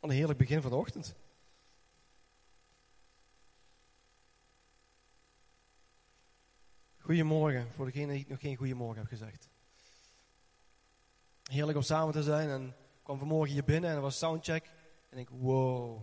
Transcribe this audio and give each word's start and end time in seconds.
Wat 0.00 0.10
een 0.10 0.16
heerlijk 0.16 0.38
begin 0.38 0.62
van 0.62 0.70
de 0.70 0.76
ochtend. 0.76 1.14
Goedemorgen, 6.98 7.72
voor 7.72 7.84
degene 7.84 8.12
die 8.12 8.26
nog 8.28 8.40
geen 8.40 8.56
goedemorgen 8.56 8.98
heb 8.98 9.08
gezegd. 9.08 9.48
Heerlijk 11.42 11.76
om 11.76 11.84
samen 11.84 12.12
te 12.12 12.22
zijn 12.22 12.48
en 12.48 12.76
kwam 13.02 13.18
vanmorgen 13.18 13.52
hier 13.52 13.64
binnen 13.64 13.90
en 13.90 13.96
er 13.96 14.02
was 14.02 14.18
soundcheck. 14.18 14.70
En 15.08 15.18
ik, 15.18 15.28
wow, 15.28 16.02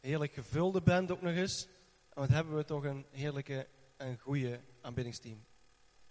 heerlijk 0.00 0.32
gevulde 0.32 0.80
band 0.80 1.10
ook 1.10 1.22
nog 1.22 1.32
eens. 1.32 1.66
En 2.08 2.20
wat 2.20 2.28
hebben 2.28 2.56
we 2.56 2.64
toch 2.64 2.84
een 2.84 3.06
heerlijke 3.10 3.68
en 3.96 4.18
goede 4.18 4.60
aanbiddingsteam. 4.80 5.44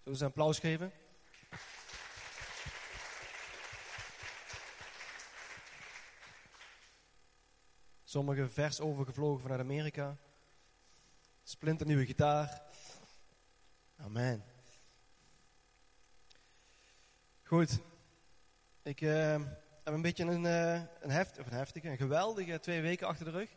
Zullen 0.04 0.11
we 0.11 0.15
ze 0.15 0.23
een 0.23 0.29
applaus 0.29 0.59
geven? 0.59 0.91
Sommigen 8.18 8.52
vers 8.52 8.80
overgevlogen 8.80 9.41
vanuit 9.41 9.59
Amerika. 9.59 10.17
Splinternieuwe 11.44 12.05
gitaar. 12.05 12.62
Amen. 13.98 14.43
Goed. 17.43 17.80
Ik 18.84 19.02
uh, 19.02 19.41
heb 19.84 19.93
een 19.93 20.02
beetje 20.02 20.23
een, 20.23 20.43
uh, 20.43 20.73
een, 20.99 21.09
heft, 21.09 21.40
of 21.40 21.45
een 21.45 21.53
heftige, 21.53 21.90
een 21.90 21.98
geweldige 21.98 22.59
twee 22.59 22.81
weken 22.81 23.07
achter 23.07 23.26
de 23.26 23.31
rug. 23.31 23.49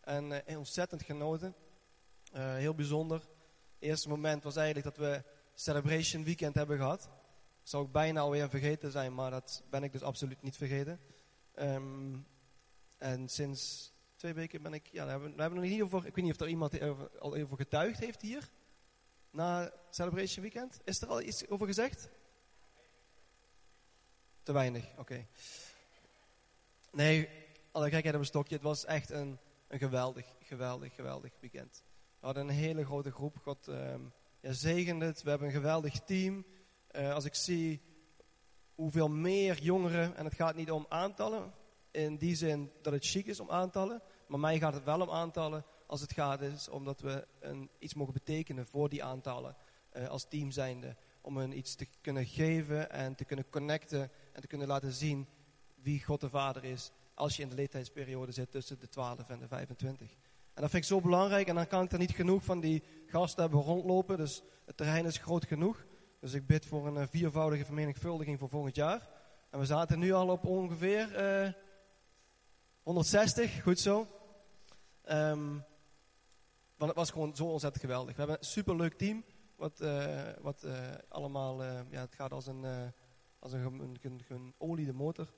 En 0.00 0.30
uh, 0.30 0.58
ontzettend 0.58 1.02
genoten. 1.02 1.54
heel 2.32 2.74
bijzonder. 2.74 3.18
Het 3.18 3.28
eerste 3.78 4.08
moment 4.08 4.42
was 4.42 4.56
eigenlijk 4.56 4.86
dat 4.86 5.06
we 5.06 5.22
Celebration 5.54 6.24
Weekend 6.24 6.54
hebben 6.54 6.76
gehad. 6.76 7.10
Zou 7.62 7.84
ik 7.84 7.92
bijna 7.92 8.20
alweer 8.20 8.50
vergeten 8.50 8.90
zijn, 8.90 9.14
maar 9.14 9.30
dat 9.30 9.62
ben 9.70 9.82
ik 9.82 9.92
dus 9.92 10.02
absoluut 10.02 10.42
niet 10.42 10.56
vergeten. 10.56 11.00
Um, 11.54 12.26
en 12.98 13.28
sinds 13.28 13.92
twee 14.16 14.32
weken 14.32 14.62
ben 14.62 14.72
ik, 14.72 14.86
ja, 14.86 15.04
we 15.04 15.10
hebben, 15.10 15.36
we 15.36 15.54
nog 15.54 15.64
niet 15.64 15.82
over, 15.82 16.06
ik 16.06 16.14
weet 16.14 16.24
niet 16.24 16.34
of 16.34 16.40
er 16.40 16.48
iemand 16.48 16.80
al 17.20 17.34
over 17.34 17.56
getuigd 17.56 17.98
heeft 17.98 18.22
hier. 18.22 18.50
Na 19.30 19.72
Celebration 19.90 20.42
Weekend. 20.42 20.80
Is 20.84 21.00
er 21.00 21.08
al 21.08 21.22
iets 21.22 21.48
over 21.48 21.66
gezegd? 21.66 22.08
Te 24.42 24.52
weinig, 24.52 24.84
oké. 24.96 25.26
Nee, 26.92 27.28
alle 27.70 27.90
gekheid 27.90 28.14
op 28.14 28.20
een 28.20 28.26
stokje. 28.26 28.54
Het 28.54 28.64
was 28.64 28.84
echt 28.84 29.10
een, 29.10 29.38
een 29.68 29.78
geweldig, 29.78 30.26
geweldig, 30.42 30.94
geweldig 30.94 31.32
weekend. 31.40 31.82
We 32.20 32.26
hadden 32.26 32.48
een 32.48 32.54
hele 32.54 32.84
grote 32.84 33.12
groep. 33.12 33.36
God 33.42 33.66
um, 33.66 34.12
ja, 34.40 34.52
zegende 34.52 35.04
het. 35.04 35.22
We 35.22 35.30
hebben 35.30 35.48
een 35.48 35.54
geweldig 35.54 36.00
team. 36.00 36.44
Uh, 36.92 37.14
als 37.14 37.24
ik 37.24 37.34
zie 37.34 37.80
hoeveel 38.74 39.08
meer 39.08 39.62
jongeren, 39.62 40.16
en 40.16 40.24
het 40.24 40.34
gaat 40.34 40.54
niet 40.54 40.70
om 40.70 40.86
aantallen, 40.88 41.52
in 41.90 42.16
die 42.16 42.34
zin 42.34 42.72
dat 42.82 42.92
het 42.92 43.06
chic 43.06 43.26
is 43.26 43.40
om 43.40 43.50
aantallen. 43.50 44.02
Maar 44.26 44.40
mij 44.40 44.58
gaat 44.58 44.74
het 44.74 44.84
wel 44.84 45.00
om 45.00 45.10
aantallen 45.10 45.64
als 45.88 46.00
het 46.00 46.12
gaat 46.12 46.40
is 46.40 46.68
omdat 46.68 47.00
we 47.00 47.26
een, 47.40 47.70
iets 47.78 47.94
mogen 47.94 48.12
betekenen 48.12 48.66
voor 48.66 48.88
die 48.88 49.04
aantallen 49.04 49.56
uh, 49.96 50.08
als 50.08 50.28
team 50.28 50.50
zijnde. 50.50 50.96
Om 51.20 51.36
hen 51.36 51.58
iets 51.58 51.74
te 51.74 51.86
kunnen 52.00 52.26
geven 52.26 52.90
en 52.90 53.14
te 53.14 53.24
kunnen 53.24 53.50
connecten 53.50 54.10
en 54.32 54.40
te 54.40 54.46
kunnen 54.46 54.66
laten 54.66 54.92
zien 54.92 55.26
wie 55.82 56.04
God 56.04 56.20
de 56.20 56.30
Vader 56.30 56.64
is. 56.64 56.92
Als 57.14 57.36
je 57.36 57.42
in 57.42 57.48
de 57.48 57.54
leeftijdsperiode 57.54 58.32
zit 58.32 58.50
tussen 58.50 58.78
de 58.78 58.88
12 58.88 59.28
en 59.28 59.38
de 59.38 59.48
25. 59.48 60.10
En 60.54 60.62
dat 60.62 60.70
vind 60.70 60.82
ik 60.82 60.88
zo 60.88 61.00
belangrijk 61.00 61.48
en 61.48 61.54
dan 61.54 61.66
kan 61.66 61.84
ik 61.84 61.92
er 61.92 61.98
niet 61.98 62.14
genoeg 62.14 62.44
van 62.44 62.60
die 62.60 62.82
gasten 63.06 63.42
hebben 63.42 63.60
rondlopen. 63.60 64.16
Dus 64.16 64.42
het 64.64 64.76
terrein 64.76 65.06
is 65.06 65.18
groot 65.18 65.46
genoeg. 65.46 65.86
Dus 66.20 66.32
ik 66.32 66.46
bid 66.46 66.66
voor 66.66 66.86
een 66.86 66.94
uh, 66.94 67.02
viervoudige 67.10 67.64
vermenigvuldiging 67.64 68.38
voor 68.38 68.48
volgend 68.48 68.74
jaar. 68.74 69.08
En 69.50 69.58
we 69.58 69.66
zaten 69.66 69.98
nu 69.98 70.12
al 70.12 70.28
op 70.28 70.44
ongeveer... 70.44 71.42
Uh, 71.44 71.52
160, 72.88 73.62
goed 73.62 73.80
zo. 73.80 74.06
Um, 75.10 75.64
want 76.76 76.90
het 76.90 76.94
was 76.94 77.10
gewoon 77.10 77.36
zo 77.36 77.44
ontzettend 77.44 77.84
geweldig. 77.84 78.14
We 78.14 78.20
hebben 78.20 78.38
een 78.38 78.44
superleuk 78.44 78.94
team. 78.94 79.24
Wat, 79.56 79.80
uh, 79.80 80.28
wat 80.40 80.62
uh, 80.64 80.72
allemaal, 81.08 81.62
uh, 81.62 81.80
ja, 81.90 82.00
het 82.00 82.14
gaat 82.14 82.32
als 82.32 82.46
een, 82.46 82.92
als 83.38 83.52
een, 83.52 83.64
een, 84.02 84.22
een, 84.28 84.54
een 84.58 84.94
motor. 84.94 85.32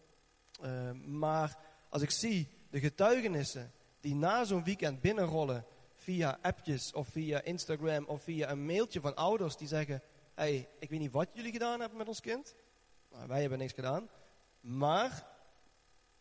Ehm, 0.60 1.18
maar 1.18 1.58
als 1.88 2.02
ik 2.02 2.10
zie 2.10 2.48
de 2.70 2.80
getuigenissen 2.80 3.72
die 4.00 4.14
na 4.14 4.44
zo'n 4.44 4.64
weekend 4.64 5.00
binnenrollen 5.00 5.64
via 5.94 6.38
appjes 6.42 6.92
of 6.92 7.08
via 7.08 7.42
Instagram 7.42 8.04
of 8.04 8.22
via 8.22 8.50
een 8.50 8.66
mailtje 8.66 9.00
van 9.00 9.16
ouders 9.16 9.56
die 9.56 9.68
zeggen: 9.68 10.02
hey, 10.34 10.68
ik 10.78 10.90
weet 10.90 11.00
niet 11.00 11.12
wat 11.12 11.28
jullie 11.32 11.52
gedaan 11.52 11.80
hebben 11.80 11.98
met 11.98 12.08
ons 12.08 12.20
kind. 12.20 12.54
Wij 13.26 13.40
hebben 13.40 13.58
niks 13.58 13.72
gedaan. 13.72 14.08
Maar 14.60 15.38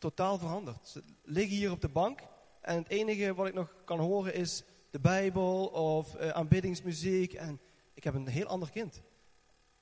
totaal 0.00 0.38
veranderd. 0.38 0.88
Ze 0.88 1.02
liggen 1.22 1.56
hier 1.56 1.70
op 1.70 1.80
de 1.80 1.88
bank 1.88 2.20
en 2.60 2.76
het 2.76 2.88
enige 2.88 3.34
wat 3.34 3.46
ik 3.46 3.54
nog 3.54 3.74
kan 3.84 3.98
horen 3.98 4.34
is 4.34 4.64
de 4.90 5.00
Bijbel 5.00 5.66
of 5.66 6.14
uh, 6.14 6.28
aanbiddingsmuziek. 6.28 7.32
En 7.32 7.60
ik 7.94 8.04
heb 8.04 8.14
een 8.14 8.28
heel 8.28 8.46
ander 8.46 8.70
kind. 8.70 9.02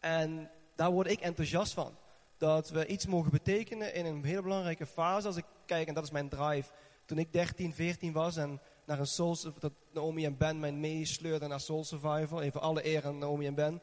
En 0.00 0.50
daar 0.74 0.90
word 0.90 1.10
ik 1.10 1.20
enthousiast 1.20 1.72
van. 1.72 1.96
Dat 2.36 2.70
we 2.70 2.86
iets 2.86 3.06
mogen 3.06 3.30
betekenen 3.30 3.94
in 3.94 4.06
een 4.06 4.24
hele 4.24 4.42
belangrijke 4.42 4.86
fase. 4.86 5.26
Als 5.26 5.36
ik 5.36 5.44
kijk, 5.66 5.88
en 5.88 5.94
dat 5.94 6.04
is 6.04 6.10
mijn 6.10 6.28
drive. 6.28 6.72
Toen 7.04 7.18
ik 7.18 7.32
13, 7.32 7.74
14 7.74 8.12
was 8.12 8.36
en 8.36 8.60
naar 8.84 8.98
een 8.98 9.06
Soul, 9.06 9.36
dat 9.58 9.72
Naomi 9.92 10.24
en 10.24 10.36
Ben 10.36 10.60
mij 10.60 10.72
meesleurden 10.72 11.48
naar 11.48 11.60
Soul 11.60 11.84
Survival. 11.84 12.42
Even 12.42 12.60
alle 12.60 12.86
eer 12.86 13.06
aan 13.06 13.18
Naomi 13.18 13.46
en 13.46 13.54
Ben. 13.54 13.82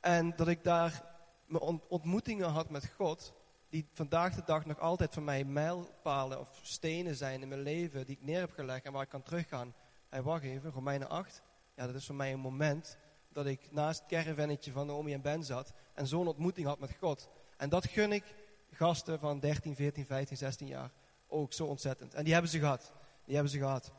En 0.00 0.36
dat 0.36 0.48
ik 0.48 0.64
daar 0.64 1.04
mijn 1.46 1.80
ontmoetingen 1.88 2.48
had 2.48 2.70
met 2.70 2.92
God 2.96 3.32
die 3.72 3.88
vandaag 3.92 4.34
de 4.34 4.42
dag 4.44 4.64
nog 4.64 4.78
altijd 4.78 5.14
voor 5.14 5.22
mij 5.22 5.44
mijlpalen 5.44 6.40
of 6.40 6.60
stenen 6.62 7.16
zijn 7.16 7.42
in 7.42 7.48
mijn 7.48 7.60
leven, 7.60 8.06
die 8.06 8.16
ik 8.16 8.22
neer 8.22 8.40
heb 8.40 8.52
gelegd 8.52 8.84
en 8.84 8.92
waar 8.92 9.02
ik 9.02 9.08
kan 9.08 9.22
teruggaan. 9.22 9.74
Hey, 10.08 10.22
wacht 10.22 10.42
even, 10.42 10.70
Romeinen 10.70 11.08
8. 11.08 11.42
Ja, 11.74 11.86
dat 11.86 11.94
is 11.94 12.06
voor 12.06 12.14
mij 12.14 12.32
een 12.32 12.40
moment 12.40 12.98
dat 13.28 13.46
ik 13.46 13.72
naast 13.72 14.00
het 14.00 14.08
caravannetje 14.08 14.72
van 14.72 14.86
Naomi 14.86 15.12
en 15.12 15.20
Ben 15.20 15.44
zat 15.44 15.72
en 15.94 16.06
zo'n 16.06 16.28
ontmoeting 16.28 16.66
had 16.66 16.78
met 16.78 16.96
God. 16.98 17.28
En 17.56 17.68
dat 17.68 17.86
gun 17.86 18.12
ik 18.12 18.24
gasten 18.70 19.18
van 19.18 19.40
13, 19.40 19.76
14, 19.76 20.06
15, 20.06 20.36
16 20.36 20.66
jaar 20.66 20.90
ook 21.26 21.52
zo 21.52 21.66
ontzettend. 21.66 22.14
En 22.14 22.24
die 22.24 22.32
hebben 22.32 22.50
ze 22.50 22.58
gehad. 22.58 22.92
Die 23.24 23.34
hebben 23.34 23.52
ze 23.52 23.58
gehad. 23.58 23.92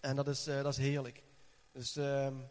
En 0.00 0.16
dat 0.16 0.28
is, 0.28 0.48
uh, 0.48 0.62
dat 0.62 0.72
is 0.72 0.78
heerlijk. 0.78 1.22
Dus 1.72 1.96
um, 1.96 2.48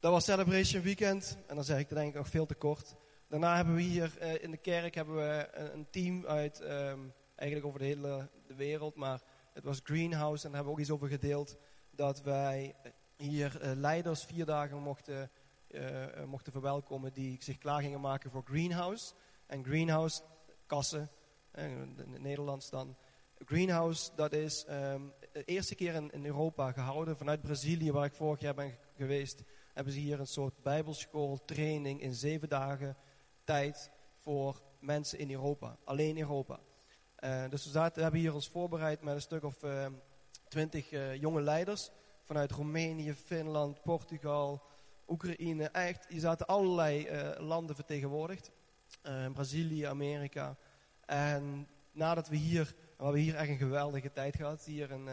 dat 0.00 0.12
was 0.12 0.24
Celebration 0.24 0.82
Weekend. 0.82 1.36
En 1.46 1.54
dan 1.54 1.64
zeg 1.64 1.78
ik 1.78 1.88
denk 1.88 2.08
ik 2.08 2.14
nog 2.14 2.28
veel 2.28 2.46
te 2.46 2.54
kort. 2.54 2.94
Daarna 3.28 3.56
hebben 3.56 3.74
we 3.74 3.80
hier 3.80 4.12
uh, 4.22 4.42
in 4.42 4.50
de 4.50 4.56
kerk 4.56 4.94
hebben 4.94 5.14
we 5.14 5.48
een, 5.52 5.86
team 5.90 6.26
uit, 6.26 6.60
um, 6.60 7.12
eigenlijk 7.34 7.68
over 7.68 7.78
de 7.78 7.84
hele 7.84 8.28
de 8.46 8.54
wereld, 8.54 8.94
maar 8.94 9.22
het 9.52 9.64
was 9.64 9.80
Greenhouse 9.84 10.44
en 10.46 10.52
daar 10.52 10.54
hebben 10.54 10.64
we 10.64 10.70
ook 10.70 10.78
iets 10.78 10.90
over 10.90 11.08
gedeeld. 11.08 11.56
Dat 11.90 12.22
wij 12.22 12.74
hier 13.16 13.58
uh, 13.62 13.72
leiders 13.74 14.24
vier 14.24 14.44
dagen 14.44 14.78
mochten, 14.78 15.30
uh, 15.68 16.24
mochten 16.26 16.52
verwelkomen 16.52 17.12
die 17.12 17.36
zich 17.42 17.58
klaar 17.58 17.80
gingen 17.80 18.00
maken 18.00 18.30
voor 18.30 18.42
Greenhouse. 18.44 19.14
En 19.46 19.64
Greenhouse, 19.64 20.22
kassen, 20.66 21.10
in 21.54 21.94
het 21.96 22.20
Nederlands 22.20 22.70
dan. 22.70 22.96
Greenhouse, 23.38 24.10
dat 24.16 24.32
is 24.32 24.66
um, 24.70 25.12
de 25.32 25.44
eerste 25.44 25.74
keer 25.74 25.94
in, 25.94 26.10
in 26.10 26.26
Europa 26.26 26.72
gehouden 26.72 27.16
vanuit 27.16 27.42
Brazilië, 27.42 27.92
waar 27.92 28.04
ik 28.04 28.14
vorig 28.14 28.40
jaar 28.40 28.54
ben 28.54 28.78
geweest. 28.96 29.42
Hebben 29.72 29.92
ze 29.92 29.98
hier 29.98 30.20
een 30.20 30.26
soort 30.26 30.62
bijbelschool, 30.62 31.44
training 31.44 32.00
in 32.00 32.14
zeven 32.14 32.48
dagen 32.48 32.96
tijd 33.44 33.90
voor 34.18 34.62
mensen 34.80 35.18
in 35.18 35.30
Europa. 35.30 35.76
Alleen 35.84 36.18
Europa. 36.18 36.60
Uh, 37.24 37.48
dus 37.48 37.72
we 37.72 37.80
hebben 37.80 38.20
hier 38.20 38.34
ons 38.34 38.48
voorbereid 38.48 39.02
met 39.02 39.14
een 39.14 39.20
stuk 39.20 39.44
of 39.44 39.62
uh, 39.62 39.86
twintig 40.48 40.92
uh, 40.92 41.14
jonge 41.14 41.40
leiders. 41.40 41.90
Vanuit 42.22 42.50
Roemenië, 42.50 43.14
Finland, 43.14 43.82
Portugal, 43.82 44.62
Oekraïne. 45.08 45.68
Echt, 45.68 46.06
je 46.08 46.20
zaten 46.20 46.46
allerlei 46.46 47.08
landen 47.38 47.74
vertegenwoordigd. 47.74 48.50
Brazilië, 49.32 49.82
Amerika. 49.82 50.56
En 51.06 51.68
nadat 51.92 52.28
we 52.28 52.36
hier, 52.36 52.74
we 52.96 53.02
hebben 53.02 53.20
hier 53.20 53.34
echt 53.34 53.48
een 53.48 53.56
geweldige 53.56 54.12
tijd 54.12 54.36
gehad. 54.36 54.64
Hier 54.64 54.90
in, 54.90 55.08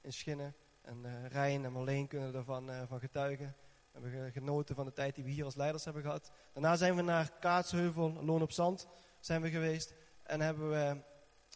in 0.00 0.12
Schinnen. 0.12 0.54
En 0.82 1.28
Rijn 1.28 1.64
en 1.64 1.72
Marleen 1.72 2.06
kunnen 2.06 2.34
ervan 2.34 2.70
van 2.88 3.00
getuigen. 3.00 3.56
We 3.94 4.08
hebben 4.08 4.32
genoten 4.32 4.74
van 4.74 4.84
de 4.84 4.92
tijd 4.92 5.14
die 5.14 5.24
we 5.24 5.30
hier 5.30 5.44
als 5.44 5.54
leiders 5.54 5.84
hebben 5.84 6.02
gehad. 6.02 6.30
Daarna 6.52 6.76
zijn 6.76 6.96
we 6.96 7.02
naar 7.02 7.30
Kaatsheuvel, 7.40 8.12
Loon 8.12 8.42
op 8.42 8.52
Zand 8.52 8.86
zijn 9.20 9.42
we 9.42 9.50
geweest. 9.50 9.94
En 10.22 10.40
hebben 10.40 10.70
we 10.70 11.02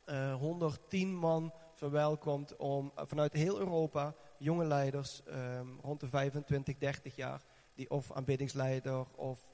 uh, 0.09 0.31
eh, 0.31 0.39
110 0.39 1.17
man 1.17 1.53
verwelkomd 1.75 2.57
om 2.57 2.93
uh, 2.99 3.05
vanuit 3.07 3.33
heel 3.33 3.59
Europa 3.59 4.15
jonge 4.39 4.65
leiders 4.65 5.23
um, 5.27 5.79
rond 5.83 6.01
de 6.01 6.09
25, 6.09 6.79
30 6.79 7.17
jaar, 7.17 7.43
die 7.75 7.91
of 7.91 8.13
aanbiddingsleider 8.13 9.07
of 9.15 9.47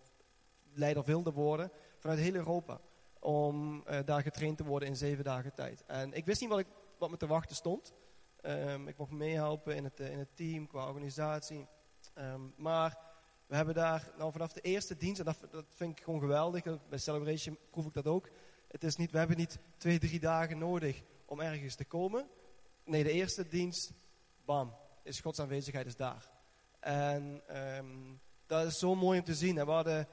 leider 0.72 1.04
wilden 1.04 1.32
worden, 1.32 1.70
vanuit 1.98 2.18
heel 2.18 2.34
Europa. 2.34 2.80
Om 3.18 3.84
uh, 3.86 3.98
daar 4.04 4.22
getraind 4.22 4.56
te 4.56 4.64
worden 4.64 4.88
in 4.88 4.96
zeven 4.96 5.24
dagen 5.24 5.54
tijd. 5.54 5.84
En 5.86 6.12
ik 6.12 6.24
wist 6.24 6.40
niet 6.40 6.50
wat, 6.50 6.58
ik, 6.58 6.66
wat 6.98 7.10
me 7.10 7.16
te 7.16 7.26
wachten 7.26 7.56
stond. 7.56 7.92
Um, 8.42 8.88
ik 8.88 8.96
mocht 8.96 9.10
meehelpen 9.10 9.76
in 9.76 9.84
het, 9.84 10.00
in 10.00 10.18
het 10.18 10.36
team, 10.36 10.66
qua 10.66 10.88
organisatie. 10.88 11.66
Um, 12.18 12.54
maar 12.56 12.98
we 13.46 13.56
hebben 13.56 13.74
daar 13.74 14.12
nou 14.18 14.32
vanaf 14.32 14.52
de 14.52 14.60
eerste 14.60 14.96
dienst, 14.96 15.18
en 15.18 15.24
dat, 15.24 15.64
vind 15.68 15.98
ik 15.98 16.04
gewoon 16.04 16.20
geweldig, 16.20 16.62
bij 16.88 16.98
Celebration 16.98 17.58
proef 17.70 17.86
ik 17.86 17.92
dat 17.92 18.06
ook. 18.06 18.28
Het 18.68 18.84
is 18.84 18.96
niet, 18.96 19.10
we 19.10 19.18
hebben 19.18 19.36
niet 19.36 19.58
twee, 19.76 19.98
drie 19.98 20.20
dagen 20.20 20.58
nodig 20.58 21.02
om 21.24 21.40
ergens 21.40 21.74
te 21.74 21.84
komen. 21.84 22.28
Nee, 22.84 23.02
de 23.02 23.10
eerste 23.10 23.48
dienst, 23.48 23.92
bam, 24.44 24.74
is 25.02 25.20
Gods 25.20 25.40
aanwezigheid 25.40 25.86
is 25.86 25.96
daar. 25.96 26.28
En 26.80 27.42
ehm, 27.46 27.86
dat 28.46 28.66
is 28.66 28.78
zo 28.78 28.94
mooi 28.94 29.18
om 29.18 29.24
te 29.24 29.34
zien. 29.34 29.58
En 29.58 29.66
we 29.66 29.72
hadden 29.72 30.08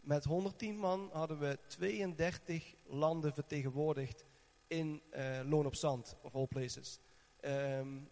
met 0.00 0.24
110 0.24 0.78
man 0.78 1.10
hadden 1.12 1.38
we 1.38 1.58
32 1.66 2.74
landen 2.86 3.34
vertegenwoordigd 3.34 4.24
in 4.66 5.02
uh, 5.10 5.40
Loon 5.44 5.66
op 5.66 5.74
Zand, 5.74 6.16
of 6.22 6.34
all 6.34 6.46
places. 6.46 6.98
En 7.40 8.08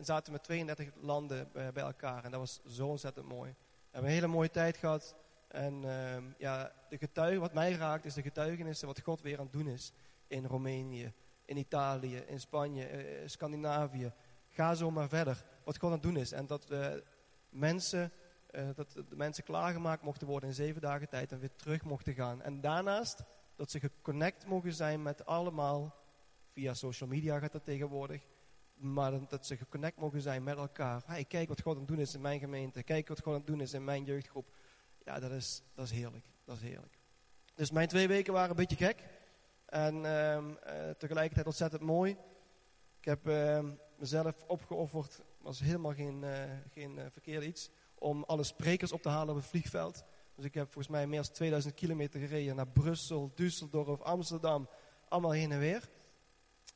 zaten 0.00 0.32
met 0.32 0.42
32 0.42 0.90
landen 1.00 1.48
bij, 1.52 1.72
bij 1.72 1.82
elkaar. 1.82 2.24
En 2.24 2.30
dat 2.30 2.40
was 2.40 2.60
zo 2.66 2.86
ontzettend 2.86 3.26
mooi. 3.26 3.50
We 3.50 3.90
hebben 3.90 4.10
een 4.10 4.16
hele 4.16 4.32
mooie 4.32 4.50
tijd 4.50 4.76
gehad. 4.76 5.16
En 5.48 5.82
uh, 5.82 6.16
ja, 6.38 6.72
de 6.88 6.98
getuigen, 6.98 7.40
wat 7.40 7.52
mij 7.52 7.72
raakt, 7.72 8.04
is 8.04 8.14
de 8.14 8.22
getuigenissen 8.22 8.86
wat 8.86 9.00
God 9.00 9.20
weer 9.20 9.38
aan 9.38 9.44
het 9.44 9.52
doen 9.52 9.68
is. 9.68 9.92
In 10.26 10.44
Roemenië, 10.44 11.12
in 11.44 11.56
Italië, 11.56 12.16
in 12.16 12.40
Spanje, 12.40 13.04
uh, 13.22 13.28
Scandinavië. 13.28 14.12
Ga 14.50 14.74
zo 14.74 14.90
maar 14.90 15.08
verder. 15.08 15.44
Wat 15.64 15.78
God 15.78 15.88
aan 15.88 15.94
het 15.94 16.02
doen 16.02 16.16
is. 16.16 16.32
En 16.32 16.46
dat 16.46 16.74
mensen, 17.48 18.12
dat 18.74 18.92
de 18.92 19.16
mensen 19.16 19.44
klaargemaakt 19.44 20.02
mochten 20.02 20.26
worden 20.26 20.48
in 20.48 20.54
zeven 20.54 20.80
dagen 20.80 21.08
tijd 21.08 21.32
en 21.32 21.38
weer 21.38 21.56
terug 21.56 21.84
mochten 21.84 22.14
gaan. 22.14 22.42
En 22.42 22.60
daarnaast 22.60 23.22
dat 23.56 23.70
ze 23.70 23.80
geconnect 23.80 24.46
mogen 24.46 24.72
zijn 24.72 25.02
met 25.02 25.26
allemaal, 25.26 25.94
via 26.52 26.74
social 26.74 27.08
media 27.08 27.38
gaat 27.38 27.52
dat 27.52 27.64
tegenwoordig, 27.64 28.22
maar 28.74 29.28
dat 29.28 29.46
ze 29.46 29.56
geconnect 29.56 29.98
mogen 29.98 30.20
zijn 30.20 30.42
met 30.42 30.56
elkaar. 30.56 31.24
Kijk 31.28 31.48
wat 31.48 31.62
God 31.62 31.72
aan 31.74 31.78
het 31.78 31.88
doen 31.88 32.00
is 32.00 32.14
in 32.14 32.20
mijn 32.20 32.38
gemeente. 32.38 32.82
Kijk 32.82 33.08
wat 33.08 33.20
God 33.20 33.32
aan 33.32 33.38
het 33.38 33.46
doen 33.46 33.60
is 33.60 33.72
in 33.72 33.84
mijn 33.84 34.04
jeugdgroep. 34.04 34.52
Ja, 35.04 35.20
dat 35.20 35.30
is, 35.30 35.62
dat 35.74 35.84
is 35.84 35.90
heerlijk. 35.90 36.24
Dat 36.44 36.56
is 36.56 36.62
heerlijk. 36.62 36.98
Dus 37.54 37.70
mijn 37.70 37.88
twee 37.88 38.08
weken 38.08 38.32
waren 38.32 38.50
een 38.50 38.56
beetje 38.56 38.76
gek. 38.76 39.02
En 39.66 39.94
uh, 39.94 40.36
uh, 40.36 40.90
tegelijkertijd 40.98 41.46
ontzettend 41.46 41.82
mooi. 41.82 42.16
Ik 42.98 43.04
heb 43.04 43.28
uh, 43.28 43.70
mezelf 43.96 44.34
opgeofferd. 44.46 45.20
was 45.38 45.60
helemaal 45.60 45.94
geen, 45.94 46.24
eh, 46.24 46.50
geen 46.70 47.00
uh, 47.24 47.46
iets. 47.46 47.70
Om 47.94 48.24
alle 48.24 48.42
sprekers 48.42 48.92
op 48.92 49.02
te 49.02 49.08
halen 49.08 49.28
op 49.28 49.40
het 49.40 49.46
vliegveld. 49.50 50.04
Dus 50.34 50.44
ik 50.44 50.54
heb 50.54 50.64
volgens 50.64 50.88
mij 50.88 51.06
meer 51.06 51.22
dan 51.22 51.32
2000 51.32 51.74
kilometer 51.74 52.20
gereden 52.20 52.56
naar 52.56 52.68
Brussel, 52.68 53.32
Düsseldorf, 53.42 54.02
Amsterdam. 54.02 54.68
Allemaal 55.08 55.30
heen 55.30 55.52
en 55.52 55.58
weer. 55.58 55.88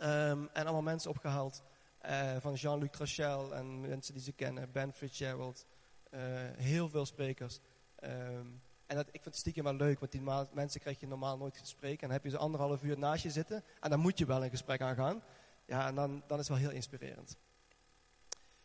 Um, 0.03 0.49
en 0.53 0.65
allemaal 0.65 0.83
mensen 0.83 1.11
opgehaald. 1.11 1.63
Uh, 2.09 2.37
van 2.39 2.55
Jean-Luc 2.55 2.91
Trachel 2.91 3.55
en 3.55 3.81
mensen 3.81 4.15
die 4.15 4.23
ze 4.23 4.33
kennen. 4.33 4.73
Ben 4.73 4.93
Fitzgerald. 4.93 5.67
Uh, 6.11 6.21
heel 6.57 6.89
veel 6.89 7.07
sprekers. 7.07 7.61
Um, 8.05 8.63
en 8.87 8.97
dat, 8.97 9.07
ik 9.07 9.13
vind 9.13 9.25
het 9.25 9.37
stiekem 9.37 9.65
wel 9.65 9.75
leuk, 9.75 9.99
want 9.99 10.13
die 10.13 10.23
mensen 10.53 10.81
krijg 10.81 11.01
je 11.01 11.07
normaal 11.07 11.37
nooit 11.37 11.57
gesprek. 11.57 11.93
En 11.93 12.01
dan 12.01 12.11
heb 12.11 12.25
je 12.25 12.31
ze 12.31 12.39
anderhalf 12.39 12.83
uur 12.83 12.99
naast 12.99 13.23
je 13.23 13.31
zitten. 13.31 13.65
En 13.81 13.91
dan 13.91 14.01
moet 14.01 14.19
je 14.19 14.27
wel 14.27 14.45
een 14.45 14.51
gesprek 14.51 14.81
aangaan. 14.81 15.23
Ja, 15.67 15.87
en 15.87 15.95
dan, 15.95 16.23
dan 16.27 16.39
is 16.39 16.49
het 16.49 16.59
wel 16.59 16.67
heel 16.67 16.77
inspirerend. 16.77 17.37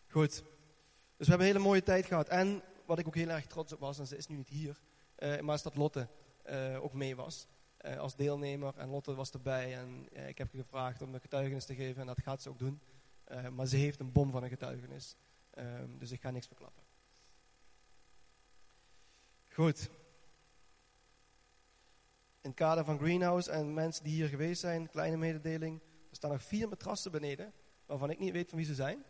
Goed. 0.07 0.31
Dus 0.31 0.43
we 1.17 1.25
hebben 1.25 1.47
een 1.47 1.53
hele 1.53 1.67
mooie 1.67 1.83
tijd 1.83 2.05
gehad. 2.05 2.27
En 2.27 2.61
wat 2.85 2.99
ik 2.99 3.07
ook 3.07 3.15
heel 3.15 3.29
erg 3.29 3.45
trots 3.45 3.73
op 3.73 3.79
was, 3.79 3.99
en 3.99 4.07
ze 4.07 4.17
is 4.17 4.27
nu 4.27 4.35
niet 4.35 4.49
hier, 4.49 4.79
uh, 5.17 5.39
maar 5.39 5.55
is 5.55 5.61
dat 5.61 5.75
Lotte 5.75 6.07
ook 6.81 6.93
mee 6.93 7.15
was. 7.15 7.47
Als 7.97 8.15
deelnemer. 8.15 8.73
En 8.77 8.89
Lotte 8.89 9.15
was 9.15 9.31
erbij. 9.31 9.77
En 9.77 10.07
ik 10.27 10.37
heb 10.37 10.49
gevraagd 10.51 11.01
om 11.01 11.11
de 11.11 11.19
getuigenis 11.19 11.65
te 11.65 11.75
geven. 11.75 12.01
En 12.01 12.07
dat 12.07 12.21
gaat 12.21 12.41
ze 12.41 12.49
ook 12.49 12.59
doen. 12.59 12.81
Maar 13.51 13.65
ze 13.65 13.75
heeft 13.75 13.99
een 13.99 14.11
bom 14.11 14.31
van 14.31 14.43
een 14.43 14.49
getuigenis. 14.49 15.15
Um, 15.57 15.97
dus 15.97 16.11
ik 16.11 16.21
ga 16.21 16.29
niks 16.29 16.47
verklappen. 16.47 16.83
Goed. 19.47 19.89
In 22.41 22.49
het 22.49 22.55
kader 22.55 22.85
van 22.85 22.97
Greenhouse 22.97 23.51
en 23.51 23.73
mensen 23.73 24.03
die 24.03 24.13
hier 24.13 24.27
geweest 24.27 24.61
zijn, 24.61 24.89
kleine 24.89 25.17
mededeling. 25.17 25.81
Er 26.09 26.15
staan 26.15 26.31
nog 26.31 26.43
vier 26.43 26.67
matrassen 26.69 27.11
beneden, 27.11 27.53
waarvan 27.85 28.09
ik 28.09 28.19
niet 28.19 28.31
weet 28.31 28.49
van 28.49 28.57
wie 28.57 28.67
ze 28.67 28.75
zijn. 28.75 29.03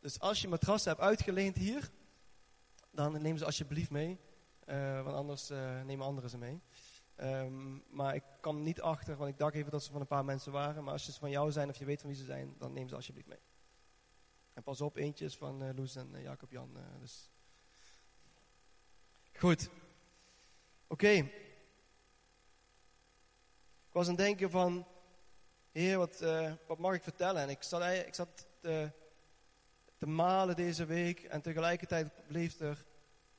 Dus 0.00 0.20
als 0.20 0.40
je 0.40 0.48
matrassen 0.48 0.90
hebt 0.90 1.02
uitgeleend 1.02 1.56
hier, 1.56 1.90
dan 2.90 3.22
neem 3.22 3.36
ze 3.36 3.44
alsjeblieft 3.44 3.90
mee. 3.90 4.18
Uh, 4.66 5.02
want 5.02 5.16
anders 5.16 5.50
uh, 5.50 5.82
nemen 5.82 6.06
anderen 6.06 6.30
ze 6.30 6.38
mee. 6.38 6.60
Um, 7.20 7.84
maar 7.90 8.14
ik 8.14 8.22
kwam 8.40 8.62
niet 8.62 8.80
achter, 8.80 9.16
want 9.16 9.30
ik 9.30 9.38
dacht 9.38 9.54
even 9.54 9.70
dat 9.70 9.82
ze 9.82 9.90
van 9.92 10.00
een 10.00 10.06
paar 10.06 10.24
mensen 10.24 10.52
waren. 10.52 10.84
Maar 10.84 10.92
als 10.92 11.04
ze 11.04 11.12
van 11.12 11.30
jou 11.30 11.52
zijn 11.52 11.68
of 11.68 11.76
je 11.76 11.84
weet 11.84 12.00
van 12.00 12.10
wie 12.10 12.18
ze 12.18 12.24
zijn, 12.24 12.54
dan 12.58 12.72
neem 12.72 12.88
ze 12.88 12.94
alsjeblieft 12.94 13.28
mee. 13.28 13.38
En 14.52 14.62
pas 14.62 14.80
op, 14.80 14.96
eentje 14.96 15.24
is 15.24 15.36
van 15.36 15.62
uh, 15.62 15.68
Loes 15.74 15.96
en 15.96 16.22
Jacob 16.22 16.50
Jan. 16.50 16.78
dus. 17.00 17.30
Goed. 19.32 19.70
Oké. 20.86 21.08
Ik 23.86 24.00
was 24.00 24.08
aan 24.08 24.14
het 24.14 24.24
denken 24.24 24.50
van, 24.50 24.86
heer, 25.72 25.98
wat, 25.98 26.24
wat 26.66 26.78
mag 26.78 26.94
ik 26.94 27.02
vertellen? 27.02 27.42
En 27.42 27.48
ik 27.48 27.62
zat, 27.62 27.82
ik 27.82 28.14
zat 28.14 28.46
te 29.96 30.06
malen 30.06 30.56
deze 30.56 30.84
week 30.84 31.22
en 31.22 31.40
tegelijkertijd 31.40 32.26
bleef 32.26 32.60
er 32.60 32.86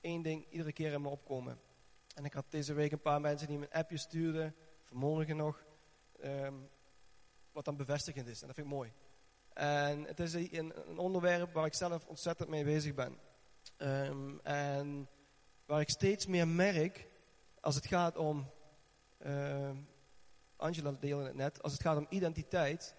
één 0.01 0.21
ding 0.21 0.45
iedere 0.49 0.73
keer 0.73 0.91
in 0.91 1.01
me 1.01 1.09
opkomen. 1.09 1.59
En 2.15 2.25
ik 2.25 2.33
had 2.33 2.45
deze 2.49 2.73
week 2.73 2.91
een 2.91 3.01
paar 3.01 3.21
mensen 3.21 3.47
die 3.47 3.57
me 3.57 3.65
een 3.65 3.79
appje 3.79 3.97
stuurden, 3.97 4.55
vanmorgen 4.83 5.35
nog, 5.35 5.65
um, 6.23 6.69
wat 7.51 7.65
dan 7.65 7.75
bevestigend 7.75 8.27
is. 8.27 8.41
En 8.41 8.47
dat 8.47 8.55
vind 8.55 8.67
ik 8.67 8.73
mooi. 8.73 8.93
En 9.53 10.03
het 10.03 10.19
is 10.19 10.33
een, 10.33 10.89
een 10.89 10.97
onderwerp 10.97 11.53
waar 11.53 11.65
ik 11.65 11.73
zelf 11.73 12.05
ontzettend 12.05 12.49
mee 12.49 12.63
bezig 12.63 12.93
ben. 12.93 13.19
Um, 13.77 14.39
en 14.43 15.09
waar 15.65 15.81
ik 15.81 15.89
steeds 15.89 16.25
meer 16.25 16.47
merk, 16.47 17.07
als 17.59 17.75
het 17.75 17.87
gaat 17.87 18.17
om, 18.17 18.51
uh, 19.25 19.69
Angela 20.55 20.91
deelde 20.91 21.25
het 21.25 21.35
net, 21.35 21.63
als 21.63 21.71
het 21.71 21.81
gaat 21.81 21.97
om 21.97 22.07
identiteit, 22.09 22.95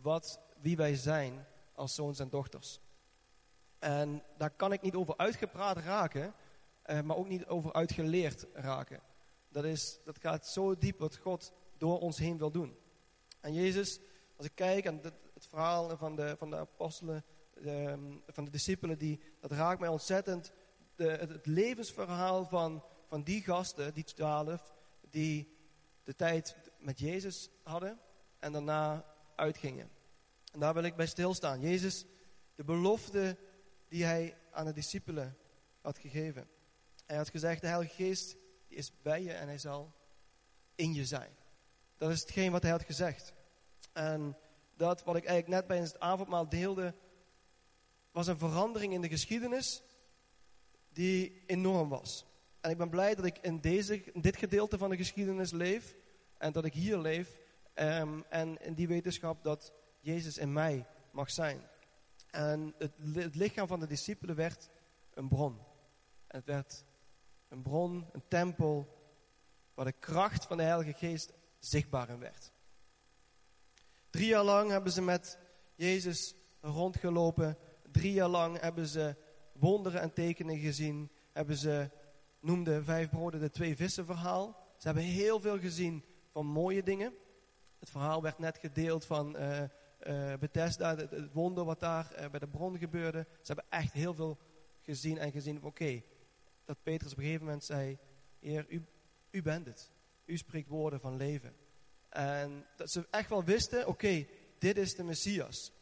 wat, 0.00 0.40
wie 0.60 0.76
wij 0.76 0.94
zijn 0.94 1.46
als 1.74 1.94
zoons 1.94 2.18
en 2.18 2.28
dochters. 2.28 2.80
En 3.78 4.22
daar 4.36 4.50
kan 4.50 4.72
ik 4.72 4.82
niet 4.82 4.94
over 4.94 5.16
uitgepraat 5.16 5.76
raken, 5.76 6.34
uh, 6.90 7.00
maar 7.00 7.16
ook 7.16 7.28
niet 7.28 7.46
over 7.46 7.72
uitgeleerd 7.72 8.46
raken. 8.52 9.00
Dat, 9.48 9.64
is, 9.64 10.00
dat 10.04 10.18
gaat 10.18 10.46
zo 10.46 10.78
diep 10.78 10.98
wat 10.98 11.16
God 11.16 11.52
door 11.76 11.98
ons 11.98 12.18
heen 12.18 12.38
wil 12.38 12.50
doen. 12.50 12.76
En 13.40 13.54
Jezus, 13.54 14.00
als 14.36 14.46
ik 14.46 14.54
kijk 14.54 14.86
aan 14.86 14.98
het, 15.02 15.14
het 15.34 15.46
verhaal 15.46 15.96
van 15.96 16.16
de, 16.16 16.34
van 16.38 16.50
de 16.50 16.56
apostelen, 16.56 17.24
de, 17.54 17.98
van 18.26 18.44
de 18.44 18.50
discipelen, 18.50 18.98
die, 18.98 19.20
dat 19.40 19.52
raakt 19.52 19.80
mij 19.80 19.88
ontzettend. 19.88 20.52
De, 20.94 21.08
het, 21.08 21.30
het 21.30 21.46
levensverhaal 21.46 22.44
van, 22.44 22.84
van 23.06 23.22
die 23.22 23.42
gasten, 23.42 23.94
die 23.94 24.04
twaalf, 24.04 24.74
die 25.10 25.56
de 26.04 26.14
tijd 26.14 26.56
met 26.78 26.98
Jezus 26.98 27.50
hadden 27.62 28.00
en 28.38 28.52
daarna 28.52 29.04
uitgingen. 29.36 29.90
En 30.52 30.60
daar 30.60 30.74
wil 30.74 30.82
ik 30.82 30.96
bij 30.96 31.06
stilstaan. 31.06 31.60
Jezus, 31.60 32.04
de 32.54 32.64
belofte 32.64 33.38
die 33.88 34.04
hij 34.04 34.38
aan 34.50 34.66
de 34.66 34.72
discipelen 34.72 35.36
had 35.80 35.98
gegeven. 35.98 36.48
Hij 37.08 37.16
had 37.16 37.28
gezegd, 37.28 37.60
de 37.60 37.66
Heilige 37.66 37.94
Geest 37.94 38.36
is 38.66 38.92
bij 39.02 39.22
je 39.22 39.32
en 39.32 39.46
hij 39.46 39.58
zal 39.58 39.92
in 40.74 40.94
je 40.94 41.04
zijn. 41.04 41.30
Dat 41.96 42.10
is 42.10 42.20
hetgeen 42.20 42.52
wat 42.52 42.62
hij 42.62 42.70
had 42.70 42.82
gezegd. 42.82 43.34
En 43.92 44.36
dat 44.76 45.04
wat 45.04 45.16
ik 45.16 45.24
eigenlijk 45.24 45.60
net 45.60 45.66
bij 45.66 45.78
het 45.78 46.00
avondmaal 46.00 46.48
deelde, 46.48 46.94
was 48.10 48.26
een 48.26 48.38
verandering 48.38 48.92
in 48.92 49.00
de 49.00 49.08
geschiedenis 49.08 49.82
die 50.92 51.42
enorm 51.46 51.88
was. 51.88 52.26
En 52.60 52.70
ik 52.70 52.78
ben 52.78 52.90
blij 52.90 53.14
dat 53.14 53.24
ik 53.24 53.38
in, 53.38 53.60
deze, 53.60 54.02
dit 54.14 54.36
gedeelte 54.36 54.78
van 54.78 54.90
de 54.90 54.96
geschiedenis 54.96 55.50
leef 55.50 55.96
en 56.38 56.52
dat 56.52 56.64
ik 56.64 56.72
hier 56.72 56.98
leef 56.98 57.40
um, 57.74 58.24
en 58.28 58.64
in 58.64 58.74
die 58.74 58.88
wetenschap 58.88 59.44
dat 59.44 59.72
Jezus 60.00 60.38
in 60.38 60.52
mij 60.52 60.86
mag 61.10 61.30
zijn. 61.30 61.60
En 62.30 62.74
het, 62.78 62.92
het 63.14 63.34
lichaam 63.34 63.66
van 63.66 63.80
de 63.80 63.86
discipelen 63.86 64.36
werd 64.36 64.68
een 65.14 65.28
bron. 65.28 65.58
En 66.26 66.38
het 66.38 66.44
werd 66.44 66.84
een 67.48 67.62
bron, 67.62 68.06
een 68.12 68.24
tempel, 68.28 68.96
waar 69.74 69.84
de 69.84 69.92
kracht 69.92 70.44
van 70.44 70.56
de 70.56 70.62
Heilige 70.62 70.92
Geest 70.92 71.32
zichtbaar 71.58 72.08
in 72.08 72.18
werd. 72.18 72.52
Drie 74.10 74.26
jaar 74.26 74.44
lang 74.44 74.70
hebben 74.70 74.92
ze 74.92 75.02
met 75.02 75.38
Jezus 75.74 76.34
rondgelopen. 76.60 77.58
Drie 77.90 78.12
jaar 78.12 78.28
lang 78.28 78.60
hebben 78.60 78.86
ze 78.86 79.16
wonderen 79.52 80.00
en 80.00 80.12
tekenen 80.12 80.58
gezien. 80.58 81.10
Hebben 81.32 81.56
ze, 81.56 81.90
noemde 82.40 82.84
vijf 82.84 83.10
broden 83.10 83.40
de 83.40 83.50
twee 83.50 83.76
vissen 83.76 84.04
verhaal. 84.04 84.66
Ze 84.76 84.86
hebben 84.86 85.04
heel 85.04 85.40
veel 85.40 85.58
gezien 85.58 86.04
van 86.32 86.46
mooie 86.46 86.82
dingen. 86.82 87.14
Het 87.78 87.90
verhaal 87.90 88.22
werd 88.22 88.38
net 88.38 88.58
gedeeld 88.58 89.04
van 89.04 89.36
uh, 89.36 89.62
Bethesda, 90.38 90.96
het, 90.96 91.32
wonder 91.32 91.64
wat 91.64 91.80
daar 91.80 92.12
uh, 92.12 92.30
bij 92.30 92.40
de 92.40 92.48
bron 92.48 92.78
gebeurde. 92.78 93.26
Ze 93.30 93.52
hebben 93.52 93.64
echt 93.68 93.92
heel 93.92 94.14
veel 94.14 94.38
gezien 94.82 95.18
en 95.18 95.32
gezien. 95.32 95.62
Oké, 95.62 96.02
dat 96.68 96.82
Petrus 96.82 97.12
op 97.12 97.18
een 97.18 97.24
gegeven 97.24 97.44
moment 97.44 97.64
zei, 97.64 97.98
Heer, 98.38 98.66
u, 98.68 98.84
u 99.30 99.42
bent 99.42 99.66
het. 99.66 99.90
U 100.24 100.36
spreekt 100.36 100.68
woorden 100.68 101.00
van 101.00 101.16
leven. 101.16 101.56
En 102.08 102.66
dat 102.76 102.90
ze 102.90 103.06
echt 103.10 103.28
wel 103.28 103.44
wisten, 103.44 103.86
oké, 103.86 104.26
dit 104.58 104.76
is 104.76 104.94
de 104.94 105.02
Messias. 105.02 105.72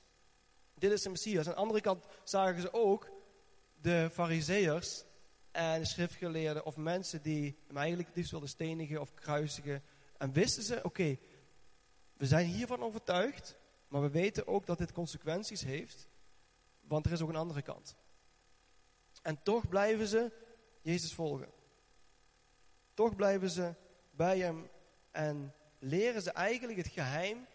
Dit 0.74 0.92
is 0.92 1.02
de 1.02 1.10
Messias. 1.10 1.46
Aan 1.46 1.52
de 1.52 1.58
andere 1.58 1.80
kant 1.80 2.06
zagen 2.24 2.60
ze 2.60 2.72
ook 2.72 3.10
de 3.80 4.08
fariseërs 4.12 5.04
en 5.50 5.80
de 5.80 5.86
schriftgeleerden 5.86 6.64
of 6.64 6.76
mensen 6.76 7.22
die 7.22 7.58
hem 7.66 7.76
eigenlijk 7.76 8.08
liefst 8.14 8.30
wilden 8.30 8.48
stenigen 8.48 9.00
of 9.00 9.14
kruisigen. 9.14 9.82
En 10.18 10.32
wisten 10.32 10.62
ze, 10.62 10.80
oké, 10.82 11.18
We 12.16 12.26
zijn 12.26 12.46
hiervan 12.46 12.82
overtuigd, 12.82 13.56
maar 13.88 14.02
we 14.02 14.10
weten 14.10 14.46
ook 14.46 14.66
dat 14.66 14.78
dit 14.78 14.92
consequenties 14.92 15.62
heeft, 15.62 16.08
want 16.80 17.06
er 17.06 17.12
is 17.12 17.20
ook 17.20 17.28
een 17.28 17.36
andere 17.36 17.62
kant. 17.62 17.96
En 19.22 19.42
toch 19.42 19.68
blijven 19.68 20.06
ze 20.06 20.44
Jezus 20.86 21.14
volgen. 21.14 21.48
Toch 22.94 23.16
blijven 23.16 23.50
ze 23.50 23.74
bij 24.10 24.38
hem 24.38 24.70
en 25.10 25.54
leren 25.78 26.22
ze 26.22 26.30
eigenlijk 26.30 26.78
het 26.78 26.88
geheim 26.88 27.46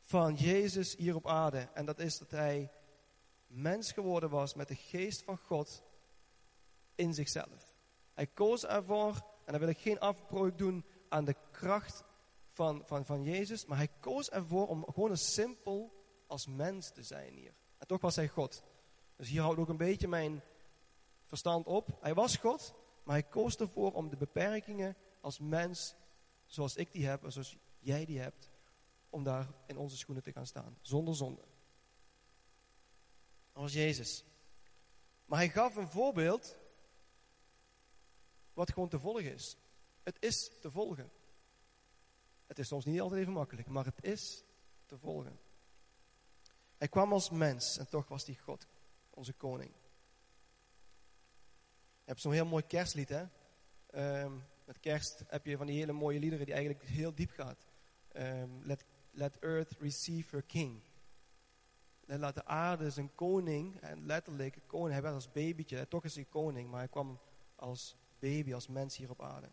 van 0.00 0.34
Jezus 0.34 0.96
hier 0.96 1.14
op 1.14 1.26
aarde. 1.26 1.68
En 1.74 1.84
dat 1.84 1.98
is 1.98 2.18
dat 2.18 2.30
hij 2.30 2.72
mens 3.46 3.92
geworden 3.92 4.30
was 4.30 4.54
met 4.54 4.68
de 4.68 4.74
geest 4.74 5.22
van 5.22 5.36
God 5.36 5.82
in 6.94 7.14
zichzelf. 7.14 7.74
Hij 8.14 8.26
koos 8.26 8.66
ervoor, 8.66 9.14
en 9.44 9.52
dan 9.52 9.60
wil 9.60 9.68
ik 9.68 9.78
geen 9.78 10.00
afbreuk 10.00 10.58
doen 10.58 10.84
aan 11.08 11.24
de 11.24 11.36
kracht 11.50 12.04
van, 12.50 12.82
van, 12.86 13.04
van 13.04 13.22
Jezus, 13.22 13.66
maar 13.66 13.78
hij 13.78 13.90
koos 14.00 14.30
ervoor 14.30 14.68
om 14.68 14.84
gewoon 14.84 15.10
een 15.10 15.16
simpel 15.16 16.04
als 16.26 16.46
mens 16.46 16.90
te 16.90 17.02
zijn 17.02 17.34
hier. 17.34 17.54
En 17.78 17.86
toch 17.86 18.00
was 18.00 18.16
hij 18.16 18.28
God. 18.28 18.62
Dus 19.16 19.28
hier 19.28 19.42
houdt 19.42 19.58
ook 19.58 19.68
een 19.68 19.76
beetje 19.76 20.08
mijn 20.08 20.42
verstand 21.30 21.66
op. 21.66 21.98
Hij 22.00 22.14
was 22.14 22.36
God, 22.36 22.74
maar 23.02 23.14
hij 23.14 23.28
koos 23.28 23.56
ervoor 23.56 23.92
om 23.92 24.08
de 24.08 24.16
beperkingen 24.16 24.96
als 25.20 25.38
mens, 25.38 25.94
zoals 26.46 26.76
ik 26.76 26.92
die 26.92 27.06
heb 27.06 27.24
en 27.24 27.32
zoals 27.32 27.56
jij 27.78 28.04
die 28.04 28.20
hebt, 28.20 28.50
om 29.10 29.24
daar 29.24 29.48
in 29.66 29.76
onze 29.76 29.96
schoenen 29.96 30.22
te 30.22 30.32
gaan 30.32 30.46
staan, 30.46 30.78
zonder 30.80 31.14
zonde. 31.14 31.42
Dat 33.52 33.62
was 33.62 33.72
Jezus. 33.72 34.24
Maar 35.24 35.38
hij 35.38 35.48
gaf 35.48 35.76
een 35.76 35.88
voorbeeld 35.88 36.56
wat 38.52 38.72
gewoon 38.72 38.88
te 38.88 38.98
volgen 38.98 39.32
is. 39.32 39.56
Het 40.02 40.16
is 40.20 40.50
te 40.60 40.70
volgen. 40.70 41.10
Het 42.46 42.58
is 42.58 42.68
soms 42.68 42.84
niet 42.84 43.00
altijd 43.00 43.20
even 43.20 43.32
makkelijk, 43.32 43.68
maar 43.68 43.84
het 43.84 44.04
is 44.04 44.44
te 44.86 44.98
volgen. 44.98 45.38
Hij 46.76 46.88
kwam 46.88 47.12
als 47.12 47.30
mens 47.30 47.78
en 47.78 47.88
toch 47.88 48.08
was 48.08 48.26
hij 48.26 48.34
God, 48.34 48.66
onze 49.10 49.32
koning. 49.32 49.72
Je 52.10 52.16
hebt 52.16 52.28
zo'n 52.28 52.34
heel 52.34 52.46
mooi 52.46 52.66
kerstlied, 52.66 53.08
hè? 53.08 53.24
Um, 54.22 54.44
met 54.64 54.80
kerst 54.80 55.22
heb 55.26 55.46
je 55.46 55.56
van 55.56 55.66
die 55.66 55.78
hele 55.78 55.92
mooie 55.92 56.18
liederen 56.18 56.44
die 56.44 56.54
eigenlijk 56.54 56.84
heel 56.84 57.14
diep 57.14 57.30
gaat. 57.30 57.66
Um, 58.12 58.60
let, 58.64 58.84
let 59.10 59.38
earth 59.38 59.76
receive 59.78 60.36
her 60.36 60.42
king. 60.42 60.82
Laat 62.06 62.34
de 62.34 62.44
aarde 62.44 62.90
zijn 62.90 63.14
koning, 63.14 63.80
en 63.80 64.06
letterlijk 64.06 64.58
koning, 64.66 64.92
hij 64.92 65.02
werd 65.02 65.14
als 65.14 65.32
babytje, 65.32 65.88
toch 65.88 66.04
is 66.04 66.14
hij 66.14 66.24
koning, 66.24 66.70
maar 66.70 66.78
hij 66.78 66.88
kwam 66.88 67.20
als 67.56 67.96
baby, 68.18 68.54
als 68.54 68.68
mens 68.68 68.96
hier 68.96 69.10
op 69.10 69.22
aarde. 69.22 69.48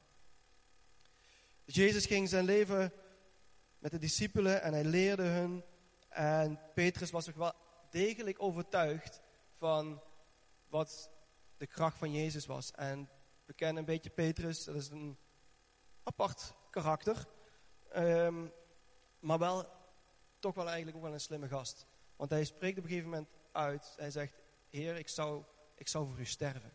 Jezus 1.65 2.05
ging 2.05 2.29
zijn 2.29 2.45
leven 2.45 2.93
met 3.79 3.91
de 3.91 3.99
discipelen 3.99 4.61
en 4.61 4.73
hij 4.73 4.83
leerde 4.83 5.23
hun. 5.23 5.63
En 6.09 6.59
Petrus 6.73 7.11
was 7.11 7.29
ook 7.29 7.35
wel 7.35 7.53
degelijk 7.89 8.41
overtuigd 8.41 9.21
van 9.51 10.01
wat 10.69 11.15
de 11.57 11.67
kracht 11.67 11.97
van 11.97 12.11
Jezus 12.11 12.45
was. 12.45 12.71
En 12.71 13.09
we 13.45 13.53
kennen 13.53 13.77
een 13.77 13.85
beetje 13.85 14.09
Petrus, 14.09 14.63
dat 14.63 14.75
is 14.75 14.89
een 14.89 15.17
apart 16.03 16.53
karakter. 16.69 17.27
Um, 17.95 18.51
maar 19.19 19.39
wel, 19.39 19.65
toch 20.39 20.55
wel 20.55 20.67
eigenlijk 20.67 20.97
ook 20.97 21.03
wel 21.03 21.13
een 21.13 21.19
slimme 21.19 21.47
gast. 21.47 21.85
Want 22.15 22.29
hij 22.29 22.43
spreekt 22.43 22.77
op 22.77 22.83
een 22.83 22.89
gegeven 22.89 23.09
moment 23.09 23.29
uit. 23.51 23.93
Hij 23.97 24.11
zegt, 24.11 24.33
Heer, 24.69 24.95
ik 24.95 25.07
zou, 25.07 25.43
ik 25.75 25.87
zou 25.87 26.07
voor 26.07 26.19
u 26.19 26.25
sterven. 26.25 26.71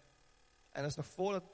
En 0.71 0.83
dat 0.83 0.91
is 0.91 0.97
nog 0.97 1.07
voordat 1.07 1.45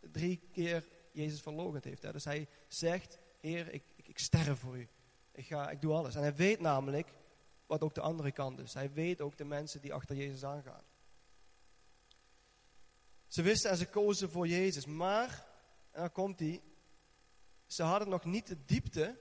drie 0.00 0.48
keer 0.52 0.88
Jezus 1.12 1.40
verlogend 1.40 1.84
heeft. 1.84 2.02
Hè. 2.02 2.12
Dus 2.12 2.24
hij 2.24 2.48
zegt, 2.68 3.18
Heer, 3.40 3.72
ik, 3.72 3.84
ik, 3.96 4.08
ik 4.08 4.18
sterf 4.18 4.58
voor 4.58 4.76
u. 4.76 4.88
Ik, 5.32 5.46
ga, 5.46 5.70
ik 5.70 5.80
doe 5.80 5.94
alles. 5.94 6.14
En 6.14 6.22
hij 6.22 6.34
weet 6.34 6.60
namelijk 6.60 7.12
wat 7.66 7.82
ook 7.82 7.94
de 7.94 8.00
andere 8.00 8.32
kant 8.32 8.58
is. 8.58 8.74
Hij 8.74 8.92
weet 8.92 9.20
ook 9.20 9.36
de 9.36 9.44
mensen 9.44 9.80
die 9.80 9.94
achter 9.94 10.16
Jezus 10.16 10.44
aangaan. 10.44 10.82
Ze 13.34 13.42
wisten 13.42 13.70
en 13.70 13.76
ze 13.76 13.86
kozen 13.86 14.30
voor 14.30 14.46
Jezus. 14.46 14.86
Maar, 14.86 15.46
en 15.90 16.00
dan 16.00 16.12
komt 16.12 16.38
hij, 16.38 16.62
ze 17.66 17.82
hadden 17.82 18.08
nog 18.08 18.24
niet 18.24 18.46
de 18.46 18.64
diepte 18.64 19.18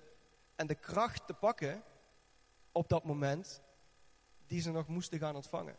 en 0.56 0.68
de 0.68 0.76
kracht 0.76 1.28
te 1.28 1.34
pakken 1.34 1.84
op 2.72 2.90
dat 2.90 3.04
moment 3.04 3.62
die 4.48 4.62
ze 4.62 4.72
nog 4.72 4.88
moesten 4.88 5.20
gaan 5.20 5.36
ontvangen. 5.36 5.78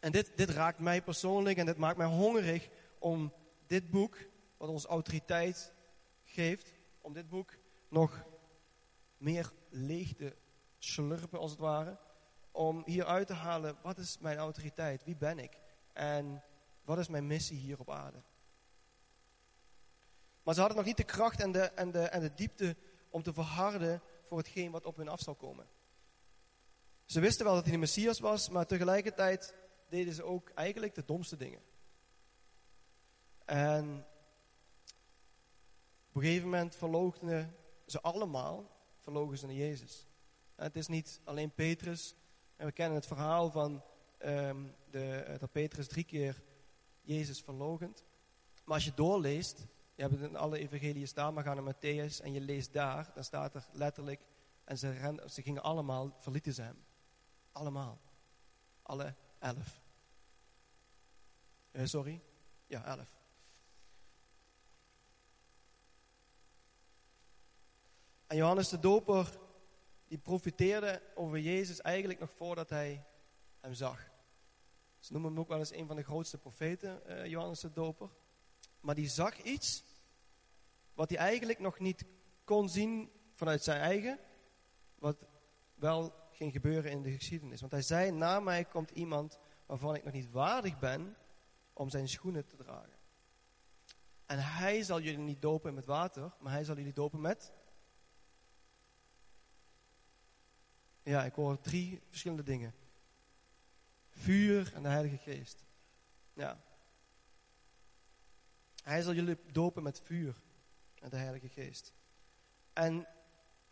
En 0.00 0.12
dit, 0.12 0.36
dit 0.36 0.50
raakt 0.50 0.78
mij 0.78 1.02
persoonlijk 1.02 1.58
en 1.58 1.66
dit 1.66 1.76
maakt 1.76 1.96
mij 1.96 2.06
hongerig 2.06 2.68
om 2.98 3.32
dit 3.66 3.90
boek, 3.90 4.18
wat 4.56 4.68
ons 4.68 4.84
autoriteit 4.84 5.72
geeft, 6.24 6.72
om 7.00 7.12
dit 7.12 7.28
boek 7.28 7.56
nog 7.88 8.24
meer 9.16 9.52
leeg 9.68 10.14
te 10.14 10.36
slurpen 10.78 11.38
als 11.38 11.50
het 11.50 11.60
ware. 11.60 11.98
Om 12.50 12.82
hier 12.84 13.04
uit 13.04 13.26
te 13.26 13.34
halen, 13.34 13.76
wat 13.82 13.98
is 13.98 14.18
mijn 14.18 14.38
autoriteit? 14.38 15.04
Wie 15.04 15.16
ben 15.16 15.38
ik? 15.38 15.60
En 15.92 16.42
wat 16.88 16.98
is 16.98 17.08
mijn 17.08 17.26
missie 17.26 17.58
hier 17.58 17.78
op 17.78 17.90
aarde? 17.90 18.22
Maar 20.42 20.54
ze 20.54 20.60
hadden 20.60 20.78
nog 20.78 20.86
niet 20.86 20.96
de 20.96 21.04
kracht 21.04 21.40
en 21.40 21.52
de, 21.52 21.60
en 21.60 21.90
de, 21.90 22.02
en 22.02 22.20
de 22.20 22.34
diepte 22.34 22.76
om 23.10 23.22
te 23.22 23.32
verharden 23.32 24.02
voor 24.26 24.38
hetgeen 24.38 24.70
wat 24.70 24.84
op 24.84 24.96
hun 24.96 25.08
af 25.08 25.20
zou 25.20 25.36
komen. 25.36 25.66
Ze 27.04 27.20
wisten 27.20 27.44
wel 27.44 27.54
dat 27.54 27.62
hij 27.62 27.72
de 27.72 27.78
Messias 27.78 28.20
was, 28.20 28.48
maar 28.48 28.66
tegelijkertijd 28.66 29.54
deden 29.88 30.14
ze 30.14 30.22
ook 30.22 30.50
eigenlijk 30.50 30.94
de 30.94 31.04
domste 31.04 31.36
dingen. 31.36 31.62
En 33.44 34.06
op 36.08 36.14
een 36.14 36.22
gegeven 36.22 36.48
moment 36.48 36.76
verloochenen 36.76 37.56
ze 37.86 38.00
allemaal, 38.00 38.70
verlogen 38.98 39.38
ze 39.38 39.54
Jezus. 39.54 40.06
En 40.54 40.64
het 40.64 40.76
is 40.76 40.86
niet 40.86 41.20
alleen 41.24 41.54
Petrus. 41.54 42.14
En 42.56 42.66
we 42.66 42.72
kennen 42.72 42.96
het 42.96 43.06
verhaal 43.06 43.50
van 43.50 43.82
um, 44.24 44.74
de, 44.90 45.14
eh, 45.14 45.38
dat 45.38 45.52
Petrus 45.52 45.88
drie 45.88 46.04
keer 46.04 46.42
Jezus 47.08 47.40
verlogend. 47.40 48.04
Maar 48.64 48.74
als 48.74 48.84
je 48.84 48.94
doorleest, 48.94 49.66
je 49.94 50.02
hebt 50.02 50.14
het 50.14 50.30
in 50.30 50.36
alle 50.36 50.58
evangeliën 50.58 51.08
staan, 51.08 51.34
maar 51.34 51.44
ga 51.44 51.54
naar 51.54 51.74
Matthäus 51.74 52.22
en 52.22 52.32
je 52.32 52.40
leest 52.40 52.72
daar, 52.72 53.10
dan 53.14 53.24
staat 53.24 53.54
er 53.54 53.66
letterlijk, 53.72 54.20
en 54.64 54.78
ze, 54.78 55.22
ze 55.26 55.42
gingen 55.42 55.62
allemaal, 55.62 56.14
verlieten 56.18 56.52
ze 56.52 56.62
hem. 56.62 56.84
Allemaal. 57.52 58.00
Alle 58.82 59.14
elf. 59.38 59.80
Uh, 61.72 61.84
sorry? 61.84 62.20
Ja, 62.66 62.84
elf. 62.84 63.16
En 68.26 68.36
Johannes 68.36 68.68
de 68.68 68.78
Doper, 68.78 69.38
die 70.06 70.18
profiteerde 70.18 71.02
over 71.14 71.38
Jezus 71.38 71.80
eigenlijk 71.80 72.20
nog 72.20 72.30
voordat 72.30 72.70
hij 72.70 73.04
hem 73.60 73.74
zag. 73.74 74.07
Ze 74.98 75.12
noemen 75.12 75.30
hem 75.30 75.40
ook 75.40 75.48
wel 75.48 75.58
eens 75.58 75.74
een 75.74 75.86
van 75.86 75.96
de 75.96 76.02
grootste 76.02 76.38
profeten, 76.38 77.02
uh, 77.06 77.26
Johannes 77.26 77.60
de 77.60 77.72
Doper. 77.72 78.08
Maar 78.80 78.94
die 78.94 79.08
zag 79.08 79.42
iets 79.42 79.84
wat 80.94 81.10
hij 81.10 81.18
eigenlijk 81.18 81.58
nog 81.58 81.78
niet 81.78 82.04
kon 82.44 82.68
zien 82.68 83.10
vanuit 83.34 83.62
zijn 83.62 83.80
eigen, 83.80 84.18
wat 84.94 85.26
wel 85.74 86.14
ging 86.30 86.52
gebeuren 86.52 86.90
in 86.90 87.02
de 87.02 87.12
geschiedenis. 87.12 87.60
Want 87.60 87.72
hij 87.72 87.82
zei, 87.82 88.10
na 88.10 88.40
mij 88.40 88.64
komt 88.64 88.90
iemand 88.90 89.38
waarvan 89.66 89.94
ik 89.94 90.04
nog 90.04 90.12
niet 90.12 90.30
waardig 90.30 90.78
ben 90.78 91.16
om 91.72 91.88
zijn 91.88 92.08
schoenen 92.08 92.46
te 92.46 92.56
dragen. 92.56 92.98
En 94.26 94.38
hij 94.38 94.82
zal 94.82 95.00
jullie 95.00 95.18
niet 95.18 95.42
dopen 95.42 95.74
met 95.74 95.84
water, 95.84 96.32
maar 96.38 96.52
hij 96.52 96.64
zal 96.64 96.76
jullie 96.76 96.92
dopen 96.92 97.20
met... 97.20 97.52
Ja, 101.02 101.24
ik 101.24 101.34
hoor 101.34 101.60
drie 101.60 102.02
verschillende 102.08 102.42
dingen. 102.42 102.74
Vuur 104.18 104.72
en 104.74 104.82
de 104.82 104.88
Heilige 104.88 105.16
Geest. 105.16 105.64
Ja. 106.32 106.60
Hij 108.82 109.02
zal 109.02 109.12
jullie 109.12 109.38
dopen 109.52 109.82
met 109.82 110.00
vuur 110.04 110.34
en 111.00 111.10
de 111.10 111.16
Heilige 111.16 111.48
Geest. 111.48 111.92
En 112.72 113.06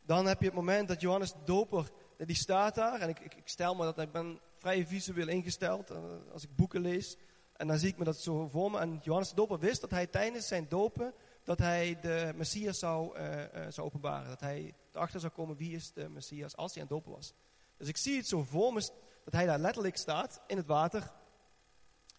dan 0.02 0.26
heb 0.26 0.40
je 0.40 0.46
het 0.46 0.54
moment 0.54 0.88
dat 0.88 1.00
Johannes 1.00 1.32
de 1.32 1.44
Doper, 1.44 1.90
die 2.16 2.36
staat 2.36 2.74
daar. 2.74 3.00
En 3.00 3.08
ik, 3.08 3.20
ik, 3.20 3.48
stel 3.48 3.74
me 3.74 3.84
dat, 3.84 3.98
ik 3.98 4.12
ben 4.12 4.40
vrij 4.54 4.86
visueel 4.86 5.28
ingesteld 5.28 5.90
uh, 5.90 5.98
als 6.32 6.42
ik 6.42 6.56
boeken 6.56 6.80
lees. 6.80 7.16
En 7.52 7.66
dan 7.66 7.78
zie 7.78 7.88
ik 7.88 7.98
me 7.98 8.04
dat 8.04 8.20
zo 8.20 8.48
voor 8.48 8.70
me. 8.70 8.78
En 8.78 9.00
Johannes 9.02 9.28
de 9.28 9.34
Doper 9.34 9.58
wist 9.58 9.80
dat 9.80 9.90
hij 9.90 10.06
tijdens 10.06 10.46
zijn 10.46 10.66
dopen, 10.68 11.14
dat 11.44 11.58
hij 11.58 11.98
de 12.00 12.32
Messias 12.34 12.78
zou, 12.78 13.18
uh, 13.18 13.38
uh, 13.38 13.66
zou 13.68 13.86
openbaren. 13.86 14.28
Dat 14.28 14.40
hij 14.40 14.74
erachter 14.92 15.20
zou 15.20 15.32
komen 15.32 15.56
wie 15.56 15.74
is 15.74 15.92
de 15.92 16.08
Messias 16.08 16.56
als 16.56 16.74
hij 16.74 16.82
aan 16.82 16.88
het 16.88 16.96
dopen 16.96 17.12
was. 17.12 17.34
Dus 17.76 17.88
ik 17.88 17.96
zie 17.96 18.16
het 18.16 18.26
zo 18.26 18.42
voor 18.42 18.72
me, 18.72 18.90
dat 19.26 19.34
hij 19.34 19.46
daar 19.46 19.58
letterlijk 19.58 19.96
staat 19.96 20.40
in 20.46 20.56
het 20.56 20.66
water. 20.66 21.12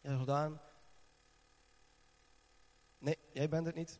Ja, 0.02 0.12
Jordaan. 0.12 0.62
Nee, 2.98 3.18
jij 3.34 3.50
bent 3.50 3.66
het 3.66 3.76
niet. 3.76 4.00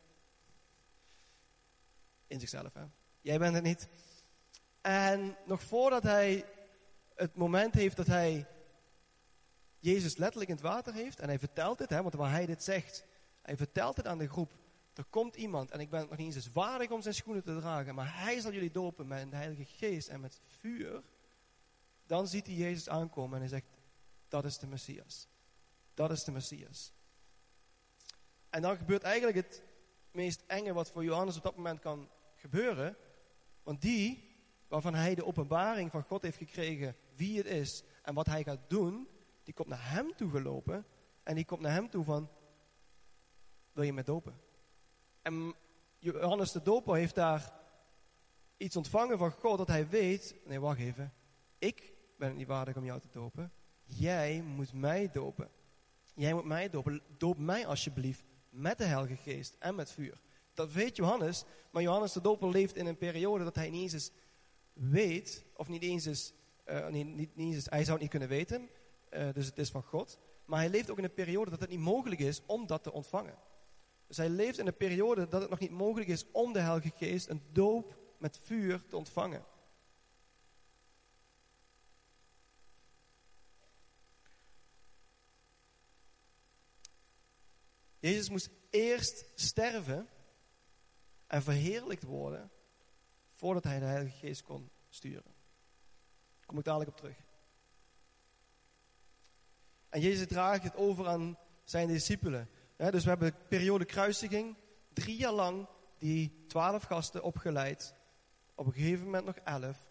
In 2.26 2.40
zichzelf, 2.40 2.74
hè. 2.74 2.84
Jij 3.20 3.38
bent 3.38 3.54
het 3.54 3.64
niet. 3.64 3.88
En 4.80 5.36
nog 5.46 5.62
voordat 5.62 6.02
hij 6.02 6.44
het 7.14 7.34
moment 7.34 7.74
heeft 7.74 7.96
dat 7.96 8.06
hij 8.06 8.46
Jezus 9.78 10.16
letterlijk 10.16 10.50
in 10.50 10.56
het 10.56 10.64
water 10.64 10.94
heeft, 10.94 11.20
en 11.20 11.28
hij 11.28 11.38
vertelt 11.38 11.78
het, 11.78 11.90
hè, 11.90 12.02
want 12.02 12.14
waar 12.14 12.30
hij 12.30 12.46
dit 12.46 12.62
zegt, 12.62 13.04
hij 13.42 13.56
vertelt 13.56 13.96
het 13.96 14.06
aan 14.06 14.18
de 14.18 14.28
groep, 14.28 14.52
er 14.94 15.04
komt 15.04 15.36
iemand 15.36 15.70
en 15.70 15.80
ik 15.80 15.90
ben 15.90 16.06
nog 16.08 16.16
niet 16.16 16.34
eens 16.34 16.52
waardig 16.52 16.90
om 16.90 17.02
zijn 17.02 17.14
schoenen 17.14 17.42
te 17.42 17.58
dragen, 17.58 17.94
maar 17.94 18.22
hij 18.22 18.40
zal 18.40 18.52
jullie 18.52 18.70
dopen 18.70 19.06
met 19.06 19.30
de 19.30 19.36
Heilige 19.36 19.64
Geest 19.64 20.08
en 20.08 20.20
met 20.20 20.40
vuur. 20.44 21.02
Dan 22.08 22.28
ziet 22.28 22.46
hij 22.46 22.54
Jezus 22.54 22.88
aankomen 22.88 23.34
en 23.34 23.40
hij 23.40 23.48
zegt, 23.48 23.66
dat 24.28 24.44
is 24.44 24.58
de 24.58 24.66
Messias. 24.66 25.28
Dat 25.94 26.10
is 26.10 26.24
de 26.24 26.32
Messias. 26.32 26.92
En 28.50 28.62
dan 28.62 28.76
gebeurt 28.76 29.02
eigenlijk 29.02 29.36
het 29.36 29.62
meest 30.10 30.44
enge 30.46 30.72
wat 30.72 30.90
voor 30.90 31.04
Johannes 31.04 31.36
op 31.36 31.42
dat 31.42 31.56
moment 31.56 31.80
kan 31.80 32.08
gebeuren. 32.34 32.96
Want 33.62 33.82
die, 33.82 34.36
waarvan 34.68 34.94
hij 34.94 35.14
de 35.14 35.24
openbaring 35.24 35.90
van 35.90 36.02
God 36.02 36.22
heeft 36.22 36.36
gekregen, 36.36 36.96
wie 37.14 37.36
het 37.36 37.46
is 37.46 37.82
en 38.02 38.14
wat 38.14 38.26
hij 38.26 38.42
gaat 38.42 38.70
doen, 38.70 39.08
die 39.42 39.54
komt 39.54 39.68
naar 39.68 39.90
hem 39.90 40.16
toe 40.16 40.30
gelopen. 40.30 40.86
En 41.22 41.34
die 41.34 41.44
komt 41.44 41.60
naar 41.60 41.72
hem 41.72 41.90
toe 41.90 42.04
van, 42.04 42.30
wil 43.72 43.84
je 43.84 43.92
me 43.92 44.02
dopen? 44.02 44.40
En 45.22 45.54
Johannes 45.98 46.52
de 46.52 46.62
Doper 46.62 46.94
heeft 46.94 47.14
daar 47.14 47.52
iets 48.56 48.76
ontvangen 48.76 49.18
van 49.18 49.30
God 49.30 49.58
dat 49.58 49.68
hij 49.68 49.88
weet, 49.88 50.36
nee 50.44 50.60
wacht 50.60 50.78
even, 50.78 51.12
ik 51.58 51.96
ben 52.18 52.28
het 52.28 52.36
niet 52.36 52.46
waardig 52.46 52.76
om 52.76 52.84
jou 52.84 53.00
te 53.00 53.08
dopen. 53.10 53.52
Jij 53.84 54.42
moet 54.42 54.72
mij 54.72 55.10
dopen. 55.12 55.48
Jij 56.14 56.34
moet 56.34 56.44
mij 56.44 56.70
dopen. 56.70 57.02
Doop 57.16 57.38
mij 57.38 57.66
alsjeblieft 57.66 58.22
met 58.50 58.78
de 58.78 58.84
Heilige 58.84 59.16
Geest 59.16 59.56
en 59.58 59.74
met 59.74 59.92
vuur. 59.92 60.20
Dat 60.54 60.72
weet 60.72 60.96
Johannes, 60.96 61.44
maar 61.70 61.82
Johannes 61.82 62.12
de 62.12 62.20
Doper 62.20 62.48
leeft 62.48 62.76
in 62.76 62.86
een 62.86 62.96
periode 62.96 63.44
dat 63.44 63.54
hij 63.54 63.70
niet 63.70 63.92
eens 63.92 64.10
weet, 64.72 65.44
of 65.56 65.68
niet 65.68 65.82
eens 65.82 66.06
is, 66.06 66.32
uh, 66.66 66.88
niet, 66.88 67.16
niet, 67.16 67.30
eens, 67.36 67.66
hij 67.70 67.84
zou 67.84 67.90
het 67.90 68.00
niet 68.00 68.10
kunnen 68.10 68.28
weten, 68.28 68.68
uh, 69.10 69.28
dus 69.32 69.46
het 69.46 69.58
is 69.58 69.70
van 69.70 69.82
God. 69.82 70.18
Maar 70.44 70.58
hij 70.58 70.68
leeft 70.68 70.90
ook 70.90 70.98
in 70.98 71.04
een 71.04 71.14
periode 71.14 71.50
dat 71.50 71.60
het 71.60 71.70
niet 71.70 71.78
mogelijk 71.78 72.20
is 72.20 72.42
om 72.46 72.66
dat 72.66 72.82
te 72.82 72.92
ontvangen. 72.92 73.34
Dus 74.06 74.16
hij 74.16 74.28
leeft 74.28 74.58
in 74.58 74.66
een 74.66 74.76
periode 74.76 75.28
dat 75.28 75.40
het 75.40 75.50
nog 75.50 75.58
niet 75.58 75.70
mogelijk 75.70 76.10
is 76.10 76.24
om 76.32 76.52
de 76.52 76.60
Heilige 76.60 76.92
Geest, 76.96 77.28
een 77.28 77.42
doop 77.52 77.98
met 78.18 78.40
vuur, 78.42 78.82
te 78.88 78.96
ontvangen. 78.96 79.44
Jezus 87.98 88.30
moest 88.30 88.50
eerst 88.70 89.24
sterven 89.34 90.08
en 91.26 91.42
verheerlijkt 91.42 92.02
worden 92.02 92.50
voordat 93.34 93.64
hij 93.64 93.78
de 93.78 93.84
Heilige 93.84 94.16
Geest 94.16 94.42
kon 94.42 94.70
sturen. 94.88 95.34
Daar 96.38 96.46
kom 96.46 96.58
ik 96.58 96.64
dadelijk 96.64 96.90
op 96.90 96.96
terug. 96.96 97.16
En 99.88 100.00
Jezus 100.00 100.26
draagt 100.26 100.62
het 100.62 100.76
over 100.76 101.06
aan 101.06 101.38
zijn 101.64 101.88
discipelen. 101.88 102.48
dus 102.76 103.02
we 103.02 103.08
hebben 103.08 103.30
de 103.30 103.46
periode 103.48 103.84
kruisiging, 103.84 104.56
drie 104.92 105.16
jaar 105.16 105.32
lang 105.32 105.68
die 105.98 106.44
twaalf 106.46 106.82
gasten 106.82 107.22
opgeleid. 107.22 107.94
Op 108.54 108.66
een 108.66 108.72
gegeven 108.72 109.04
moment 109.04 109.24
nog 109.24 109.36
elf. 109.36 109.88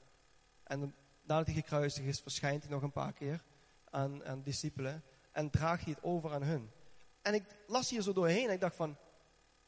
En 0.64 0.96
nadat 1.22 1.46
hij 1.46 1.56
gekruisigd 1.56 2.08
is, 2.08 2.22
verschijnt 2.22 2.64
hij 2.64 2.72
nog 2.72 2.82
een 2.82 2.92
paar 2.92 3.14
keer 3.14 3.44
aan, 3.90 4.26
aan 4.26 4.44
discipelen. 4.44 5.04
En 5.32 5.50
draagt 5.50 5.84
hij 5.84 5.94
het 5.94 6.04
over 6.04 6.34
aan 6.34 6.44
hun. 6.44 6.72
En 7.28 7.34
ik 7.34 7.44
las 7.66 7.90
hier 7.90 8.02
zo 8.02 8.14
doorheen 8.14 8.48
en 8.48 8.54
ik 8.54 8.60
dacht 8.60 8.76
van, 8.76 8.98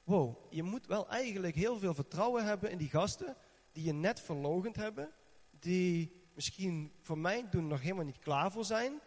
wow, 0.03 0.37
je 0.49 0.63
moet 0.63 0.85
wel 0.85 1.09
eigenlijk 1.09 1.55
heel 1.55 1.79
veel 1.79 1.93
vertrouwen 1.93 2.45
hebben 2.45 2.71
in 2.71 2.77
die 2.77 2.89
gasten 2.89 3.35
die 3.71 3.83
je 3.83 3.93
net 3.93 4.19
verlogend 4.19 4.75
hebben, 4.75 5.13
die 5.51 6.21
misschien 6.33 6.93
voor 7.01 7.17
mij 7.17 7.49
doen 7.49 7.67
nog 7.67 7.81
helemaal 7.81 8.05
niet 8.05 8.19
klaar 8.19 8.51
voor 8.51 8.65
zijn, 8.65 9.01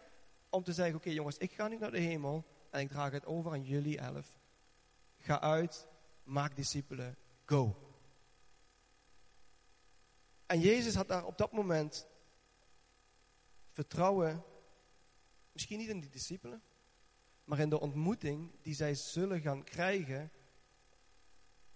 om 0.51 0.63
te 0.63 0.73
zeggen, 0.73 0.97
oké 0.97 1.11
jongens, 1.11 1.39
ik 1.39 1.53
ga 1.53 1.69
nu 1.69 1.79
naar 1.79 1.91
de 1.91 2.01
hemel 2.01 2.47
en 2.71 2.81
ik 2.81 2.89
draag 2.89 3.13
het 3.13 3.27
over 3.27 3.51
aan 3.51 3.65
jullie 3.65 3.99
elf. 3.99 4.41
Ga 5.19 5.41
uit, 5.41 5.89
maak 6.23 6.57
discipelen, 6.57 7.17
go. 7.45 7.77
En 10.47 10.61
Jezus 10.61 10.95
had 10.95 11.09
daar 11.09 11.25
op 11.25 11.39
dat 11.39 11.53
moment 11.53 12.07
vertrouwen, 13.69 14.45
misschien 15.53 15.79
niet 15.79 15.89
in 15.89 16.01
die 16.01 16.11
discipelen, 16.11 16.63
maar 17.45 17.59
in 17.59 17.69
de 17.69 17.81
ontmoeting 17.81 18.51
die 18.63 18.75
zij 18.75 18.95
zullen 18.95 19.41
gaan 19.41 19.65
krijgen 19.65 20.31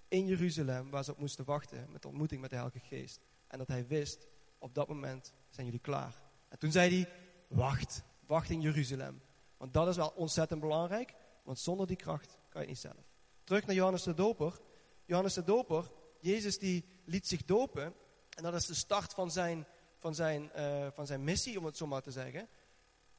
in 0.08 0.26
Jeruzalem, 0.26 0.90
waar 0.90 1.04
ze 1.04 1.10
op 1.10 1.18
moesten 1.18 1.44
wachten 1.44 1.90
met 1.90 2.02
de 2.02 2.08
ontmoeting 2.08 2.40
met 2.40 2.50
de 2.50 2.56
Heilige 2.56 2.80
Geest. 2.80 3.20
En 3.46 3.58
dat 3.58 3.68
hij 3.68 3.86
wist, 3.86 4.26
op 4.58 4.74
dat 4.74 4.88
moment 4.88 5.32
zijn 5.48 5.66
jullie 5.66 5.80
klaar. 5.80 6.22
En 6.48 6.58
toen 6.58 6.72
zei 6.72 6.94
hij, 6.94 7.12
wacht, 7.48 8.02
wacht 8.26 8.50
in 8.50 8.60
Jeruzalem. 8.60 9.20
Want 9.56 9.72
dat 9.72 9.88
is 9.88 9.96
wel 9.96 10.12
ontzettend 10.16 10.60
belangrijk, 10.60 11.14
want 11.42 11.58
zonder 11.58 11.86
die 11.86 11.96
kracht 11.96 12.38
kan 12.48 12.50
je 12.50 12.58
het 12.58 12.68
niet 12.68 12.78
zelf. 12.78 13.06
Terug 13.44 13.66
naar 13.66 13.74
Johannes 13.74 14.02
de 14.02 14.14
Doper. 14.14 14.60
Johannes 15.04 15.34
de 15.34 15.44
Doper, 15.44 15.90
Jezus 16.20 16.58
die 16.58 16.84
liet 17.04 17.26
zich 17.26 17.44
dopen. 17.44 17.94
En 18.30 18.42
dat 18.42 18.54
is 18.54 18.66
de 18.66 18.74
start 18.74 19.14
van 19.14 19.30
zijn, 19.30 19.66
van 19.96 20.14
zijn, 20.14 20.50
uh, 20.56 20.86
van 20.92 21.06
zijn 21.06 21.24
missie, 21.24 21.58
om 21.58 21.64
het 21.64 21.76
zo 21.76 21.86
maar 21.86 22.02
te 22.02 22.10
zeggen. 22.10 22.48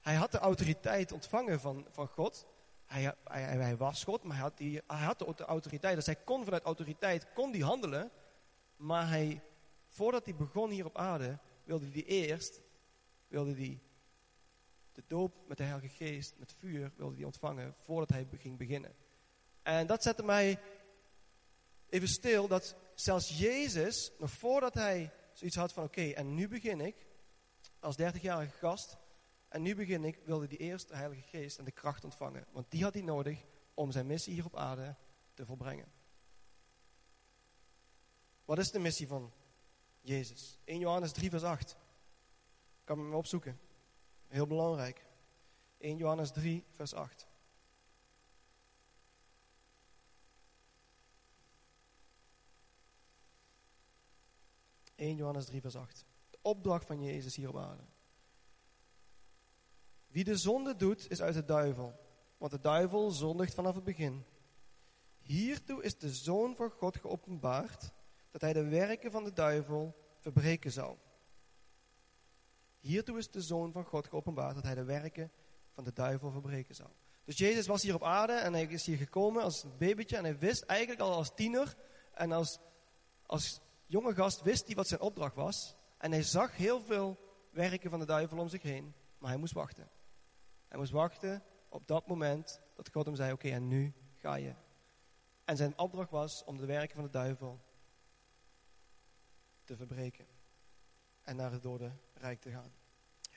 Hij 0.08 0.16
had 0.16 0.32
de 0.32 0.38
autoriteit 0.38 1.12
ontvangen 1.12 1.60
van, 1.60 1.88
van 1.90 2.08
God. 2.08 2.46
Hij, 2.86 3.14
hij, 3.24 3.42
hij, 3.44 3.78
was 3.78 4.04
God, 4.04 4.24
maar 4.24 4.36
hij 4.36 4.44
had, 4.44 4.58
die, 4.58 4.82
hij 4.88 5.06
had 5.06 5.20
de 5.20 5.46
autoriteit. 5.46 5.96
Dus 5.96 6.06
hij 6.06 6.16
kon 6.16 6.44
vanuit 6.44 6.64
autoriteit 6.64 7.34
kon 7.34 7.52
die 7.52 7.64
handelen. 7.64 8.12
Maar 8.76 9.08
hij, 9.08 9.42
voordat 9.88 10.26
hij 10.26 10.36
begon 10.36 10.70
hier 10.70 10.86
op 10.86 10.98
aarde, 10.98 11.40
wilde 11.64 11.90
hij 11.92 12.04
eerst 12.04 12.62
wilde 13.28 13.54
hij 13.54 13.82
de 14.92 15.04
doop 15.08 15.48
met 15.48 15.58
de 15.58 15.64
Heilige 15.64 15.96
Geest, 15.96 16.34
met 16.38 16.54
vuur, 16.54 16.92
wilde 16.96 17.16
hij 17.16 17.26
ontvangen 17.26 17.76
voordat 17.78 18.10
hij 18.10 18.28
ging 18.38 18.58
beginnen. 18.58 18.96
En 19.62 19.88
dat 19.88 20.04
zette 20.04 20.24
mij 20.24 20.60
even 21.90 22.08
stil 22.08 22.48
dat 22.48 22.76
zelfs 22.96 23.38
Jezus, 23.40 24.12
nog 24.18 24.32
voordat 24.32 24.74
hij 24.74 25.12
zoiets 25.34 25.58
had 25.58 25.74
van 25.74 25.84
oké, 25.84 26.10
en 26.10 26.34
nu 26.34 26.48
begin 26.48 26.82
ik, 26.82 26.96
als 27.80 27.96
30-jarige 28.02 28.58
gast, 28.58 28.98
en 29.48 29.62
nu 29.62 29.76
begin 29.76 30.04
ik, 30.04 30.20
wilde 30.26 30.46
hij 30.48 30.58
eerst 30.58 30.88
de 30.88 30.96
Heilige 30.96 31.22
Geest 31.22 31.58
en 31.58 31.66
de 31.66 31.72
kracht 31.72 32.04
ontvangen. 32.04 32.46
Want 32.52 32.72
die 32.72 32.84
had 32.84 32.94
hij 32.94 33.04
nodig 33.04 33.46
om 33.74 33.92
zijn 33.92 34.08
missie 34.08 34.34
hier 34.34 34.46
op 34.46 34.56
aarde 34.56 34.96
te 35.34 35.46
volbrengen. 35.46 35.92
Wat 38.46 38.58
is 38.58 38.72
de 38.72 38.80
missie 38.80 39.08
van 39.08 39.34
Jezus? 40.02 40.60
1 40.64 40.80
Johannes 40.80 41.12
3 41.12 41.30
vers 41.30 41.44
8. 41.44 41.72
Ik 41.72 41.78
kan 42.84 43.00
hem 43.00 43.14
opzoeken. 43.14 43.60
Heel 44.28 44.48
belangrijk. 44.48 45.06
1 45.78 45.98
Johannes 45.98 46.32
3 46.32 46.64
vers 46.72 46.94
8. 46.94 47.28
...1 54.96 55.16
Johannes 55.16 55.46
3 55.46 55.62
vers 55.62 55.76
8. 55.76 56.06
De 56.30 56.38
opdracht 56.42 56.86
van 56.86 57.04
Jezus 57.04 57.36
hier 57.36 57.50
op 57.50 57.58
aarde. 57.58 57.84
Wie 60.18 60.26
de 60.26 60.38
zonde 60.38 60.76
doet, 60.76 61.10
is 61.10 61.22
uit 61.22 61.34
de 61.34 61.46
duivel. 61.46 62.00
Want 62.38 62.52
de 62.52 62.60
duivel 62.60 63.12
zondigt 63.12 63.54
vanaf 63.54 63.76
het 63.76 63.84
begin. 63.84 64.26
Hiertoe 65.22 65.84
is 65.84 65.98
de 65.98 66.14
Zoon 66.14 66.56
van 66.56 66.70
God 66.70 66.98
geopenbaard, 66.98 67.92
dat 68.32 68.42
hij 68.42 68.54
de 68.54 68.68
werken 68.68 69.12
van 69.12 69.24
de 69.24 69.34
duivel 69.34 69.96
verbreken 70.20 70.72
zou. 70.72 70.98
Hiertoe 72.80 73.18
is 73.18 73.30
de 73.32 73.42
Zoon 73.42 73.72
van 73.72 73.86
God 73.86 74.08
geopenbaard, 74.08 74.56
dat 74.56 74.64
hij 74.64 74.76
de 74.76 74.84
werken 74.84 75.32
van 75.74 75.84
de 75.84 75.94
duivel 75.94 76.32
verbreken 76.32 76.76
zou. 76.76 76.90
Dus 77.26 77.38
Jezus 77.38 77.68
was 77.68 77.82
hier 77.82 77.96
op 77.96 78.04
aarde 78.04 78.34
en 78.34 78.54
hij 78.54 78.66
is 78.66 78.86
hier 78.86 78.98
gekomen 78.98 79.44
als 79.44 79.64
een 79.64 79.78
babytje 79.78 80.18
en 80.18 80.24
hij 80.24 80.38
wist 80.38 80.64
eigenlijk 80.64 81.02
al 81.02 81.14
als 81.14 81.34
tiener 81.36 81.76
en 82.14 82.32
als, 82.32 82.60
als 83.26 83.62
jonge 83.86 84.14
gast 84.14 84.42
wist 84.42 84.66
hij 84.66 84.76
wat 84.76 84.88
zijn 84.88 85.02
opdracht 85.02 85.36
was. 85.36 85.76
En 85.98 86.12
hij 86.12 86.24
zag 86.24 86.56
heel 86.56 86.82
veel 86.82 87.18
werken 87.52 87.90
van 87.90 88.00
de 88.00 88.06
duivel 88.06 88.38
om 88.38 88.48
zich 88.48 88.62
heen, 88.62 88.94
maar 89.18 89.30
hij 89.30 89.40
moest 89.40 89.54
wachten. 89.54 89.96
Hij 90.68 90.78
moest 90.78 90.92
wachten 90.92 91.44
op 91.70 91.88
dat 91.88 92.08
moment 92.08 92.62
dat 92.76 92.90
God 92.92 93.06
hem 93.06 93.16
zei, 93.16 93.32
oké, 93.32 93.50
en 93.50 93.68
nu 93.68 93.94
ga 94.16 94.36
je. 94.36 94.54
En 95.46 95.58
zijn 95.58 95.78
opdracht 95.78 96.12
was 96.12 96.44
om 96.44 96.58
de 96.58 96.66
werken 96.66 96.96
van 96.96 97.04
de 97.04 97.10
duivel 97.10 97.60
te 99.64 99.76
verbreken. 99.76 100.28
En 101.22 101.36
naar 101.36 101.52
het 101.52 101.62
dode 101.62 101.92
rijk 102.14 102.42
te 102.42 102.52
gaan. 102.52 102.74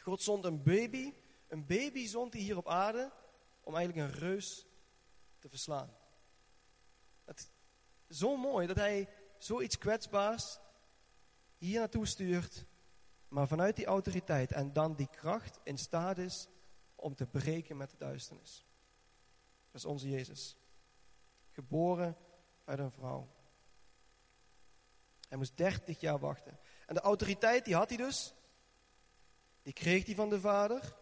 God 0.01 0.23
zond 0.23 0.45
een 0.45 0.63
baby, 0.63 1.15
een 1.49 1.67
baby 1.67 2.07
zond 2.07 2.33
hij 2.33 2.43
hier 2.43 2.57
op 2.57 2.69
aarde, 2.69 3.13
om 3.61 3.77
eigenlijk 3.77 4.09
een 4.09 4.19
reus 4.19 4.67
te 5.39 5.49
verslaan. 5.49 5.97
Het 7.25 7.51
is 8.07 8.19
zo 8.19 8.37
mooi 8.37 8.67
dat 8.67 8.77
hij 8.77 9.09
zoiets 9.39 9.79
kwetsbaars 9.79 10.59
hier 11.57 11.79
naartoe 11.79 12.07
stuurt, 12.07 12.67
maar 13.29 13.49
vanuit 13.49 13.77
die 13.77 13.87
autoriteit 13.87 14.53
en 14.53 14.73
dan 14.73 14.95
die 14.95 15.09
kracht 15.11 15.61
in 15.63 15.79
staat 15.79 16.19
is 16.19 16.49
om 17.01 17.15
te 17.15 17.27
breken 17.27 17.77
met 17.77 17.91
de 17.91 17.97
duisternis. 17.97 18.67
Dat 19.71 19.81
is 19.81 19.85
onze 19.85 20.09
Jezus. 20.09 20.57
Geboren 21.51 22.17
uit 22.65 22.79
een 22.79 22.91
vrouw. 22.91 23.29
Hij 25.29 25.39
moest 25.39 25.57
30 25.57 26.01
jaar 26.01 26.19
wachten. 26.19 26.59
En 26.87 26.95
de 26.95 27.01
autoriteit 27.01 27.65
die 27.65 27.75
had 27.75 27.89
hij 27.89 27.99
dus. 27.99 28.35
Die 29.63 29.73
kreeg 29.73 30.07
hij 30.07 30.15
van 30.15 30.29
de 30.29 30.41
Vader. 30.41 30.97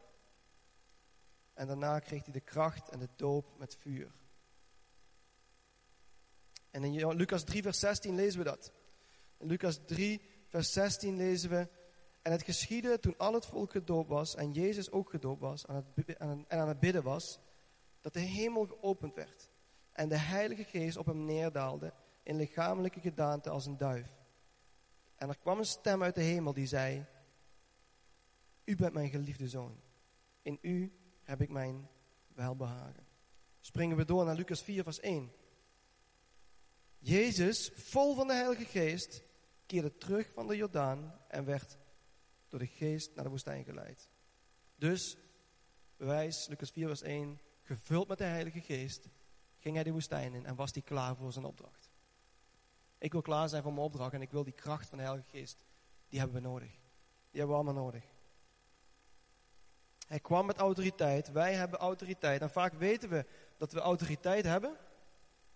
En 1.55 1.67
daarna 1.67 1.99
kreeg 1.99 2.25
hij 2.25 2.33
de 2.33 2.41
kracht 2.41 2.89
en 2.89 2.99
de 2.99 3.09
doop 3.17 3.59
met 3.59 3.77
vuur. 3.77 4.13
En 6.71 6.85
in 6.85 7.13
Lucas 7.15 7.45
3, 7.45 7.63
vers 7.63 7.79
16 7.79 8.15
lezen 8.15 8.39
we 8.39 8.45
dat. 8.45 8.73
In 9.37 9.47
Lucas 9.47 9.81
3, 9.87 10.23
vers 10.47 10.73
16 10.73 11.17
lezen 11.17 11.51
we. 11.51 11.69
En 12.29 12.35
het 12.35 12.43
geschiedde 12.43 12.99
toen 12.99 13.17
al 13.17 13.35
het 13.35 13.47
volk 13.47 13.71
gedoopt 13.71 14.09
was 14.09 14.35
en 14.35 14.53
Jezus 14.53 14.91
ook 14.91 15.11
gedoopt 15.11 15.41
was 15.41 15.67
aan 15.67 15.77
het, 15.77 16.17
en 16.17 16.47
aan 16.49 16.69
het 16.69 16.81
bidden 16.81 17.03
was, 17.03 17.39
dat 18.01 18.13
de 18.13 18.21
hemel 18.21 18.67
geopend 18.67 19.15
werd 19.15 19.49
en 19.93 20.09
de 20.09 20.17
Heilige 20.17 20.65
Geest 20.65 20.97
op 20.97 21.07
hem 21.07 21.25
neerdaalde 21.25 21.93
in 22.23 22.37
lichamelijke 22.37 23.01
gedaante 23.01 23.51
als 23.51 23.67
een 23.67 23.77
duif. 23.77 24.21
En 25.17 25.29
er 25.29 25.39
kwam 25.39 25.59
een 25.59 25.65
stem 25.65 26.03
uit 26.03 26.15
de 26.15 26.21
hemel 26.21 26.53
die 26.53 26.67
zei, 26.67 27.07
U 28.65 28.77
bent 28.77 28.93
mijn 28.93 29.11
geliefde 29.11 29.49
zoon, 29.49 29.81
in 30.43 30.59
u 30.61 30.93
heb 31.23 31.41
ik 31.41 31.51
mijn 31.51 31.89
welbehagen. 32.35 33.07
Springen 33.61 33.97
we 33.97 34.05
door 34.05 34.25
naar 34.25 34.37
Lucas 34.37 34.63
4, 34.63 34.83
vers 34.83 35.01
1. 35.01 35.33
Jezus, 36.99 37.71
vol 37.75 38.15
van 38.15 38.27
de 38.27 38.35
Heilige 38.35 38.65
Geest, 38.65 39.23
keerde 39.67 39.97
terug 39.97 40.31
van 40.33 40.47
de 40.47 40.57
Jordaan 40.57 41.21
en 41.29 41.45
werd 41.45 41.79
door 42.49 42.59
de 42.59 42.67
Geest 42.67 43.15
naar 43.15 43.25
de 43.25 43.31
woestijn 43.31 43.65
geleid. 43.65 44.09
Dus, 44.77 45.17
bewijs, 45.97 46.47
Lucas 46.47 46.71
4, 46.71 46.87
vers 46.87 47.03
1, 47.03 47.41
gevuld 47.63 48.09
met 48.09 48.19
de 48.19 48.25
Heilige 48.25 48.61
Geest, 48.61 49.09
ging 49.59 49.75
hij 49.75 49.85
de 49.85 49.93
woestijn 49.93 50.35
in 50.35 50.47
en 50.47 50.55
was 50.55 50.73
hij 50.73 50.83
klaar 50.83 51.17
voor 51.17 51.33
zijn 51.33 51.45
opdracht. 51.45 51.91
Ik 52.99 53.13
wil 53.13 53.23
klaar 53.23 53.49
zijn 53.49 53.63
voor 53.63 53.73
mijn 53.73 53.85
opdracht 53.85 54.13
en 54.13 54.23
ik 54.23 54.31
wil 54.31 54.45
die 54.45 54.53
kracht 54.53 54.89
van 54.89 54.99
de 54.99 55.05
Heilige 55.05 55.29
Geest, 55.31 55.59
die 56.09 56.19
hebben 56.19 56.43
we 56.43 56.49
nodig. 56.49 56.71
Die 57.31 57.41
hebben 57.41 57.49
we 57.49 57.63
allemaal 57.63 57.85
nodig. 57.85 58.05
Hij 60.07 60.21
kwam 60.21 60.47
met 60.47 60.57
autoriteit, 60.57 61.33
wij 61.33 61.55
hebben 61.55 61.79
autoriteit. 61.79 62.41
En 62.41 62.51
vaak 62.51 62.73
weten 62.73 63.09
we 63.09 63.27
dat 63.57 63.73
we 63.73 63.81
autoriteit 63.81 64.45
hebben. 64.45 64.77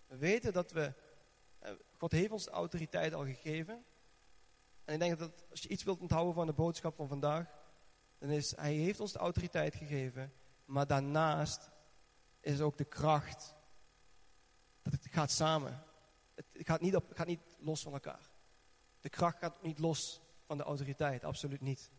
We 0.07 0.17
weten 0.17 0.53
dat 0.53 0.71
we, 0.71 0.93
eh, 1.59 1.71
God 1.97 2.11
heeft 2.11 2.31
ons 2.31 2.45
de 2.45 2.51
autoriteit 2.51 3.13
al 3.13 3.25
gegeven. 3.25 3.85
En 4.85 4.93
ik 4.93 4.99
denk 4.99 5.19
dat 5.19 5.45
als 5.49 5.61
je 5.61 5.67
iets 5.67 5.83
wilt 5.83 5.99
onthouden 5.99 6.33
van 6.33 6.45
de 6.45 6.53
boodschap 6.53 6.95
van 6.95 7.07
vandaag, 7.07 7.47
dan 8.17 8.29
is 8.29 8.55
Hij 8.55 8.73
heeft 8.73 8.99
ons 8.99 9.11
de 9.11 9.19
autoriteit 9.19 9.75
gegeven, 9.75 10.33
maar 10.65 10.87
daarnaast 10.87 11.71
is 12.39 12.61
ook 12.61 12.77
de 12.77 12.85
kracht. 12.85 13.55
Dat 14.81 14.93
het 14.93 15.07
gaat 15.11 15.31
samen. 15.31 15.83
Het 16.35 16.45
gaat 16.53 16.81
niet, 16.81 16.95
op, 16.95 17.11
gaat 17.13 17.27
niet 17.27 17.57
los 17.59 17.81
van 17.81 17.93
elkaar. 17.93 18.29
De 19.01 19.09
kracht 19.09 19.37
gaat 19.37 19.61
niet 19.61 19.79
los 19.79 20.21
van 20.45 20.57
de 20.57 20.63
autoriteit, 20.63 21.23
absoluut 21.23 21.61
niet. 21.61 21.91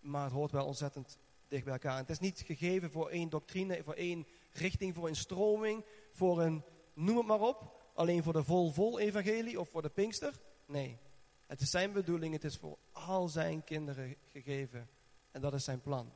Maar 0.00 0.24
het 0.24 0.32
hoort 0.32 0.50
wel 0.50 0.66
ontzettend 0.66 1.18
dicht 1.48 1.64
bij 1.64 1.72
elkaar. 1.72 1.98
het 1.98 2.10
is 2.10 2.18
niet 2.18 2.40
gegeven 2.40 2.90
voor 2.90 3.08
één 3.08 3.28
doctrine, 3.28 3.82
voor 3.82 3.94
één 3.94 4.26
richting, 4.52 4.94
voor 4.94 5.08
een 5.08 5.16
stroming, 5.16 5.84
voor 6.12 6.42
een, 6.42 6.64
noem 6.94 7.16
het 7.16 7.26
maar 7.26 7.40
op, 7.40 7.90
alleen 7.94 8.22
voor 8.22 8.32
de 8.32 8.44
vol-vol 8.44 8.98
evangelie 8.98 9.60
of 9.60 9.68
voor 9.68 9.82
de 9.82 9.88
Pinkster. 9.88 10.40
Nee, 10.66 10.98
het 11.46 11.60
is 11.60 11.70
zijn 11.70 11.92
bedoeling, 11.92 12.32
het 12.32 12.44
is 12.44 12.56
voor 12.56 12.78
al 12.92 13.28
zijn 13.28 13.64
kinderen 13.64 14.16
gegeven. 14.32 14.88
En 15.30 15.40
dat 15.40 15.54
is 15.54 15.64
zijn 15.64 15.80
plan. 15.80 16.12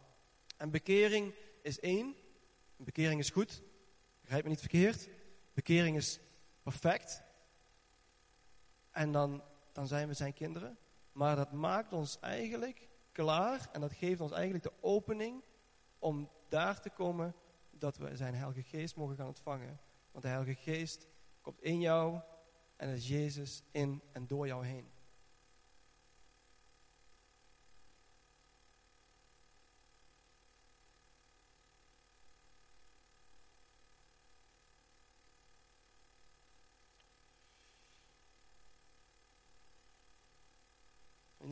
En 0.57 0.71
bekering 0.71 1.35
is 1.63 1.81
één. 1.81 2.15
Bekering 2.77 3.21
is 3.21 3.31
goed. 3.31 3.63
Begrijp 4.21 4.43
me 4.43 4.49
niet 4.49 4.61
verkeerd. 4.61 5.09
Bekering 5.55 5.97
is 5.97 6.19
perfect. 6.63 7.23
En 8.91 9.13
dan, 9.13 9.43
dan 9.73 9.87
zijn 9.87 10.09
we 10.09 10.15
zijn 10.15 10.33
kinderen. 10.33 10.79
Maar 11.13 11.37
dat 11.37 11.53
maakt 11.53 11.93
ons 11.93 12.19
eigenlijk 12.21 12.89
klaar 13.13 13.69
en 13.73 13.81
dat 13.81 13.93
geeft 13.93 14.21
ons 14.21 14.33
eigenlijk 14.33 14.65
de 14.65 14.73
opening 14.81 15.43
om 15.99 16.31
daar 16.49 16.81
te 16.81 16.91
komen 16.91 17.35
dat 17.71 17.97
we 17.97 18.17
zijn 18.17 18.35
Heilige 18.35 18.63
Geest 18.63 18.97
mogen 18.97 19.17
gaan 19.17 19.27
ontvangen. 19.27 19.81
Want 20.11 20.25
de 20.25 20.31
Heilige 20.31 20.55
Geest 20.55 21.07
komt 21.41 21.63
in 21.63 21.81
jou 21.81 22.21
en 22.77 22.89
is 22.89 23.09
Jezus 23.09 23.63
in 23.71 24.03
en 24.13 24.27
door 24.27 24.47
jou 24.47 24.67
heen. 24.67 24.91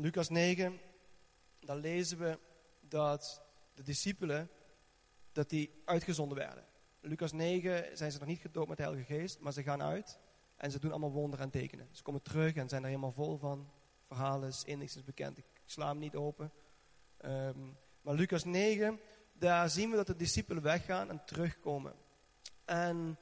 Lucas 0.09 0.29
9, 0.29 0.81
dan 1.61 1.77
lezen 1.77 2.19
we 2.19 2.39
dat 2.81 3.43
de 3.75 3.83
discipelen, 3.83 4.51
dat 5.33 5.49
die 5.49 5.83
uitgezonden 5.85 6.39
werden. 6.39 6.65
Lucas 7.01 7.33
9 7.33 7.97
zijn 7.97 8.13
ze 8.13 8.19
nog 8.19 8.29
niet 8.29 8.41
gedoopt 8.41 8.69
met 8.69 8.77
de 8.77 8.83
Heilige 8.83 9.15
Geest, 9.15 9.41
maar 9.41 9.53
ze 9.53 9.63
gaan 9.63 9.83
uit 9.83 10.19
en 10.57 10.71
ze 10.71 10.79
doen 10.79 10.91
allemaal 10.91 11.13
wonderen 11.13 11.45
en 11.45 11.51
tekenen. 11.51 11.89
Ze 11.91 12.03
komen 12.03 12.23
terug 12.23 12.55
en 12.55 12.69
zijn 12.69 12.83
er 12.83 12.89
helemaal 12.89 13.13
vol 13.13 13.39
van. 13.39 13.71
Verhalen 14.07 14.49
is 14.49 14.65
niks 14.65 14.97
is 14.97 15.05
bekend. 15.05 15.39
Ik 15.39 15.45
sla 15.65 15.89
hem 15.89 15.99
niet 15.99 16.17
open. 16.17 16.53
Ehm, 17.17 17.59
maar 18.01 18.15
Lucas 18.15 18.45
9, 18.45 19.01
daar 19.33 19.71
zien 19.71 19.91
we 19.91 19.97
dat 19.97 20.07
de 20.07 20.17
discipelen 20.17 20.63
weggaan 20.63 21.11
en 21.11 21.25
terugkomen. 21.25 21.95
En 22.65 23.19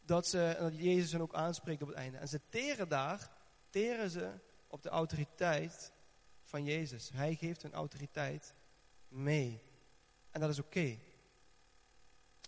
dat, 0.00 0.26
ze, 0.26 0.44
en 0.44 0.62
dat 0.62 0.78
Jezus 0.78 1.12
hen 1.12 1.20
ook 1.20 1.34
aanspreekt 1.34 1.82
op 1.82 1.88
het 1.88 1.96
einde. 1.96 2.18
En 2.18 2.28
ze 2.28 2.40
teren 2.48 2.88
daar, 2.88 3.30
teren 3.70 4.10
ze 4.10 4.32
op 4.66 4.82
de 4.82 4.88
autoriteit 4.88 5.96
van 6.48 6.64
Jezus. 6.64 7.10
Hij 7.14 7.34
geeft 7.34 7.62
hun 7.62 7.72
autoriteit 7.72 8.54
mee. 9.08 9.62
En 10.30 10.40
dat 10.40 10.50
is 10.50 10.58
oké. 10.58 10.68
Okay. 10.68 11.00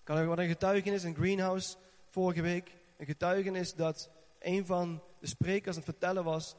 Ik 0.05 0.29
had 0.29 0.39
een 0.39 0.49
getuigenis 0.49 1.05
in 1.05 1.15
Greenhouse 1.15 1.77
vorige 2.09 2.43
week. 2.43 2.71
Een 2.97 3.07
getuigenis 3.07 3.75
dat 3.75 4.11
een 4.39 4.67
van 4.67 5.03
de 5.19 5.27
sprekers 5.27 5.77
aan 5.77 5.83
het 5.83 5.91
vertellen 5.91 6.25
was 6.25 6.57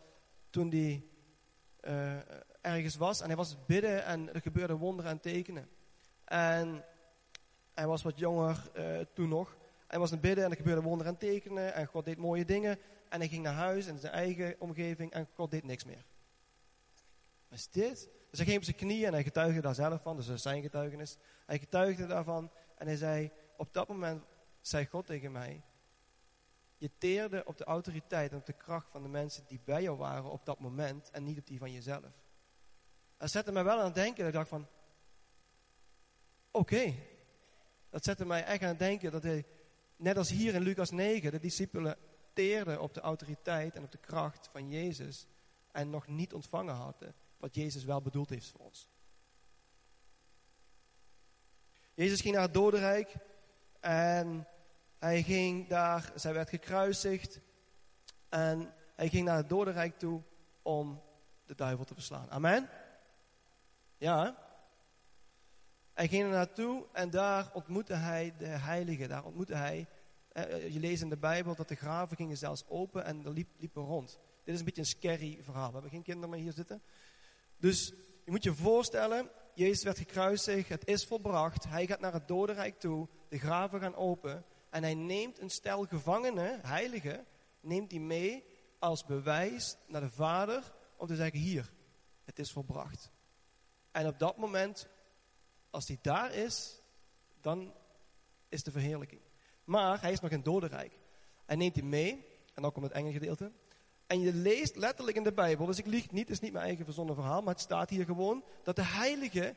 toen 0.50 0.70
hij 0.70 1.04
uh, 1.82 2.20
ergens 2.62 2.96
was. 2.96 3.22
En 3.22 3.28
hij 3.28 3.36
was 3.36 3.66
bidden 3.66 4.06
en 4.06 4.34
er 4.34 4.42
gebeurde 4.42 4.76
wonderen 4.76 5.12
en 5.12 5.20
tekenen. 5.20 5.70
En 6.26 6.86
hij 7.74 7.88
was 7.88 8.02
wat 8.02 8.20
jonger 8.20 8.72
uh, 8.78 9.00
toen 9.14 9.30
nog. 9.30 9.58
Hij 9.88 10.00
was 10.00 10.12
aan 10.12 10.18
het 10.18 10.26
bidden 10.28 10.44
en 10.44 10.50
er 10.50 10.58
gebeurde 10.58 10.82
wonderen 10.82 11.14
en 11.14 11.20
tekenen. 11.20 11.74
En 11.74 11.86
God 11.86 12.06
deed 12.06 12.18
mooie 12.18 12.46
dingen. 12.46 12.80
En 13.10 13.20
hij 13.20 13.30
ging 13.30 13.44
naar 13.44 13.54
huis 13.54 13.86
in 13.86 14.00
zijn 14.00 14.14
eigen 14.14 14.56
omgeving 14.60 15.12
en 15.12 15.28
God 15.34 15.52
deed 15.52 15.64
niks 15.64 15.84
meer. 15.84 16.06
Is 17.52 17.68
dit? 17.70 18.10
Dus 18.30 18.40
hij 18.40 18.46
ging 18.46 18.58
op 18.58 18.64
zijn 18.64 18.76
knieën 18.76 19.06
en 19.06 19.14
hij 19.14 19.24
getuigde 19.24 19.62
daar 19.62 19.76
zelf 19.76 20.02
van. 20.02 20.16
Dus 20.16 20.26
dat 20.26 20.36
is 20.36 20.42
zijn 20.42 20.62
getuigenis. 20.62 21.18
Hij 21.46 21.60
getuigde 21.60 22.06
daarvan 22.06 22.52
en 22.78 22.88
hij 22.88 22.96
zei, 22.96 23.32
op 23.58 23.74
dat 23.74 23.88
moment 23.88 24.24
zei 24.62 24.86
God 24.86 25.06
tegen 25.06 25.32
mij, 25.32 25.64
je 26.78 26.92
teerde 26.98 27.46
op 27.46 27.58
de 27.58 27.64
autoriteit 27.64 28.32
en 28.32 28.38
op 28.38 28.46
de 28.46 28.54
kracht 28.54 28.92
van 28.92 29.04
de 29.04 29.10
mensen 29.10 29.44
die 29.48 29.60
bij 29.64 29.82
jou 29.82 29.98
waren 29.98 30.32
op 30.32 30.46
dat 30.46 30.60
moment 30.60 31.10
en 31.12 31.24
niet 31.24 31.40
op 31.40 31.48
die 31.48 31.60
van 31.60 31.72
jezelf. 31.72 32.12
Dat 33.18 33.32
zette 33.32 33.52
mij 33.52 33.64
wel 33.64 33.80
aan 33.80 33.86
het 33.86 33.96
denken. 33.96 34.28
Ik 34.28 34.34
dacht 34.34 34.50
van, 34.50 34.68
oké. 36.52 36.94
Dat 37.90 38.04
zette 38.04 38.26
mij 38.26 38.44
echt 38.44 38.62
aan 38.62 38.68
het 38.68 38.80
denken 38.80 39.12
dat 39.12 39.24
hij, 39.24 39.46
net 39.96 40.18
als 40.18 40.30
hier 40.30 40.54
in 40.54 40.62
Lucas 40.62 40.92
9, 40.92 41.32
de 41.32 41.40
discipelen 41.40 41.98
teerden 42.34 42.82
op 42.82 42.94
de 42.94 43.02
autoriteit 43.02 43.76
en 43.76 43.84
op 43.84 43.92
de 43.92 43.98
kracht 43.98 44.48
van 44.48 44.70
Jezus 44.70 45.28
en 45.72 45.90
nog 45.90 46.08
niet 46.08 46.34
ontvangen 46.34 46.76
hadden 46.76 47.16
wat 47.42 47.56
Jezus 47.56 47.84
wel 47.84 48.02
bedoeld 48.02 48.30
heeft 48.30 48.48
voor 48.48 48.60
ons. 48.60 48.90
Jezus 51.94 52.22
ging 52.22 52.34
naar 52.34 52.44
het 52.44 52.54
dodenrijk 52.54 53.16
en 53.80 54.48
hij 54.98 55.24
ging 55.24 55.68
daar, 55.68 56.12
zij 56.16 56.34
werd 56.34 56.50
gekruisigd 56.50 57.40
en 58.30 58.74
hij 58.96 59.10
ging 59.10 59.26
naar 59.26 59.38
het 59.38 59.50
dodenrijk 59.50 60.00
toe 60.00 60.22
om 60.62 61.02
de 61.46 61.56
duivel 61.56 61.86
te 61.86 61.94
verslaan. 61.94 62.30
Amen? 62.32 62.70
Ja. 63.98 64.50
Hij 65.94 66.08
ging 66.08 66.24
er 66.24 66.30
naartoe 66.30 66.86
en 66.92 67.10
daar 67.10 67.54
ontmoette 67.54 67.94
hij 67.94 68.34
de 68.38 68.46
heilige. 68.46 69.08
Daar 69.08 69.24
ontmoette 69.24 69.56
hij, 69.56 69.88
eh, 70.32 70.74
je 70.74 70.80
leest 70.80 71.02
in 71.02 71.10
de 71.10 71.18
Bijbel 71.18 71.56
dat 71.56 71.68
de 71.68 71.76
graven 71.76 72.18
gingen 72.18 72.38
zelfs 72.38 72.68
open 72.68 73.06
en 73.06 73.26
er 73.26 73.32
liep, 73.32 73.50
liepen 73.58 73.84
rond. 73.84 74.20
Dit 74.44 74.54
is 74.54 74.60
een 74.60 74.66
beetje 74.66 74.82
een 74.82 74.88
scary 74.88 75.40
verhaal. 75.44 75.68
We 75.68 75.74
hebben 75.74 75.92
geen 75.92 76.04
kinderen 76.04 76.30
meer 76.30 76.40
hier 76.40 76.54
zitten. 76.54 76.82
Dus 77.62 77.94
je 78.26 78.32
moet 78.32 78.44
je 78.44 78.54
voorstellen, 78.54 79.30
Jezus 79.54 79.84
werd 79.84 79.98
gekruisigd, 79.98 80.70
het 80.70 80.88
is 80.88 81.06
volbracht. 81.06 81.64
Hij 81.68 81.88
gaat 81.88 82.00
naar 82.00 82.14
het 82.14 82.28
dodenrijk 82.28 82.80
toe, 82.80 83.08
de 83.30 83.40
graven 83.40 83.80
gaan 83.80 83.96
open. 83.96 84.46
En 84.70 84.84
hij 84.84 84.94
neemt 84.94 85.40
een 85.40 85.50
stel 85.50 85.84
gevangenen, 85.86 86.60
heiligen, 86.62 87.26
neemt 87.60 87.92
hij 87.92 88.00
mee 88.00 88.46
als 88.80 89.06
bewijs 89.06 89.76
naar 89.88 90.02
de 90.02 90.10
Vader 90.10 90.74
om 90.98 91.08
te 91.08 91.16
zeggen, 91.16 91.40
hier, 91.40 91.74
het 92.24 92.40
is 92.40 92.52
volbracht. 92.52 93.12
En 93.92 94.08
op 94.08 94.20
dat 94.20 94.38
moment, 94.38 94.88
als 95.70 95.88
hij 95.88 96.00
daar 96.02 96.34
is, 96.34 96.82
dan 97.42 97.74
is 98.50 98.64
de 98.64 98.72
verheerlijking. 98.72 99.22
Maar 99.64 100.02
hij 100.02 100.12
is 100.12 100.20
nog 100.20 100.32
in 100.32 100.44
dodenrijk. 100.44 101.00
Hij 101.46 101.56
neemt 101.56 101.76
hij 101.76 101.86
mee, 101.86 102.26
en 102.54 102.62
dan 102.62 102.72
komt 102.72 102.86
het 102.86 102.96
enge 102.96 103.12
gedeelte. 103.12 103.52
En 104.12 104.20
je 104.20 104.34
leest 104.34 104.76
letterlijk 104.76 105.18
in 105.18 105.24
de 105.24 105.34
Bijbel, 105.34 105.66
dus 105.66 105.78
ik 105.78 105.86
lieg 105.86 106.12
niet, 106.12 106.22
het 106.22 106.30
is 106.30 106.40
niet 106.40 106.52
mijn 106.52 106.66
eigen 106.66 106.86
verzonnen 106.86 107.16
verhaal, 107.16 107.42
maar 107.42 107.54
het 107.54 107.64
staat 107.64 107.90
hier 107.90 108.06
gewoon 108.06 108.44
dat 108.64 108.76
de 108.76 108.84
heiligen 108.84 109.56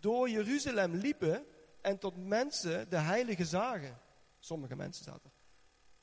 door 0.00 0.30
Jeruzalem 0.30 0.94
liepen 0.94 1.44
en 1.80 1.98
tot 1.98 2.26
mensen 2.26 2.90
de 2.90 2.96
heiligen 2.96 3.46
zagen. 3.46 3.98
Sommige 4.38 4.76
mensen 4.76 5.04
zaten. 5.04 5.30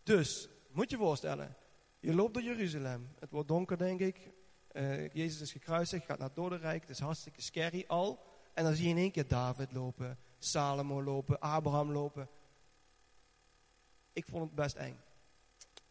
Dus, 0.03 0.49
moet 0.71 0.89
je 0.89 0.97
voorstellen, 0.97 1.55
je 1.99 2.13
loopt 2.13 2.33
door 2.33 2.43
Jeruzalem. 2.43 3.09
Het 3.19 3.31
wordt 3.31 3.47
donker, 3.47 3.77
denk 3.77 3.99
ik. 3.99 4.31
Uh, 4.71 5.09
Jezus 5.09 5.41
is 5.41 5.51
gekruisigd, 5.51 6.05
gaat 6.05 6.19
naar 6.19 6.33
dodenrijk. 6.33 6.81
Het 6.81 6.89
is 6.89 6.99
hartstikke 6.99 7.41
scary 7.41 7.83
al. 7.87 8.23
En 8.53 8.63
dan 8.63 8.73
zie 8.73 8.83
je 8.83 8.89
in 8.89 8.97
één 8.97 9.11
keer 9.11 9.27
David 9.27 9.71
lopen, 9.71 10.17
Salomo 10.37 11.03
lopen, 11.03 11.39
Abraham 11.39 11.91
lopen. 11.91 12.29
Ik 14.13 14.25
vond 14.25 14.43
het 14.43 14.55
best 14.55 14.75
eng. 14.75 14.99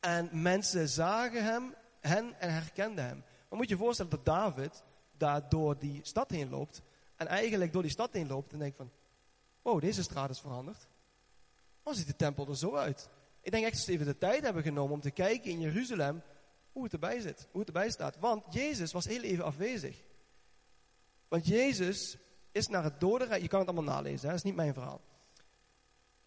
En 0.00 0.28
mensen 0.32 0.88
zagen 0.88 1.44
hem, 1.44 1.74
hen 2.00 2.40
en 2.40 2.52
herkenden 2.52 3.04
hem. 3.04 3.24
Maar 3.48 3.58
moet 3.58 3.68
je 3.68 3.74
je 3.74 3.80
voorstellen 3.80 4.10
dat 4.10 4.24
David 4.24 4.82
daar 5.16 5.48
door 5.48 5.78
die 5.78 6.00
stad 6.02 6.30
heen 6.30 6.50
loopt. 6.50 6.82
En 7.16 7.26
eigenlijk 7.26 7.72
door 7.72 7.82
die 7.82 7.90
stad 7.90 8.12
heen 8.12 8.26
loopt 8.26 8.52
en 8.52 8.58
denkt 8.58 8.76
van, 8.76 8.90
wow, 9.62 9.80
deze 9.80 10.02
straat 10.02 10.30
is 10.30 10.40
veranderd. 10.40 10.88
Hoe 11.82 11.94
ziet 11.94 12.06
de 12.06 12.16
tempel 12.16 12.48
er 12.48 12.56
zo 12.56 12.74
uit? 12.74 13.08
Ik 13.40 13.50
denk 13.50 13.64
echt 13.64 13.74
dat 13.74 13.84
ze 13.84 13.92
even 13.92 14.06
de 14.06 14.18
tijd 14.18 14.42
hebben 14.42 14.62
genomen 14.62 14.92
om 14.92 15.00
te 15.00 15.10
kijken 15.10 15.50
in 15.50 15.60
Jeruzalem 15.60 16.22
hoe 16.72 16.82
het 16.82 16.92
erbij 16.92 17.20
zit, 17.20 17.48
hoe 17.50 17.60
het 17.60 17.68
erbij 17.68 17.90
staat. 17.90 18.18
Want 18.18 18.54
Jezus 18.54 18.92
was 18.92 19.04
heel 19.04 19.22
even 19.22 19.44
afwezig. 19.44 20.02
Want 21.28 21.46
Jezus 21.46 22.16
is 22.52 22.68
naar 22.68 22.84
het 22.84 23.00
dodenrijk, 23.00 23.42
je 23.42 23.48
kan 23.48 23.58
het 23.58 23.68
allemaal 23.68 23.94
nalezen, 23.94 24.20
hè? 24.20 24.26
dat 24.26 24.36
is 24.36 24.42
niet 24.42 24.54
mijn 24.54 24.74
verhaal. 24.74 25.00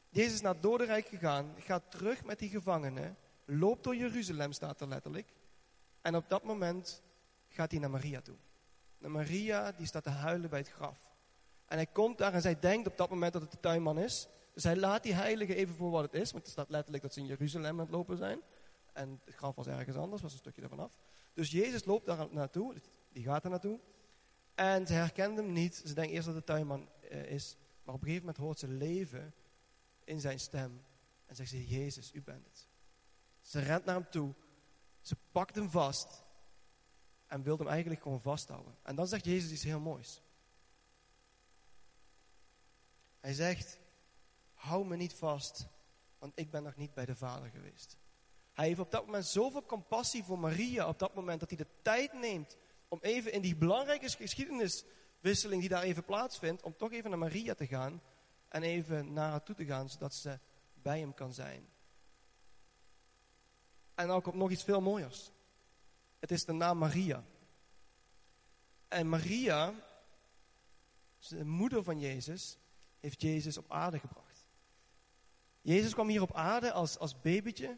Jezus 0.09 0.33
is 0.33 0.41
naar 0.41 0.53
het 0.53 0.61
dodenrijk 0.61 1.07
gegaan, 1.07 1.55
gaat 1.57 1.91
terug 1.91 2.23
met 2.23 2.39
die 2.39 2.49
gevangenen, 2.49 3.17
loopt 3.45 3.83
door 3.83 3.95
Jeruzalem, 3.95 4.51
staat 4.51 4.81
er 4.81 4.87
letterlijk. 4.87 5.33
En 6.01 6.15
op 6.15 6.29
dat 6.29 6.43
moment 6.43 7.01
gaat 7.47 7.71
hij 7.71 7.79
naar 7.79 7.89
Maria 7.89 8.21
toe. 8.21 8.35
Naar 8.97 9.11
Maria, 9.11 9.71
die 9.71 9.85
staat 9.85 10.03
te 10.03 10.09
huilen 10.09 10.49
bij 10.49 10.59
het 10.59 10.69
graf. 10.69 11.11
En 11.65 11.77
hij 11.77 11.85
komt 11.85 12.17
daar 12.17 12.33
en 12.33 12.41
zij 12.41 12.59
denkt 12.59 12.87
op 12.87 12.97
dat 12.97 13.09
moment 13.09 13.33
dat 13.33 13.41
het 13.41 13.51
de 13.51 13.59
tuinman 13.59 13.99
is. 13.99 14.27
Dus 14.53 14.63
hij 14.63 14.75
laat 14.75 15.03
die 15.03 15.13
heilige 15.13 15.55
even 15.55 15.75
voor 15.75 15.91
wat 15.91 16.03
het 16.03 16.13
is. 16.13 16.31
Want 16.31 16.45
er 16.45 16.51
staat 16.51 16.69
letterlijk 16.69 17.03
dat 17.03 17.13
ze 17.13 17.19
in 17.19 17.25
Jeruzalem 17.25 17.71
aan 17.71 17.85
het 17.85 17.95
lopen 17.95 18.17
zijn. 18.17 18.41
En 18.93 19.21
het 19.25 19.35
graf 19.35 19.55
was 19.55 19.67
ergens 19.67 19.97
anders, 19.97 20.21
was 20.21 20.31
een 20.31 20.37
stukje 20.37 20.61
ervan 20.61 20.79
af. 20.79 20.99
Dus 21.33 21.51
Jezus 21.51 21.85
loopt 21.85 22.05
daar 22.05 22.27
naartoe, 22.31 22.75
die 23.11 23.23
gaat 23.23 23.43
er 23.43 23.49
naartoe. 23.49 23.79
En 24.55 24.87
ze 24.87 24.93
herkent 24.93 25.37
hem 25.37 25.51
niet. 25.51 25.81
Ze 25.85 25.93
denkt 25.93 26.11
eerst 26.11 26.25
dat 26.25 26.35
het 26.35 26.47
de 26.47 26.53
tuinman 26.53 26.89
uh, 27.11 27.31
is. 27.31 27.57
Maar 27.83 27.95
op 27.95 28.01
een 28.01 28.07
gegeven 28.07 28.25
moment 28.25 28.43
hoort 28.43 28.59
ze 28.59 28.67
leven 28.67 29.33
in 30.03 30.19
zijn 30.19 30.39
stem. 30.39 30.83
En 31.25 31.35
zegt 31.35 31.49
ze, 31.49 31.67
Jezus, 31.67 32.13
u 32.13 32.21
bent 32.21 32.45
het. 32.45 32.67
Ze 33.41 33.59
rent 33.59 33.85
naar 33.85 33.95
hem 33.95 34.09
toe. 34.09 34.33
Ze 35.01 35.17
pakt 35.31 35.55
hem 35.55 35.69
vast. 35.69 36.23
En 37.27 37.43
wil 37.43 37.57
hem 37.57 37.67
eigenlijk 37.67 38.01
gewoon 38.01 38.21
vasthouden. 38.21 38.77
En 38.83 38.95
dan 38.95 39.07
zegt 39.07 39.25
Jezus 39.25 39.51
iets 39.51 39.63
heel 39.63 39.79
moois. 39.79 40.21
Hij 43.19 43.33
zegt, 43.33 43.79
hou 44.53 44.85
me 44.85 44.95
niet 44.95 45.13
vast, 45.13 45.67
want 46.17 46.31
ik 46.35 46.51
ben 46.51 46.63
nog 46.63 46.75
niet 46.75 46.93
bij 46.93 47.05
de 47.05 47.15
Vader 47.15 47.49
geweest. 47.49 47.97
Hij 48.53 48.67
heeft 48.67 48.79
op 48.79 48.91
dat 48.91 49.05
moment 49.05 49.25
zoveel 49.25 49.65
compassie 49.65 50.23
voor 50.23 50.39
Maria, 50.39 50.87
op 50.87 50.99
dat 50.99 51.13
moment 51.13 51.39
dat 51.39 51.49
hij 51.49 51.57
de 51.57 51.67
tijd 51.81 52.13
neemt 52.13 52.57
om 52.87 52.99
even 53.01 53.31
in 53.31 53.41
die 53.41 53.55
belangrijke 53.55 54.09
geschiedeniswisseling 54.09 55.61
die 55.61 55.69
daar 55.69 55.83
even 55.83 56.05
plaatsvindt, 56.05 56.61
om 56.61 56.75
toch 56.77 56.91
even 56.91 57.09
naar 57.09 57.19
Maria 57.19 57.53
te 57.53 57.67
gaan 57.67 58.01
en 58.47 58.63
even 58.63 59.13
naar 59.13 59.29
haar 59.29 59.43
toe 59.43 59.55
te 59.55 59.65
gaan, 59.65 59.89
zodat 59.89 60.13
ze 60.13 60.39
bij 60.73 60.99
hem 60.99 61.13
kan 61.13 61.33
zijn. 61.33 61.69
En 64.01 64.07
dan 64.07 64.21
komt 64.21 64.35
nog 64.35 64.51
iets 64.51 64.63
veel 64.63 64.81
mooiers. 64.81 65.31
Het 66.19 66.31
is 66.31 66.45
de 66.45 66.51
naam 66.51 66.77
Maria. 66.77 67.23
En 68.87 69.09
Maria, 69.09 69.73
de 71.27 71.45
moeder 71.45 71.83
van 71.83 71.99
Jezus, 71.99 72.57
heeft 72.99 73.21
Jezus 73.21 73.57
op 73.57 73.71
aarde 73.71 73.99
gebracht. 73.99 74.45
Jezus 75.61 75.93
kwam 75.93 76.07
hier 76.07 76.21
op 76.21 76.33
aarde 76.33 76.71
als, 76.71 76.97
als 76.97 77.21
babytje 77.21 77.77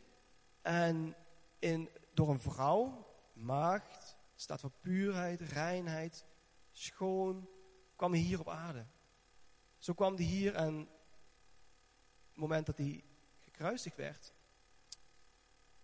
en 0.61 1.15
in, 1.59 1.89
door 2.13 2.29
een 2.29 2.39
vrouw, 2.39 3.07
maagd, 3.33 4.17
staat 4.35 4.59
voor 4.59 4.71
puurheid, 4.81 5.41
reinheid, 5.41 6.25
schoon, 6.71 7.49
kwam 7.95 8.11
hij 8.11 8.21
hier 8.21 8.39
op 8.39 8.49
aarde. 8.49 8.85
Zo 9.77 9.93
kwam 9.93 10.15
hij 10.15 10.25
hier 10.25 10.55
en 10.55 10.77
het 12.27 12.37
moment 12.37 12.65
dat 12.65 12.77
hij 12.77 13.03
gekruisigd 13.39 13.95
werd, 13.95 14.33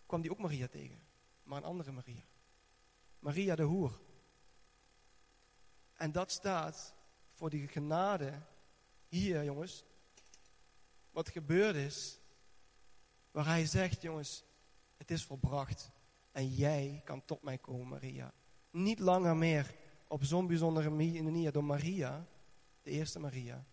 kwam 0.10 0.22
hij 0.22 0.30
ook 0.30 0.40
Maria 0.40 0.68
tegen, 0.68 1.00
maar 1.44 1.58
een 1.58 1.64
andere 1.64 1.92
Maria. 1.92 2.24
Maria 3.20 3.56
de 3.56 3.64
Hoer. 3.64 4.02
En 5.94 6.12
dat 6.12 6.32
staat 6.32 6.96
voor 7.34 7.50
die 7.50 7.68
genade 7.68 8.42
hier, 9.08 9.44
jongens. 9.44 9.86
Wat 11.12 11.30
gebeurd 11.30 11.76
is, 11.76 12.20
waar 13.32 13.46
hij 13.46 13.66
zegt, 13.66 14.02
jongens, 14.02 14.44
het 14.98 15.12
is 15.12 15.26
volbracht. 15.26 15.92
En 16.32 16.48
jij 16.48 17.02
kan 17.04 17.26
tot 17.26 17.42
mij 17.42 17.58
komen, 17.58 17.88
Maria. 17.88 18.34
Niet 18.72 19.00
langer 19.00 19.36
meer 19.36 19.76
op 20.08 20.24
zo'n 20.24 20.48
bijzondere 20.48 20.90
manier 20.90 21.52
door 21.52 21.64
Maria, 21.64 22.28
de 22.82 22.92
eerste 22.92 23.20
Maria. 23.20 23.66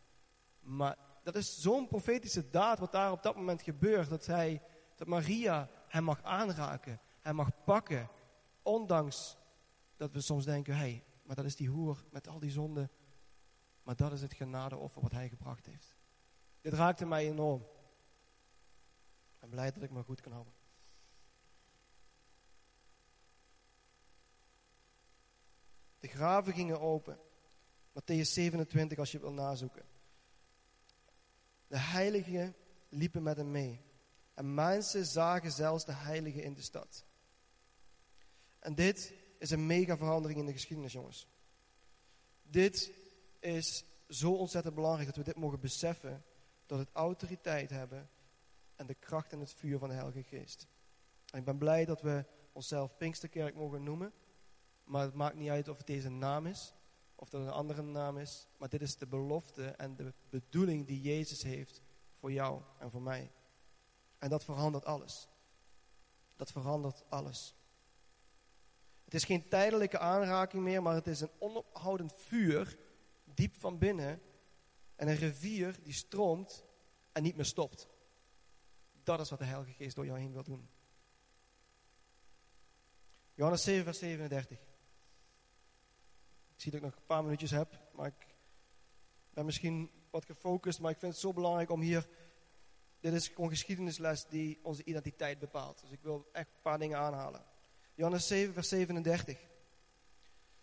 Maar 0.60 0.98
dat 1.22 1.34
is 1.34 1.60
zo'n 1.60 1.88
profetische 1.88 2.50
daad 2.50 2.78
wat 2.78 2.92
daar 2.92 3.12
op 3.12 3.22
dat 3.22 3.36
moment 3.36 3.62
gebeurt. 3.62 4.08
Dat, 4.08 4.26
hij, 4.26 4.62
dat 4.96 5.06
Maria 5.06 5.68
hem 5.88 6.04
mag 6.04 6.22
aanraken, 6.22 7.00
hem 7.20 7.34
mag 7.34 7.64
pakken. 7.64 8.08
Ondanks 8.62 9.36
dat 9.96 10.12
we 10.12 10.20
soms 10.20 10.44
denken, 10.44 10.74
hé, 10.74 10.80
hey, 10.80 11.04
maar 11.22 11.36
dat 11.36 11.44
is 11.44 11.56
die 11.56 11.68
hoer 11.68 12.04
met 12.10 12.28
al 12.28 12.38
die 12.38 12.50
zonden. 12.50 12.90
Maar 13.82 13.96
dat 13.96 14.12
is 14.12 14.22
het 14.22 14.34
genadeoffer 14.34 15.02
wat 15.02 15.12
hij 15.12 15.28
gebracht 15.28 15.66
heeft. 15.66 15.96
Dit 16.60 16.72
raakte 16.72 17.06
mij 17.06 17.26
enorm. 17.28 17.60
Ik 19.32 19.40
ben 19.40 19.50
blij 19.50 19.72
dat 19.72 19.82
ik 19.82 19.90
me 19.90 20.02
goed 20.02 20.20
kan 20.20 20.32
houden. 20.32 20.52
De 25.98 26.08
graven 26.08 26.52
gingen 26.52 26.80
open. 26.80 27.18
Matthäus 27.92 28.32
27 28.32 28.98
als 28.98 29.12
je 29.12 29.18
wil 29.18 29.32
nazoeken. 29.32 29.84
De 31.66 31.78
heiligen 31.78 32.54
liepen 32.88 33.22
met 33.22 33.36
hem 33.36 33.50
mee. 33.50 33.85
En 34.36 34.54
mensen 34.54 35.06
zagen 35.06 35.52
zelfs 35.52 35.84
de 35.84 35.92
heiligen 35.92 36.42
in 36.42 36.54
de 36.54 36.62
stad. 36.62 37.04
En 38.58 38.74
dit 38.74 39.14
is 39.38 39.50
een 39.50 39.66
mega 39.66 39.96
verandering 39.96 40.40
in 40.40 40.46
de 40.46 40.52
geschiedenis, 40.52 40.92
jongens. 40.92 41.28
Dit 42.42 42.92
is 43.40 43.84
zo 44.08 44.32
ontzettend 44.32 44.74
belangrijk 44.74 45.06
dat 45.06 45.16
we 45.16 45.32
dit 45.32 45.36
mogen 45.36 45.60
beseffen. 45.60 46.24
Dat 46.66 46.78
het 46.78 46.88
autoriteit 46.92 47.70
hebben 47.70 48.10
en 48.74 48.86
de 48.86 48.94
kracht 48.94 49.32
en 49.32 49.40
het 49.40 49.54
vuur 49.54 49.78
van 49.78 49.88
de 49.88 49.94
Heilige 49.94 50.22
Geest. 50.22 50.66
En 51.30 51.38
ik 51.38 51.44
ben 51.44 51.58
blij 51.58 51.84
dat 51.84 52.00
we 52.00 52.24
onszelf 52.52 52.96
Pinksterkerk 52.96 53.54
mogen 53.54 53.82
noemen. 53.82 54.12
Maar 54.84 55.02
het 55.02 55.14
maakt 55.14 55.36
niet 55.36 55.48
uit 55.48 55.68
of 55.68 55.76
het 55.76 55.86
deze 55.86 56.08
naam 56.08 56.46
is, 56.46 56.74
of 57.14 57.28
dat 57.28 57.40
een 57.40 57.50
andere 57.50 57.82
naam 57.82 58.18
is. 58.18 58.48
Maar 58.56 58.68
dit 58.68 58.82
is 58.82 58.96
de 58.96 59.06
belofte 59.06 59.64
en 59.66 59.96
de 59.96 60.12
bedoeling 60.30 60.86
die 60.86 61.00
Jezus 61.00 61.42
heeft 61.42 61.82
voor 62.18 62.32
jou 62.32 62.62
en 62.78 62.90
voor 62.90 63.02
mij. 63.02 63.30
En 64.18 64.28
dat 64.28 64.44
verandert 64.44 64.84
alles. 64.84 65.28
Dat 66.36 66.50
verandert 66.50 67.04
alles. 67.08 67.54
Het 69.04 69.14
is 69.14 69.24
geen 69.24 69.48
tijdelijke 69.48 69.98
aanraking 69.98 70.62
meer, 70.62 70.82
maar 70.82 70.94
het 70.94 71.06
is 71.06 71.20
een 71.20 71.30
onophoudend 71.38 72.14
vuur, 72.16 72.78
diep 73.24 73.54
van 73.56 73.78
binnen. 73.78 74.22
En 74.96 75.08
een 75.08 75.16
rivier 75.16 75.82
die 75.82 75.92
stroomt 75.92 76.64
en 77.12 77.22
niet 77.22 77.36
meer 77.36 77.44
stopt. 77.44 77.88
Dat 79.02 79.20
is 79.20 79.30
wat 79.30 79.38
de 79.38 79.44
Heilige 79.44 79.72
Geest 79.72 79.96
door 79.96 80.06
jou 80.06 80.18
heen 80.18 80.32
wil 80.32 80.42
doen. 80.42 80.68
Johannes 83.34 83.62
7, 83.62 83.84
vers 83.84 83.98
37. 83.98 84.58
Ik 86.54 86.62
zie 86.62 86.70
dat 86.70 86.80
ik 86.80 86.86
nog 86.86 86.96
een 86.96 87.06
paar 87.06 87.22
minuutjes 87.22 87.50
heb, 87.50 87.80
maar 87.92 88.06
ik 88.06 88.34
ben 89.30 89.44
misschien 89.44 89.90
wat 90.10 90.24
gefocust, 90.24 90.80
maar 90.80 90.90
ik 90.90 90.98
vind 90.98 91.12
het 91.12 91.20
zo 91.20 91.32
belangrijk 91.32 91.70
om 91.70 91.80
hier. 91.80 92.08
Dit 93.06 93.14
is 93.14 93.28
gewoon 93.28 93.50
geschiedenisles 93.50 94.26
die 94.28 94.58
onze 94.62 94.84
identiteit 94.84 95.38
bepaalt. 95.38 95.80
Dus 95.80 95.90
ik 95.90 95.98
wil 96.02 96.28
echt 96.32 96.46
een 96.46 96.62
paar 96.62 96.78
dingen 96.78 96.98
aanhalen. 96.98 97.44
Johannes 97.94 98.26
7, 98.26 98.54
vers 98.54 98.68
37. 98.68 99.38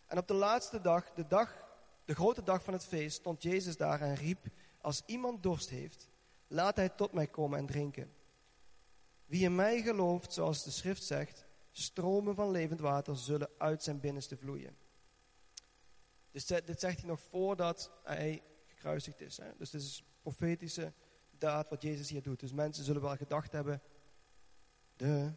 En 0.08 0.18
op 0.18 0.28
de 0.28 0.34
laatste 0.34 0.82
dag, 0.82 1.14
de 1.14 1.28
dag, 1.28 1.68
de 2.06 2.16
grote 2.16 2.44
dag 2.44 2.64
van 2.64 2.74
het 2.74 2.86
feest, 2.86 3.16
stond 3.16 3.44
Jezus 3.44 3.78
daar 3.78 4.02
en 4.02 4.16
riep: 4.16 4.46
Als 4.82 5.04
iemand 5.06 5.44
dorst 5.44 5.70
heeft, 5.70 6.10
laat 6.48 6.76
hij 6.76 6.90
tot 6.90 7.12
mij 7.12 7.28
komen 7.28 7.60
en 7.60 7.66
drinken. 7.66 8.14
Wie 9.26 9.44
in 9.44 9.56
mij 9.56 9.82
gelooft, 9.82 10.34
zoals 10.34 10.64
de 10.64 10.72
schrift 10.72 11.04
zegt, 11.04 11.46
stromen 11.72 12.36
van 12.36 12.52
levend 12.52 12.80
water 12.80 13.18
zullen 13.18 13.50
uit 13.58 13.84
zijn 13.84 14.00
binnenste 14.00 14.38
vloeien. 14.38 14.78
Dus 16.32 16.46
dit 16.46 16.80
zegt 16.80 17.00
hij 17.00 17.10
nog 17.10 17.20
voordat 17.20 17.92
hij 18.04 18.44
gekruisigd 18.66 19.22
is. 19.22 19.40
Dus 19.58 19.70
dit 19.70 19.82
is 19.82 20.04
profetische 20.22 20.94
daad 21.44 21.70
wat 21.70 21.82
Jezus 21.82 22.10
hier 22.10 22.22
doet. 22.22 22.40
Dus 22.40 22.52
mensen 22.52 22.84
zullen 22.84 23.02
wel 23.02 23.16
gedacht 23.16 23.52
hebben, 23.52 23.82
de. 24.96 25.32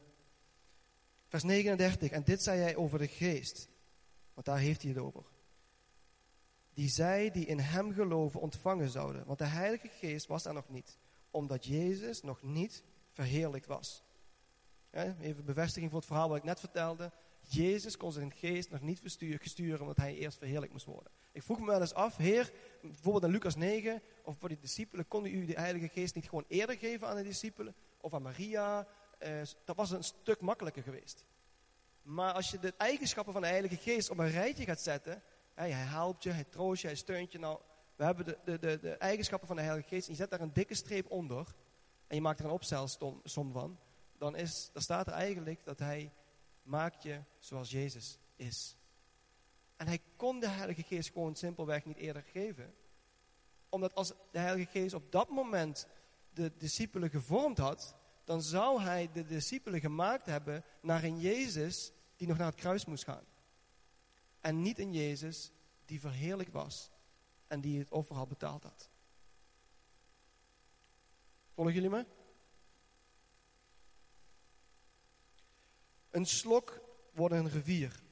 Vers 1.29 1.42
39, 1.42 2.11
en 2.11 2.25
dit 2.25 2.42
zei 2.42 2.61
hij 2.61 2.77
over 2.77 2.99
de 2.99 3.09
geest. 3.09 3.69
Want 4.35 4.47
daar 4.47 4.59
heeft 4.59 4.83
hij 4.83 4.90
het 4.90 5.01
over. 5.01 5.25
Die 6.75 6.88
zij 6.88 7.31
die 7.31 7.47
in 7.47 7.59
hem 7.59 7.92
geloven 7.92 8.40
ontvangen 8.40 8.88
zouden. 8.88 9.27
Want 9.27 9.38
de 9.38 9.45
heilige 9.45 9.88
geest 9.88 10.27
was 10.27 10.45
er 10.45 10.53
nog 10.53 10.69
niet. 10.69 10.99
Omdat 11.31 11.64
Jezus 11.64 12.23
nog 12.23 12.42
niet 12.42 12.85
verheerlijkt 13.11 13.66
was. 13.66 14.05
even 14.90 15.45
bevestiging 15.45 15.90
voor 15.90 15.99
het 15.99 16.09
verhaal 16.09 16.29
wat 16.29 16.38
ik 16.38 16.45
net 16.45 16.61
vertelde. 16.61 17.12
Jezus 17.48 17.96
kon 17.96 18.12
zijn 18.12 18.32
geest 18.32 18.70
nog 18.70 18.80
niet 18.80 19.00
versturen, 19.00 19.48
sturen 19.48 19.80
omdat 19.80 19.96
hij 19.96 20.14
eerst 20.14 20.38
verheerlijk 20.38 20.72
moest 20.72 20.85
worden. 20.85 21.12
Ik 21.32 21.42
vroeg 21.42 21.61
me 21.61 21.66
wel 21.66 21.80
eens 21.80 21.94
af, 21.94 22.16
Heer, 22.16 22.52
bijvoorbeeld 22.82 23.24
in 23.24 23.30
Lucas 23.30 23.56
9, 23.56 24.02
of 24.22 24.38
voor 24.38 24.48
die 24.48 24.59
discipelen, 24.59 25.09
kon 25.09 25.26
u 25.26 25.44
de 25.44 25.61
Heilige 25.61 25.88
Geest 25.88 26.14
niet 26.14 26.28
gewoon 26.28 26.44
eerder 26.48 26.76
geven 26.76 27.09
aan 27.09 27.16
de 27.16 27.22
discipelen? 27.22 27.74
Of 28.00 28.14
aan 28.14 28.22
Maria? 28.22 28.87
Eh, 29.18 29.40
dat 29.64 29.76
was 29.76 29.90
een 29.90 30.04
stuk 30.04 30.40
makkelijker 30.40 30.82
geweest. 30.82 31.24
Maar 32.02 32.32
als 32.32 32.50
je 32.50 32.59
de 32.59 32.74
eigenschappen 32.76 33.32
van 33.32 33.42
de 33.42 33.48
Heilige 33.48 33.76
Geest 33.76 34.11
op 34.11 34.18
een 34.18 34.30
rijtje 34.30 34.64
gaat 34.64 34.80
zetten, 34.80 35.22
hij 35.54 35.70
helpt 35.70 36.22
je, 36.22 36.30
hij 36.30 36.44
troost 36.44 36.80
je, 36.80 36.87
hij 36.87 36.96
steunt 36.96 37.32
je. 37.32 37.38
Nou, 37.38 37.61
we 37.96 38.04
hebben 38.04 38.24
de, 38.24 38.38
de, 38.44 38.59
de, 38.59 38.78
de 38.80 38.92
eigenschappen 38.92 39.48
van 39.48 39.56
de 39.56 39.62
Heilige 39.62 39.88
Geest 39.88 40.06
en 40.06 40.12
je 40.12 40.18
zet 40.18 40.30
daar 40.30 40.40
een 40.40 40.52
dikke 40.52 40.74
streep 40.74 41.11
onder 41.11 41.54
en 42.06 42.16
je 42.16 42.22
maakt 42.22 42.38
er 42.38 42.44
een 42.44 42.50
opstelsom 42.50 43.52
van, 43.52 43.78
dan, 44.18 44.37
is, 44.37 44.70
dan 44.72 44.82
staat 44.82 45.06
er 45.06 45.12
eigenlijk 45.12 45.64
dat 45.64 45.78
hij 45.78 46.12
maakt 46.66 47.02
je 47.02 47.22
zoals 47.38 47.70
Jezus 47.70 48.18
is. 48.37 48.76
En 49.76 49.87
hij 49.87 50.00
kon 50.16 50.40
de 50.40 50.48
Heilige 50.48 50.83
Geest 50.83 51.11
gewoon 51.12 51.37
simpelweg 51.37 51.85
niet 51.85 51.96
eerder 51.96 52.22
geven. 52.22 52.74
Omdat 53.68 53.94
als 53.94 54.09
de 54.09 54.38
Heilige 54.38 54.70
Geest 54.70 54.94
op 54.94 55.12
dat 55.12 55.29
moment 55.29 55.87
de 56.33 56.52
discipelen 56.57 57.11
gevormd 57.11 57.59
had, 57.59 57.94
dan 58.24 58.42
zou 58.42 58.81
hij 58.81 59.11
de 59.12 59.24
discipelen 59.24 59.81
gemaakt 59.81 60.26
hebben 60.26 60.64
naar 60.81 61.05
een 61.05 61.20
Jezus 61.20 61.92
die 62.16 62.29
nog 62.29 62.37
naar 62.37 62.46
het 62.46 62.61
kruis 62.61 62.85
moest 62.85 63.05
gaan. 63.05 63.24
En 64.40 64.62
niet 64.62 64.79
een 64.79 64.92
Jezus 64.92 65.52
die 65.85 66.00
verheerlijk 66.00 66.52
was 66.52 66.90
en 67.46 67.61
die 67.61 67.79
het 67.79 67.90
offer 67.90 68.16
al 68.16 68.26
betaald 68.26 68.62
had. 68.62 68.90
Volgen 71.55 71.74
jullie 71.74 71.90
me? 71.90 72.07
Een 76.16 76.26
slok 76.26 76.81
wordt 77.12 77.35
een 77.35 77.48
rivier. 77.48 78.02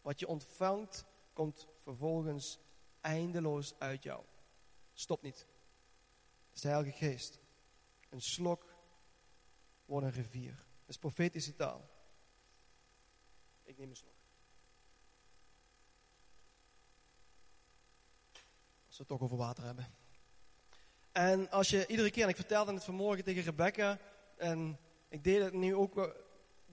Wat 0.00 0.20
je 0.20 0.28
ontvangt, 0.28 1.04
komt 1.32 1.66
vervolgens 1.82 2.58
eindeloos 3.00 3.74
uit 3.78 4.02
jou. 4.02 4.24
Stop 4.92 5.22
niet. 5.22 5.36
Dat 5.36 6.54
is 6.54 6.60
de 6.60 6.68
Heilige 6.68 6.96
Geest. 6.96 7.40
Een 8.08 8.20
slok 8.20 8.74
wordt 9.84 10.06
een 10.06 10.12
rivier. 10.12 10.54
Dat 10.54 10.88
is 10.88 10.96
profetische 10.96 11.54
taal. 11.54 11.90
Ik 13.62 13.78
neem 13.78 13.90
een 13.90 13.96
slok. 13.96 14.14
Als 18.86 18.96
we 18.96 19.02
het 19.02 19.08
toch 19.08 19.22
over 19.22 19.36
water 19.36 19.64
hebben. 19.64 19.94
En 21.12 21.50
als 21.50 21.68
je 21.68 21.86
iedere 21.86 22.10
keer, 22.10 22.22
en 22.22 22.28
ik 22.28 22.36
vertelde 22.36 22.72
het 22.72 22.84
vanmorgen 22.84 23.24
tegen 23.24 23.42
Rebecca, 23.42 23.98
en 24.36 24.78
ik 25.08 25.24
deed 25.24 25.42
het 25.42 25.52
nu 25.52 25.74
ook, 25.74 26.22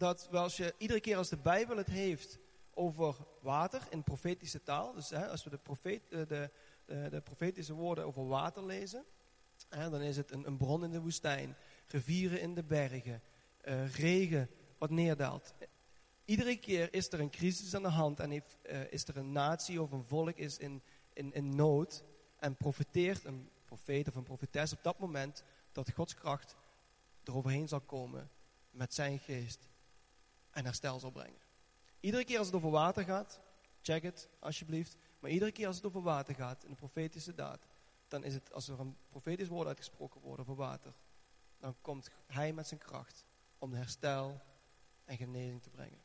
dat 0.02 0.30
als 0.32 0.58
je 0.58 0.74
iedere 0.78 1.00
keer 1.00 1.18
als 1.18 1.30
de 1.30 1.38
Bijbel 1.38 1.78
het 1.78 1.88
heeft 1.88 2.40
over 2.74 3.16
water 3.42 3.82
in 3.90 4.04
profetische 4.04 4.64
taal, 4.64 4.94
dus 4.94 5.10
hè, 5.10 5.28
als 5.28 5.44
we 5.44 5.50
de, 5.50 5.58
profeet, 5.58 6.02
eh, 6.10 6.20
de, 6.28 6.50
de, 6.86 7.08
de, 7.10 7.22
profetische 7.22 7.74
woorden 7.74 8.06
over 8.06 8.28
water 8.28 8.66
lezen, 8.66 9.06
hè, 9.70 9.90
dan 9.90 10.02
is 10.02 10.18
het 10.18 10.32
een, 10.32 10.48
een, 10.48 10.58
bron 10.58 10.84
in 10.84 10.92
de 10.92 11.02
woestijn, 11.02 11.56
rivieren 11.88 12.42
in 12.42 12.54
de 12.54 12.64
bergen, 12.64 13.22
uh, 13.64 13.94
regen 13.94 14.50
wat 14.78 14.90
neerdaalt. 14.90 15.54
Iedere 16.26 16.58
keer 16.58 16.94
is 16.94 17.12
er 17.12 17.20
een 17.20 17.30
crisis 17.30 17.76
aan 17.76 17.84
de 17.84 17.90
hand 17.90 18.20
en 18.20 18.30
heeft, 18.30 18.58
is 18.90 19.08
er 19.08 19.18
een 19.18 19.32
natie 19.32 19.82
of 19.82 19.92
een 19.92 20.04
volk 20.04 20.38
is 20.38 20.58
in, 20.58 20.82
in, 21.14 21.34
in 21.34 21.56
nood 21.56 22.04
en 22.38 22.56
profiteert 22.56 23.24
een 23.24 23.50
profeet 23.66 24.08
of 24.08 24.16
een 24.16 24.24
profetes 24.24 24.74
op 24.74 24.84
dat 24.84 25.00
moment 25.00 25.44
dat 25.72 25.92
Gods 25.92 26.14
kracht 26.14 26.56
eroverheen 27.24 27.68
zal 27.68 27.82
komen 27.82 28.30
met 28.72 28.94
zijn 28.94 29.20
geest 29.20 29.71
en 30.52 30.66
herstel 30.66 31.00
zal 31.00 31.12
brengen. 31.12 31.42
Iedere 32.00 32.24
keer 32.24 32.38
als 32.38 32.48
het 32.48 32.56
over 32.56 32.70
water 32.70 33.04
gaat, 33.04 33.40
check 33.82 34.04
het 34.04 34.30
alsjeblieft, 34.40 34.98
maar 35.20 35.32
iedere 35.32 35.52
keer 35.52 35.68
als 35.68 35.76
het 35.76 35.86
over 35.86 36.02
water 36.02 36.36
gaat 36.36 36.64
in 36.64 36.70
de 36.70 36.76
profetische 36.76 37.34
daad, 37.34 37.68
dan 38.08 38.24
is 38.24 38.34
het 38.34 38.54
als 38.54 38.68
er 38.68 38.80
een 38.80 38.98
profetisch 39.10 39.48
woord 39.48 39.68
uitgesproken 39.68 40.22
wordt 40.22 40.42
over 40.42 40.56
water, 40.56 40.94
dan 41.58 41.76
komt 41.82 42.10
hij 42.26 42.54
met 42.54 42.68
zijn 42.68 42.80
kracht 42.80 43.26
om 43.58 43.74
herstel 43.74 44.42
en 45.06 45.18
genezing 45.18 45.62
te 45.62 45.70
brengen. 45.70 46.02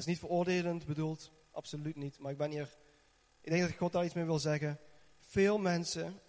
Is 0.00 0.06
niet 0.06 0.18
veroordelend 0.18 0.86
bedoeld, 0.86 1.32
absoluut 1.50 1.96
niet. 1.96 2.18
Maar 2.18 2.32
ik 2.32 2.38
ben 2.38 2.50
hier, 2.50 2.76
ik 3.40 3.50
denk 3.50 3.62
dat 3.62 3.76
God 3.76 3.92
daar 3.92 4.04
iets 4.04 4.14
mee 4.14 4.24
wil 4.24 4.38
zeggen. 4.38 4.78
Veel 5.18 5.58
mensen, 5.58 6.20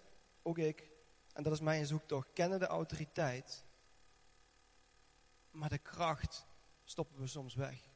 ook 0.42 0.58
ik, 0.58 0.90
en 1.32 1.42
dat 1.42 1.52
is 1.52 1.60
mijn 1.60 1.86
zoektocht, 1.86 2.28
kennen 2.32 2.58
de 2.58 2.66
autoriteit. 2.66 3.64
Maar 5.50 5.68
de 5.68 5.78
kracht 5.78 6.46
stoppen 6.84 7.20
we 7.20 7.26
soms 7.26 7.54
weg. 7.54 7.90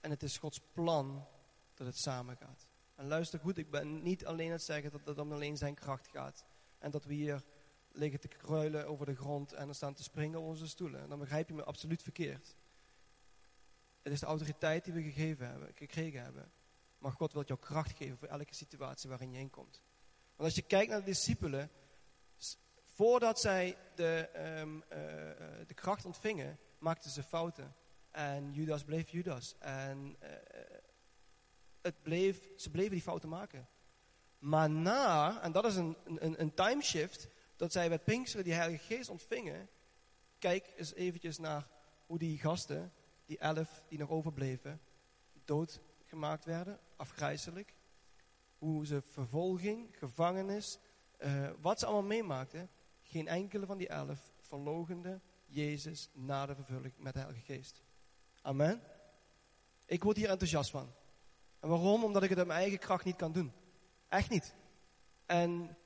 En 0.00 0.10
het 0.10 0.22
is 0.22 0.38
Gods 0.38 0.60
plan 0.72 1.26
dat 1.74 1.86
het 1.86 1.98
samen 1.98 2.36
gaat. 2.36 2.66
En 2.94 3.06
luister 3.06 3.38
goed, 3.40 3.58
ik 3.58 3.70
ben 3.70 4.02
niet 4.02 4.26
alleen 4.26 4.50
het 4.50 4.62
zeggen 4.62 4.90
dat 4.90 5.04
het 5.04 5.18
om 5.18 5.32
alleen 5.32 5.56
zijn 5.56 5.74
kracht 5.74 6.08
gaat. 6.08 6.44
En 6.78 6.90
dat 6.90 7.04
we 7.04 7.14
hier 7.14 7.44
liggen 7.92 8.20
te 8.20 8.28
kruilen 8.28 8.86
over 8.86 9.06
de 9.06 9.14
grond 9.14 9.52
en 9.52 9.64
dan 9.64 9.74
staan 9.74 9.94
te 9.94 10.02
springen 10.02 10.38
op 10.38 10.44
onze 10.44 10.68
stoelen. 10.68 11.00
En 11.00 11.08
dan 11.08 11.18
begrijp 11.18 11.48
je 11.48 11.54
me 11.54 11.64
absoluut 11.64 12.02
verkeerd. 12.02 12.56
Het 14.04 14.12
is 14.12 14.20
de 14.20 14.26
autoriteit 14.26 14.84
die 14.84 14.92
we 14.92 15.02
gegeven 15.02 15.48
hebben, 15.48 15.74
gekregen 15.74 16.22
hebben. 16.22 16.52
Maar 16.98 17.12
God 17.12 17.32
wil 17.32 17.44
jou 17.44 17.60
kracht 17.60 17.96
geven 17.96 18.18
voor 18.18 18.28
elke 18.28 18.54
situatie 18.54 19.08
waarin 19.08 19.30
je 19.30 19.36
heen 19.36 19.50
komt. 19.50 19.82
Want 20.36 20.48
als 20.48 20.54
je 20.54 20.62
kijkt 20.62 20.90
naar 20.90 20.98
de 20.98 21.04
discipelen, 21.04 21.70
voordat 22.84 23.40
zij 23.40 23.76
de, 23.94 24.30
um, 24.60 24.76
uh, 24.76 24.88
de 25.66 25.74
kracht 25.74 26.04
ontvingen, 26.04 26.58
maakten 26.78 27.10
ze 27.10 27.22
fouten. 27.22 27.74
En 28.10 28.52
Judas 28.52 28.84
bleef 28.84 29.10
Judas. 29.10 29.54
En 29.58 30.16
uh, 30.22 30.28
het 31.80 32.02
bleef, 32.02 32.48
ze 32.56 32.70
bleven 32.70 32.90
die 32.90 33.02
fouten 33.02 33.28
maken. 33.28 33.68
Maar 34.38 34.70
na, 34.70 35.40
en 35.42 35.52
dat 35.52 35.64
is 35.64 35.76
een, 35.76 35.96
een, 36.04 36.40
een 36.40 36.54
timeshift, 36.54 37.28
dat 37.56 37.72
zij 37.72 37.88
bij 37.88 37.98
Pinksteren 37.98 38.44
die 38.44 38.54
Heilige 38.54 38.84
Geest 38.84 39.08
ontvingen. 39.08 39.68
Kijk 40.38 40.72
eens 40.76 40.94
eventjes 40.94 41.38
naar 41.38 41.68
hoe 42.06 42.18
die 42.18 42.38
gasten 42.38 42.92
die 43.24 43.38
elf 43.38 43.82
die 43.88 43.98
nog 43.98 44.10
overbleven, 44.10 44.80
doodgemaakt 45.44 46.44
werden, 46.44 46.80
afgrijzelijk. 46.96 47.74
Hoe 48.58 48.86
ze 48.86 49.02
vervolging, 49.02 49.98
gevangenis, 49.98 50.78
uh, 51.18 51.50
wat 51.60 51.78
ze 51.78 51.86
allemaal 51.86 52.02
meemaakten. 52.02 52.70
Geen 53.02 53.28
enkele 53.28 53.66
van 53.66 53.78
die 53.78 53.88
elf 53.88 54.32
verlogende 54.40 55.20
Jezus 55.46 56.08
na 56.12 56.46
de 56.46 56.54
vervulling 56.54 56.94
met 56.96 57.12
de 57.12 57.18
Heilige 57.18 57.44
Geest. 57.44 57.82
Amen. 58.42 58.82
Ik 59.86 60.02
word 60.02 60.16
hier 60.16 60.28
enthousiast 60.28 60.70
van. 60.70 60.94
En 61.60 61.68
waarom? 61.68 62.04
Omdat 62.04 62.22
ik 62.22 62.30
het 62.30 62.38
op 62.38 62.46
mijn 62.46 62.60
eigen 62.60 62.78
kracht 62.78 63.04
niet 63.04 63.16
kan 63.16 63.32
doen. 63.32 63.52
Echt 64.08 64.30
niet. 64.30 64.54
En 65.26 65.76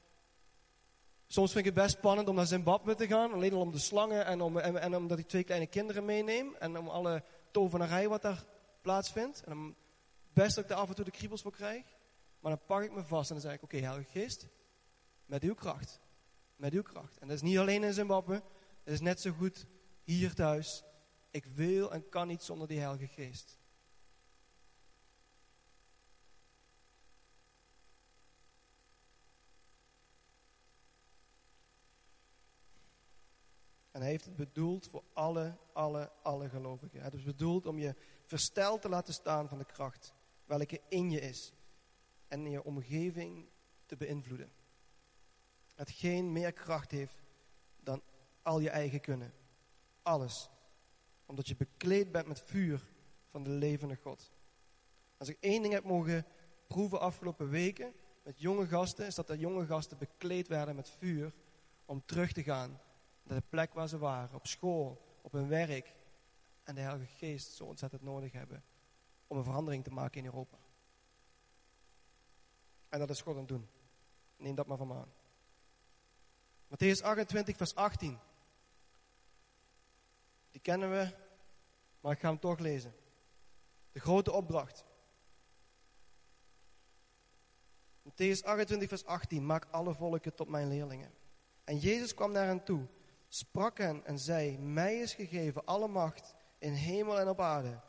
Soms 1.31 1.53
vind 1.53 1.67
ik 1.67 1.75
het 1.75 1.83
best 1.83 1.97
spannend 1.97 2.29
om 2.29 2.35
naar 2.35 2.47
Zimbabwe 2.47 2.95
te 2.95 3.07
gaan. 3.07 3.33
Alleen 3.33 3.53
al 3.53 3.61
om 3.61 3.71
de 3.71 3.79
slangen 3.79 4.27
en, 4.27 4.41
om, 4.41 4.59
en, 4.59 4.81
en 4.81 4.97
omdat 4.97 5.19
ik 5.19 5.29
twee 5.29 5.45
kleine 5.45 5.67
kinderen 5.67 6.05
meeneem. 6.05 6.55
En 6.55 6.79
om 6.79 6.89
alle 6.89 7.23
tovenarij 7.51 8.09
wat 8.09 8.23
daar 8.23 8.45
plaatsvindt. 8.81 9.43
En 9.43 9.77
best 10.33 10.55
dat 10.55 10.65
ik 10.65 10.71
daar 10.71 10.79
af 10.79 10.89
en 10.89 10.95
toe 10.95 11.05
de 11.05 11.11
kriebels 11.11 11.43
voor 11.43 11.53
krijg. 11.53 11.85
Maar 12.41 12.57
dan 12.57 12.67
pak 12.67 12.83
ik 12.83 12.93
me 12.93 13.03
vast 13.03 13.31
en 13.31 13.37
dan 13.37 13.45
zeg 13.45 13.55
ik, 13.55 13.63
oké 13.63 13.77
Heilige 13.77 14.11
Geest, 14.11 14.49
met 15.27 15.43
uw 15.43 15.55
kracht. 15.55 16.01
Met 16.57 16.73
uw 16.73 16.83
kracht. 16.83 17.19
En 17.19 17.27
dat 17.29 17.37
is 17.37 17.43
niet 17.43 17.59
alleen 17.59 17.85
in 17.85 17.93
Zimbabwe. 17.93 18.35
Het 18.85 18.95
is 18.95 19.01
net 19.01 19.21
zo 19.21 19.31
goed 19.31 19.67
hier 20.05 20.35
thuis. 20.35 20.85
Ik 21.31 21.45
wil 21.45 21.93
en 21.93 22.09
kan 22.09 22.27
niet 22.27 22.43
zonder 22.43 22.69
die 22.69 22.79
Heilige 22.79 23.07
Geest. 23.07 23.59
En 33.99 34.05
hij 34.05 34.13
heeft 34.13 34.25
het 34.25 34.37
bedoeld 34.37 34.87
voor 34.87 35.03
alle, 35.13 35.57
alle, 35.73 36.11
alle 36.23 36.49
gelovigen. 36.49 37.03
Het 37.03 37.15
is 37.15 37.23
bedoeld 37.23 37.67
om 37.67 37.79
je 37.79 37.95
versteld 38.25 38.83
te 38.83 38.89
laten 38.89 39.15
staan 39.15 39.49
van 39.49 39.59
de 39.59 39.65
kracht 39.65 40.15
welke 40.47 40.81
in 40.89 41.11
je 41.11 41.21
is. 41.21 41.53
En 42.29 42.45
in 42.45 42.51
je 42.51 42.65
omgeving 42.65 43.49
te 43.87 43.97
beïnvloeden. 43.97 44.53
geen 45.77 46.33
meer 46.33 46.53
kracht 46.53 46.91
heeft 46.91 47.23
dan 47.81 48.03
al 48.43 48.61
je 48.61 48.71
eigen 48.71 49.01
kunnen. 49.01 49.33
Alles. 50.03 50.51
Omdat 51.27 51.49
je 51.49 51.57
bekleed 51.57 52.13
bent 52.13 52.27
met 52.27 52.43
vuur 52.43 52.89
van 53.29 53.43
de 53.43 53.51
levende 53.51 53.97
God. 53.97 54.33
Als 55.17 55.29
ik 55.29 55.37
één 55.41 55.63
ding 55.63 55.75
heb 55.75 55.85
mogen 55.85 56.27
proeven 56.67 57.01
afgelopen 57.01 57.51
weken 57.51 57.93
met 58.23 58.41
jonge 58.41 58.67
gasten, 58.67 59.07
is 59.07 59.15
dat 59.15 59.27
de 59.27 59.39
jonge 59.39 59.67
gasten 59.67 59.99
bekleed 59.99 60.49
werden 60.49 60.77
met 60.77 60.91
vuur 60.91 61.33
om 61.85 62.03
terug 62.07 62.33
te 62.33 62.43
gaan 62.43 62.81
de 63.37 63.43
plek 63.49 63.75
waar 63.75 63.89
ze 63.89 63.99
waren, 63.99 64.35
op 64.35 64.47
school, 64.47 65.19
op 65.23 65.33
hun 65.33 65.49
werk. 65.49 65.95
En 66.63 66.75
de 66.75 66.81
Heilige 66.81 67.13
Geest 67.17 67.53
zo 67.53 67.65
ontzettend 67.65 68.03
nodig 68.03 68.33
hebben 68.33 68.65
om 69.27 69.37
een 69.37 69.45
verandering 69.45 69.85
te 69.85 69.91
maken 69.91 70.19
in 70.19 70.25
Europa. 70.25 70.57
En 72.89 72.99
dat 72.99 73.11
is 73.11 73.21
God 73.21 73.35
aan 73.35 73.41
het 73.41 73.49
doen. 73.49 73.69
Neem 74.37 74.55
dat 74.55 74.67
maar 74.67 74.77
van 74.77 74.87
me 74.87 74.95
aan. 74.95 75.13
Matthäus 76.69 77.03
28, 77.03 77.57
vers 77.57 77.75
18. 77.75 78.19
Die 80.51 80.61
kennen 80.61 80.91
we, 80.91 81.15
maar 82.01 82.13
ik 82.13 82.19
ga 82.19 82.29
hem 82.29 82.39
toch 82.39 82.59
lezen. 82.59 82.95
De 83.93 84.01
grote 84.01 84.33
opdracht. 84.33 84.85
Matthäus 88.03 88.43
28, 88.43 88.89
vers 88.89 89.05
18. 89.05 89.47
Maak 89.47 89.67
alle 89.71 89.95
volken 89.95 90.35
tot 90.35 90.49
mijn 90.49 90.69
leerlingen. 90.69 91.13
En 91.65 91.79
Jezus 91.79 92.15
kwam 92.15 92.33
naar 92.33 92.47
hen 92.47 92.65
toe, 92.65 92.87
sprak 93.29 93.79
hen 93.79 94.05
en 94.05 94.19
zei: 94.19 94.59
Mij 94.59 94.99
is 94.99 95.15
gegeven 95.15 95.65
alle 95.65 95.89
macht 95.89 96.35
in 96.59 96.73
hemel 96.73 97.21
en 97.21 97.29
op 97.29 97.41
aarde. 97.41 97.81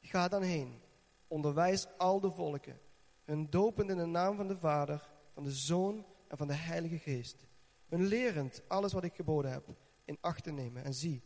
Ga 0.00 0.28
dan 0.28 0.42
heen, 0.42 0.82
onderwijs 1.28 1.86
al 1.98 2.20
de 2.20 2.30
volken, 2.30 2.80
hun 3.24 3.50
dopend 3.50 3.90
in 3.90 3.96
de 3.96 4.06
naam 4.06 4.36
van 4.36 4.48
de 4.48 4.56
Vader, 4.56 5.08
van 5.32 5.42
de 5.42 5.52
Zoon 5.52 6.06
en 6.28 6.36
van 6.36 6.46
de 6.46 6.54
Heilige 6.54 6.98
Geest. 6.98 7.46
Hun 7.88 8.04
lerend 8.04 8.62
alles 8.68 8.92
wat 8.92 9.04
ik 9.04 9.14
geboden 9.14 9.50
heb 9.50 9.76
in 10.04 10.18
acht 10.20 10.42
te 10.42 10.50
nemen. 10.50 10.84
En 10.84 10.94
zie, 10.94 11.22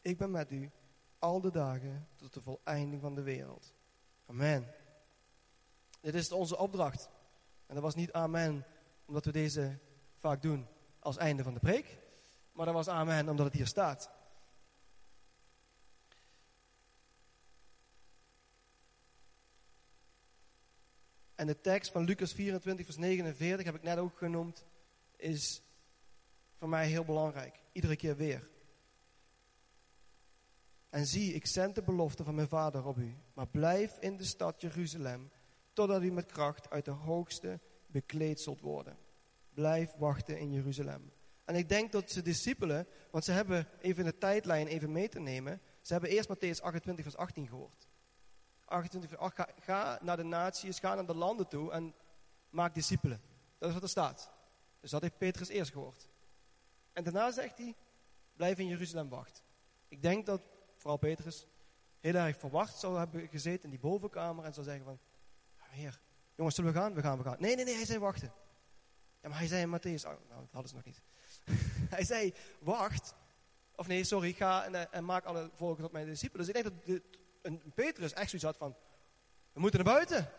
ik 0.00 0.18
ben 0.18 0.30
met 0.30 0.50
u 0.50 0.70
al 1.18 1.40
de 1.40 1.50
dagen 1.50 2.08
tot 2.16 2.34
de 2.34 2.40
voleinding 2.40 3.02
van 3.02 3.14
de 3.14 3.22
wereld. 3.22 3.74
Amen. 4.26 4.74
Dit 6.00 6.14
is 6.14 6.32
onze 6.32 6.58
opdracht. 6.58 7.10
En 7.66 7.74
dat 7.74 7.82
was 7.82 7.94
niet 7.94 8.12
amen 8.12 8.66
omdat 9.06 9.24
we 9.24 9.32
deze 9.32 9.78
vaak 10.14 10.42
doen 10.42 10.66
als 10.98 11.16
einde 11.16 11.42
van 11.42 11.54
de 11.54 11.60
preek. 11.60 12.01
Maar 12.52 12.66
dat 12.66 12.74
was 12.74 12.88
amen 12.88 13.28
omdat 13.28 13.46
het 13.46 13.54
hier 13.54 13.66
staat. 13.66 14.10
En 21.34 21.46
de 21.46 21.60
tekst 21.60 21.92
van 21.92 22.04
Lucas 22.04 22.32
24, 22.32 22.84
vers 22.84 22.98
49, 22.98 23.66
heb 23.66 23.74
ik 23.74 23.82
net 23.82 23.98
ook 23.98 24.18
genoemd, 24.18 24.64
is 25.16 25.62
voor 26.58 26.68
mij 26.68 26.86
heel 26.86 27.04
belangrijk. 27.04 27.60
Iedere 27.72 27.96
keer 27.96 28.16
weer. 28.16 28.48
En 30.90 31.06
zie, 31.06 31.34
ik 31.34 31.46
zend 31.46 31.74
de 31.74 31.82
belofte 31.82 32.24
van 32.24 32.34
mijn 32.34 32.48
vader 32.48 32.86
op 32.86 32.96
u. 32.96 33.16
Maar 33.34 33.48
blijf 33.48 33.98
in 33.98 34.16
de 34.16 34.24
stad 34.24 34.60
Jeruzalem, 34.60 35.30
totdat 35.72 36.02
u 36.02 36.12
met 36.12 36.32
kracht 36.32 36.70
uit 36.70 36.84
de 36.84 36.90
hoogste 36.90 37.60
bekleed 37.86 38.40
zult 38.40 38.60
worden. 38.60 38.98
Blijf 39.54 39.94
wachten 39.96 40.38
in 40.38 40.52
Jeruzalem. 40.52 41.12
En 41.44 41.54
ik 41.54 41.68
denk 41.68 41.92
dat 41.92 42.10
de 42.10 42.22
discipelen, 42.22 42.86
want 43.10 43.24
ze 43.24 43.32
hebben 43.32 43.68
even 43.80 44.04
de 44.04 44.18
tijdlijn 44.18 44.66
even 44.66 44.92
mee 44.92 45.08
te 45.08 45.20
nemen. 45.20 45.60
Ze 45.80 45.92
hebben 45.92 46.10
eerst 46.10 46.28
Matthäus 46.28 46.62
28, 46.62 47.04
vers 47.04 47.16
18 47.16 47.48
gehoord. 47.48 47.88
28, 48.64 49.10
vers 49.10 49.22
8, 49.22 49.52
ga, 49.60 49.98
naar 50.02 50.16
de 50.16 50.22
naties, 50.22 50.78
ga 50.78 50.94
naar 50.94 51.06
de 51.06 51.14
landen 51.14 51.48
toe 51.48 51.72
en 51.72 51.94
maak 52.50 52.74
discipelen. 52.74 53.20
Dat 53.58 53.68
is 53.68 53.74
wat 53.74 53.82
er 53.82 53.88
staat. 53.88 54.30
Dus 54.80 54.90
dat 54.90 55.02
heeft 55.02 55.18
Petrus 55.18 55.48
eerst 55.48 55.72
gehoord. 55.72 56.08
En 56.92 57.04
daarna 57.04 57.30
zegt 57.30 57.58
hij, 57.58 57.74
blijf 58.36 58.58
in 58.58 58.66
Jeruzalem 58.66 59.08
wachten. 59.08 59.44
Ik 59.88 60.02
denk 60.02 60.26
dat 60.26 60.42
vooral 60.76 60.98
Petrus 60.98 61.46
heel 62.00 62.14
erg 62.14 62.36
verwacht 62.36 62.78
zou 62.78 62.98
hebben 62.98 63.28
gezeten 63.28 63.64
in 63.64 63.70
die 63.70 63.78
bovenkamer 63.78 64.44
en 64.44 64.54
zou 64.54 64.66
zeggen 64.66 64.84
van, 64.84 64.98
heer, 65.56 66.00
jongens, 66.34 66.54
zullen 66.54 66.72
we 66.72 66.78
gaan? 66.78 66.94
We 66.94 67.00
gaan, 67.00 67.18
we 67.18 67.24
gaan. 67.24 67.36
Nee, 67.38 67.56
nee, 67.56 67.64
nee, 67.64 67.74
hij 67.74 67.84
zei 67.84 67.98
wachten. 67.98 68.32
Ja, 69.20 69.28
maar 69.28 69.38
hij 69.38 69.46
zei 69.46 69.62
in 69.62 69.78
Matthäus, 69.78 70.02
nou, 70.02 70.18
dat 70.28 70.48
hadden 70.50 70.68
ze 70.68 70.74
nog 70.74 70.84
niet. 70.84 71.02
hij 71.96 72.04
zei, 72.04 72.34
wacht. 72.60 73.14
Of 73.76 73.86
nee, 73.86 74.04
sorry, 74.04 74.32
ga 74.32 74.64
en, 74.64 74.74
eh, 74.74 74.84
en 74.90 75.04
maak 75.04 75.24
alle 75.24 75.50
volken 75.54 75.82
tot 75.82 75.92
mijn 75.92 76.06
discipelen. 76.06 76.46
Dus 76.46 76.54
ik 76.54 76.62
denk 76.62 76.86
dat 76.86 77.00
een, 77.42 77.72
Petrus 77.74 78.12
echt 78.12 78.30
zoiets 78.30 78.46
had 78.48 78.56
van, 78.56 78.76
we 79.52 79.60
moeten 79.60 79.84
naar 79.84 79.94
buiten. 79.94 80.30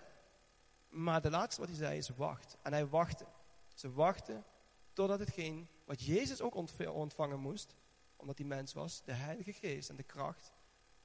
Maar 0.89 1.21
de 1.21 1.29
laatste 1.29 1.61
wat 1.61 1.69
hij 1.69 1.77
zei 1.77 1.97
is 1.97 2.09
wacht. 2.09 2.57
En 2.61 2.73
hij 2.73 2.87
wachtte. 2.87 3.25
Ze 3.73 3.91
wachten 3.91 4.45
totdat 4.93 5.19
hetgeen 5.19 5.67
wat 5.85 6.01
Jezus 6.01 6.41
ook 6.41 6.55
ontvangen 6.93 7.39
moest, 7.39 7.75
omdat 8.15 8.37
hij 8.37 8.47
mens 8.47 8.73
was, 8.73 9.03
de 9.03 9.11
Heilige 9.11 9.53
Geest 9.53 9.89
en 9.89 9.95
de 9.95 10.03
kracht. 10.03 10.51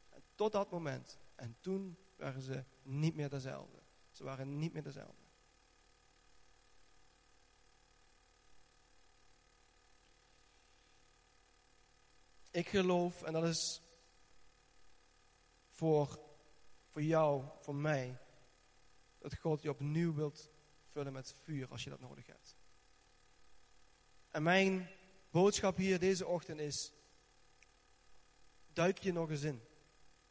En 0.09 0.23
tot 0.35 0.53
dat 0.53 0.71
moment. 0.71 1.19
En 1.35 1.57
toen 1.61 1.99
waren 2.17 2.43
ze 2.43 2.65
niet 2.83 3.15
meer 3.15 3.29
dezelfde. 3.29 3.79
Ze 4.11 4.25
waren 4.25 4.59
niet 4.59 4.73
meer 4.73 4.83
dezelfde. 4.83 5.28
Ik 12.59 12.69
geloof, 12.69 13.23
en 13.23 13.33
dat 13.33 13.45
is 13.45 13.83
voor, 15.69 16.21
voor 16.87 17.03
jou, 17.03 17.45
voor 17.61 17.75
mij, 17.75 18.19
dat 19.19 19.37
God 19.37 19.63
je 19.63 19.71
opnieuw 19.71 20.15
wilt 20.15 20.51
vullen 20.87 21.13
met 21.13 21.35
vuur 21.43 21.69
als 21.69 21.85
je 21.85 21.91
dat 21.91 22.01
nodig 22.01 22.27
hebt. 22.27 22.57
En 24.29 24.43
mijn 24.43 24.91
boodschap 25.31 25.77
hier 25.77 25.99
deze 25.99 26.27
ochtend 26.27 26.61
is, 26.61 26.93
duik 28.73 28.99
je 28.99 29.13
nog 29.13 29.31
eens 29.31 29.43
in. 29.43 29.63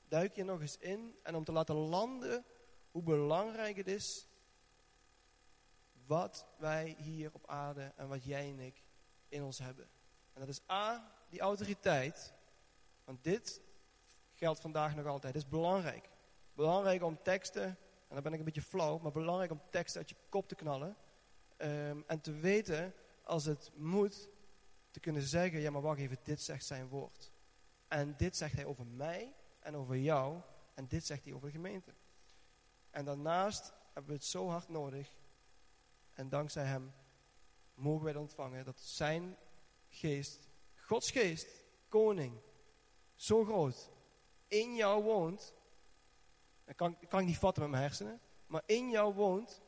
Duik 0.07 0.35
je 0.35 0.43
nog 0.43 0.61
eens 0.61 0.77
in 0.77 1.19
en 1.23 1.35
om 1.35 1.43
te 1.43 1.51
laten 1.51 1.75
landen 1.75 2.45
hoe 2.91 3.03
belangrijk 3.03 3.75
het 3.77 3.87
is 3.87 4.27
wat 6.05 6.47
wij 6.57 6.95
hier 6.97 7.33
op 7.33 7.47
aarde 7.47 7.93
en 7.95 8.07
wat 8.07 8.23
jij 8.23 8.49
en 8.49 8.59
ik 8.59 8.83
in 9.27 9.43
ons 9.43 9.57
hebben. 9.57 9.89
En 10.33 10.39
dat 10.39 10.49
is 10.49 10.69
A, 10.69 11.15
die 11.29 11.39
autoriteit. 11.39 12.33
Want 13.03 13.23
dit 13.23 13.61
geldt 14.33 14.59
vandaag 14.59 14.95
nog 14.95 15.05
altijd. 15.05 15.33
Het 15.33 15.43
is 15.43 15.49
belangrijk. 15.49 16.09
Belangrijk 16.53 17.03
om 17.03 17.21
teksten, 17.23 17.63
en 18.07 18.13
dan 18.13 18.23
ben 18.23 18.33
ik 18.33 18.39
een 18.39 18.45
beetje 18.45 18.61
flauw, 18.61 18.97
maar 18.97 19.11
belangrijk 19.11 19.51
om 19.51 19.61
teksten 19.69 19.99
uit 19.99 20.09
je 20.09 20.15
kop 20.29 20.47
te 20.47 20.55
knallen. 20.55 20.95
Um, 21.57 22.03
en 22.07 22.21
te 22.21 22.31
weten, 22.31 22.93
als 23.23 23.45
het 23.45 23.71
moet, 23.75 24.29
te 24.91 24.99
kunnen 24.99 25.21
zeggen, 25.21 25.59
ja 25.59 25.71
maar 25.71 25.81
wacht 25.81 25.99
even, 25.99 26.17
dit 26.23 26.41
zegt 26.41 26.65
zijn 26.65 26.87
woord. 26.87 27.31
En 27.87 28.15
dit 28.17 28.37
zegt 28.37 28.53
hij 28.53 28.65
over 28.65 28.85
mij 28.85 29.33
en 29.59 29.75
over 29.75 29.97
jou. 29.97 30.41
En 30.73 30.87
dit 30.87 31.05
zegt 31.05 31.23
hij 31.23 31.33
over 31.33 31.47
de 31.47 31.53
gemeente. 31.53 31.93
En 32.89 33.05
daarnaast 33.05 33.73
hebben 33.93 34.11
we 34.11 34.17
het 34.17 34.25
zo 34.25 34.49
hard 34.49 34.69
nodig. 34.69 35.13
En 36.13 36.29
dankzij 36.29 36.65
hem 36.65 36.93
mogen 37.73 38.03
wij 38.03 38.15
ontvangen 38.15 38.65
dat 38.65 38.79
zijn 38.79 39.37
geest, 39.89 40.46
Gods 40.87 41.11
geest, 41.11 41.47
koning, 41.89 42.39
zo 43.15 43.43
groot, 43.43 43.89
in 44.47 44.75
jou 44.75 45.03
woont. 45.03 45.53
Dat 46.65 46.75
kan, 46.75 46.97
kan 47.07 47.19
ik 47.19 47.25
niet 47.25 47.37
vatten 47.37 47.61
met 47.61 47.71
mijn 47.71 47.83
hersenen. 47.83 48.19
Maar 48.45 48.61
in 48.65 48.89
jou 48.89 49.13
woont 49.13 49.61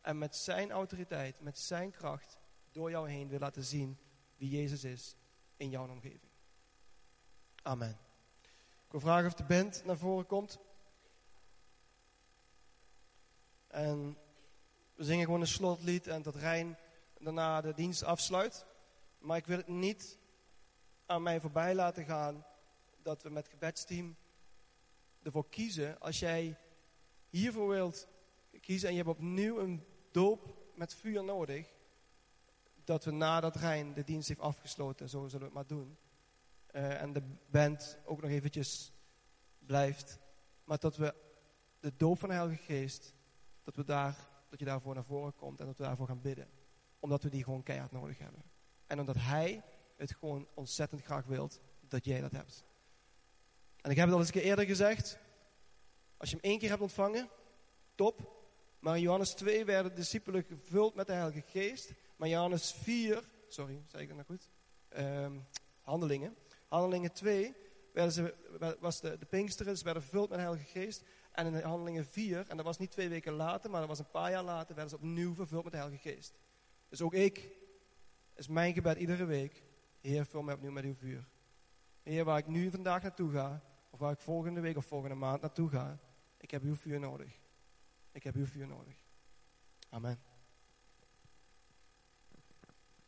en 0.00 0.18
met 0.18 0.36
zijn 0.36 0.70
autoriteit, 0.70 1.40
met 1.40 1.58
zijn 1.58 1.90
kracht, 1.90 2.38
door 2.70 2.90
jou 2.90 3.10
heen 3.10 3.28
wil 3.28 3.38
laten 3.38 3.64
zien 3.64 3.98
wie 4.36 4.50
Jezus 4.50 4.84
is 4.84 5.16
in 5.56 5.70
jouw 5.70 5.88
omgeving. 5.88 6.30
Amen. 7.62 7.98
Ik 8.84 8.90
wil 8.90 9.00
vragen 9.00 9.26
of 9.26 9.34
de 9.34 9.44
band 9.44 9.84
naar 9.84 9.96
voren 9.96 10.26
komt. 10.26 10.58
En 13.66 14.18
we 14.94 15.04
zingen 15.04 15.24
gewoon 15.24 15.40
een 15.40 15.46
slotlied 15.46 16.06
en 16.06 16.22
dat 16.22 16.34
Rijn 16.34 16.78
daarna 17.18 17.60
de 17.60 17.74
dienst 17.74 18.02
afsluit. 18.02 18.66
Maar 19.18 19.36
ik 19.36 19.46
wil 19.46 19.56
het 19.56 19.68
niet 19.68 20.20
aan 21.06 21.22
mij 21.22 21.40
voorbij 21.40 21.74
laten 21.74 22.04
gaan 22.04 22.46
dat 23.02 23.22
we 23.22 23.30
met 23.30 23.48
gebedsteam 23.48 24.16
ervoor 25.22 25.48
kiezen. 25.48 26.00
Als 26.00 26.18
jij 26.18 26.58
hiervoor 27.28 27.68
wilt 27.68 28.08
kiezen 28.60 28.88
en 28.88 28.94
je 28.94 29.02
hebt 29.02 29.16
opnieuw 29.16 29.58
een 29.58 29.84
doop 30.10 30.62
met 30.74 30.94
vuur 30.94 31.24
nodig. 31.24 31.74
Dat 32.84 33.04
we 33.04 33.10
nadat 33.10 33.56
Rijn 33.56 33.94
de 33.94 34.04
dienst 34.04 34.28
heeft 34.28 34.40
afgesloten, 34.40 35.08
zo 35.08 35.28
zullen 35.28 35.38
we 35.38 35.44
het 35.44 35.54
maar 35.54 35.78
doen. 35.78 35.96
Uh, 36.72 37.00
en 37.02 37.12
de 37.12 37.22
band 37.50 37.98
ook 38.04 38.20
nog 38.20 38.30
eventjes 38.30 38.92
blijft. 39.58 40.18
Maar 40.64 40.78
dat 40.78 40.96
we 40.96 41.14
de 41.80 41.96
doop 41.96 42.18
van 42.18 42.28
de 42.28 42.34
Heilige 42.34 42.62
Geest, 42.62 43.14
dat, 43.62 43.76
we 43.76 43.84
daar, 43.84 44.28
dat 44.48 44.58
je 44.58 44.64
daarvoor 44.64 44.94
naar 44.94 45.04
voren 45.04 45.34
komt 45.34 45.60
en 45.60 45.66
dat 45.66 45.76
we 45.76 45.84
daarvoor 45.84 46.06
gaan 46.06 46.20
bidden. 46.20 46.48
Omdat 46.98 47.22
we 47.22 47.30
die 47.30 47.44
gewoon 47.44 47.62
keihard 47.62 47.92
nodig 47.92 48.18
hebben. 48.18 48.42
En 48.86 49.00
omdat 49.00 49.16
Hij 49.18 49.62
het 49.96 50.14
gewoon 50.14 50.48
ontzettend 50.54 51.02
graag 51.02 51.26
wilt 51.26 51.60
dat 51.80 52.04
jij 52.04 52.20
dat 52.20 52.32
hebt. 52.32 52.64
En 53.80 53.90
ik 53.90 53.96
heb 53.96 54.06
het 54.06 54.14
al 54.14 54.20
eens 54.20 54.28
een 54.28 54.40
keer 54.40 54.50
eerder 54.50 54.64
gezegd. 54.64 55.18
Als 56.16 56.30
je 56.30 56.36
hem 56.36 56.44
één 56.44 56.58
keer 56.58 56.68
hebt 56.68 56.82
ontvangen, 56.82 57.28
top. 57.94 58.40
Maar 58.78 58.96
in 58.96 59.02
Johannes 59.02 59.34
2 59.34 59.64
werden 59.64 59.90
de 59.90 59.98
discipelen 59.98 60.44
gevuld 60.44 60.94
met 60.94 61.06
de 61.06 61.12
Heilige 61.12 61.42
Geest. 61.46 61.92
Maar 62.16 62.28
Johannes 62.28 62.72
4, 62.72 63.24
sorry, 63.48 63.82
zei 63.86 64.02
ik 64.02 64.08
dat 64.08 64.16
nou 64.16 64.28
goed? 64.28 64.50
Um, 64.98 65.46
handelingen. 65.80 66.36
Handelingen 66.68 67.12
2 67.12 67.54
werden 67.92 68.12
ze, 68.12 68.34
was 68.80 69.00
de, 69.00 69.18
de 69.18 69.26
Pinksteren, 69.26 69.76
ze 69.76 69.84
werden 69.84 70.02
vervuld 70.02 70.28
met 70.28 70.38
de 70.38 70.44
Heilige 70.44 70.70
Geest. 70.70 71.02
En 71.32 71.46
in 71.46 71.62
Handelingen 71.62 72.06
4, 72.06 72.48
en 72.48 72.56
dat 72.56 72.66
was 72.66 72.78
niet 72.78 72.90
twee 72.90 73.08
weken 73.08 73.32
later, 73.32 73.70
maar 73.70 73.80
dat 73.80 73.88
was 73.88 73.98
een 73.98 74.10
paar 74.10 74.30
jaar 74.30 74.42
later, 74.42 74.74
werden 74.74 74.90
ze 74.90 74.96
opnieuw 74.96 75.34
vervuld 75.34 75.62
met 75.62 75.72
de 75.72 75.78
Heilige 75.78 76.08
Geest. 76.08 76.38
Dus 76.88 77.00
ook 77.00 77.14
ik, 77.14 77.48
is 78.34 78.48
mijn 78.48 78.74
gebed 78.74 78.96
iedere 78.96 79.24
week, 79.24 79.62
Heer, 80.02 80.26
vul 80.26 80.42
mij 80.42 80.54
opnieuw 80.54 80.70
met 80.70 80.84
uw 80.84 80.94
vuur. 80.94 81.28
Heer, 82.02 82.24
waar 82.24 82.38
ik 82.38 82.46
nu 82.46 82.70
vandaag 82.70 83.02
naartoe 83.02 83.30
ga, 83.30 83.62
of 83.90 83.98
waar 83.98 84.12
ik 84.12 84.18
volgende 84.18 84.60
week 84.60 84.76
of 84.76 84.86
volgende 84.86 85.14
maand 85.14 85.40
naartoe 85.40 85.68
ga, 85.68 85.98
ik 86.36 86.50
heb 86.50 86.62
uw 86.62 86.74
vuur 86.74 87.00
nodig. 87.00 87.40
Ik 88.12 88.22
heb 88.22 88.34
uw 88.34 88.46
vuur 88.46 88.66
nodig. 88.66 89.04
Amen. 89.88 90.31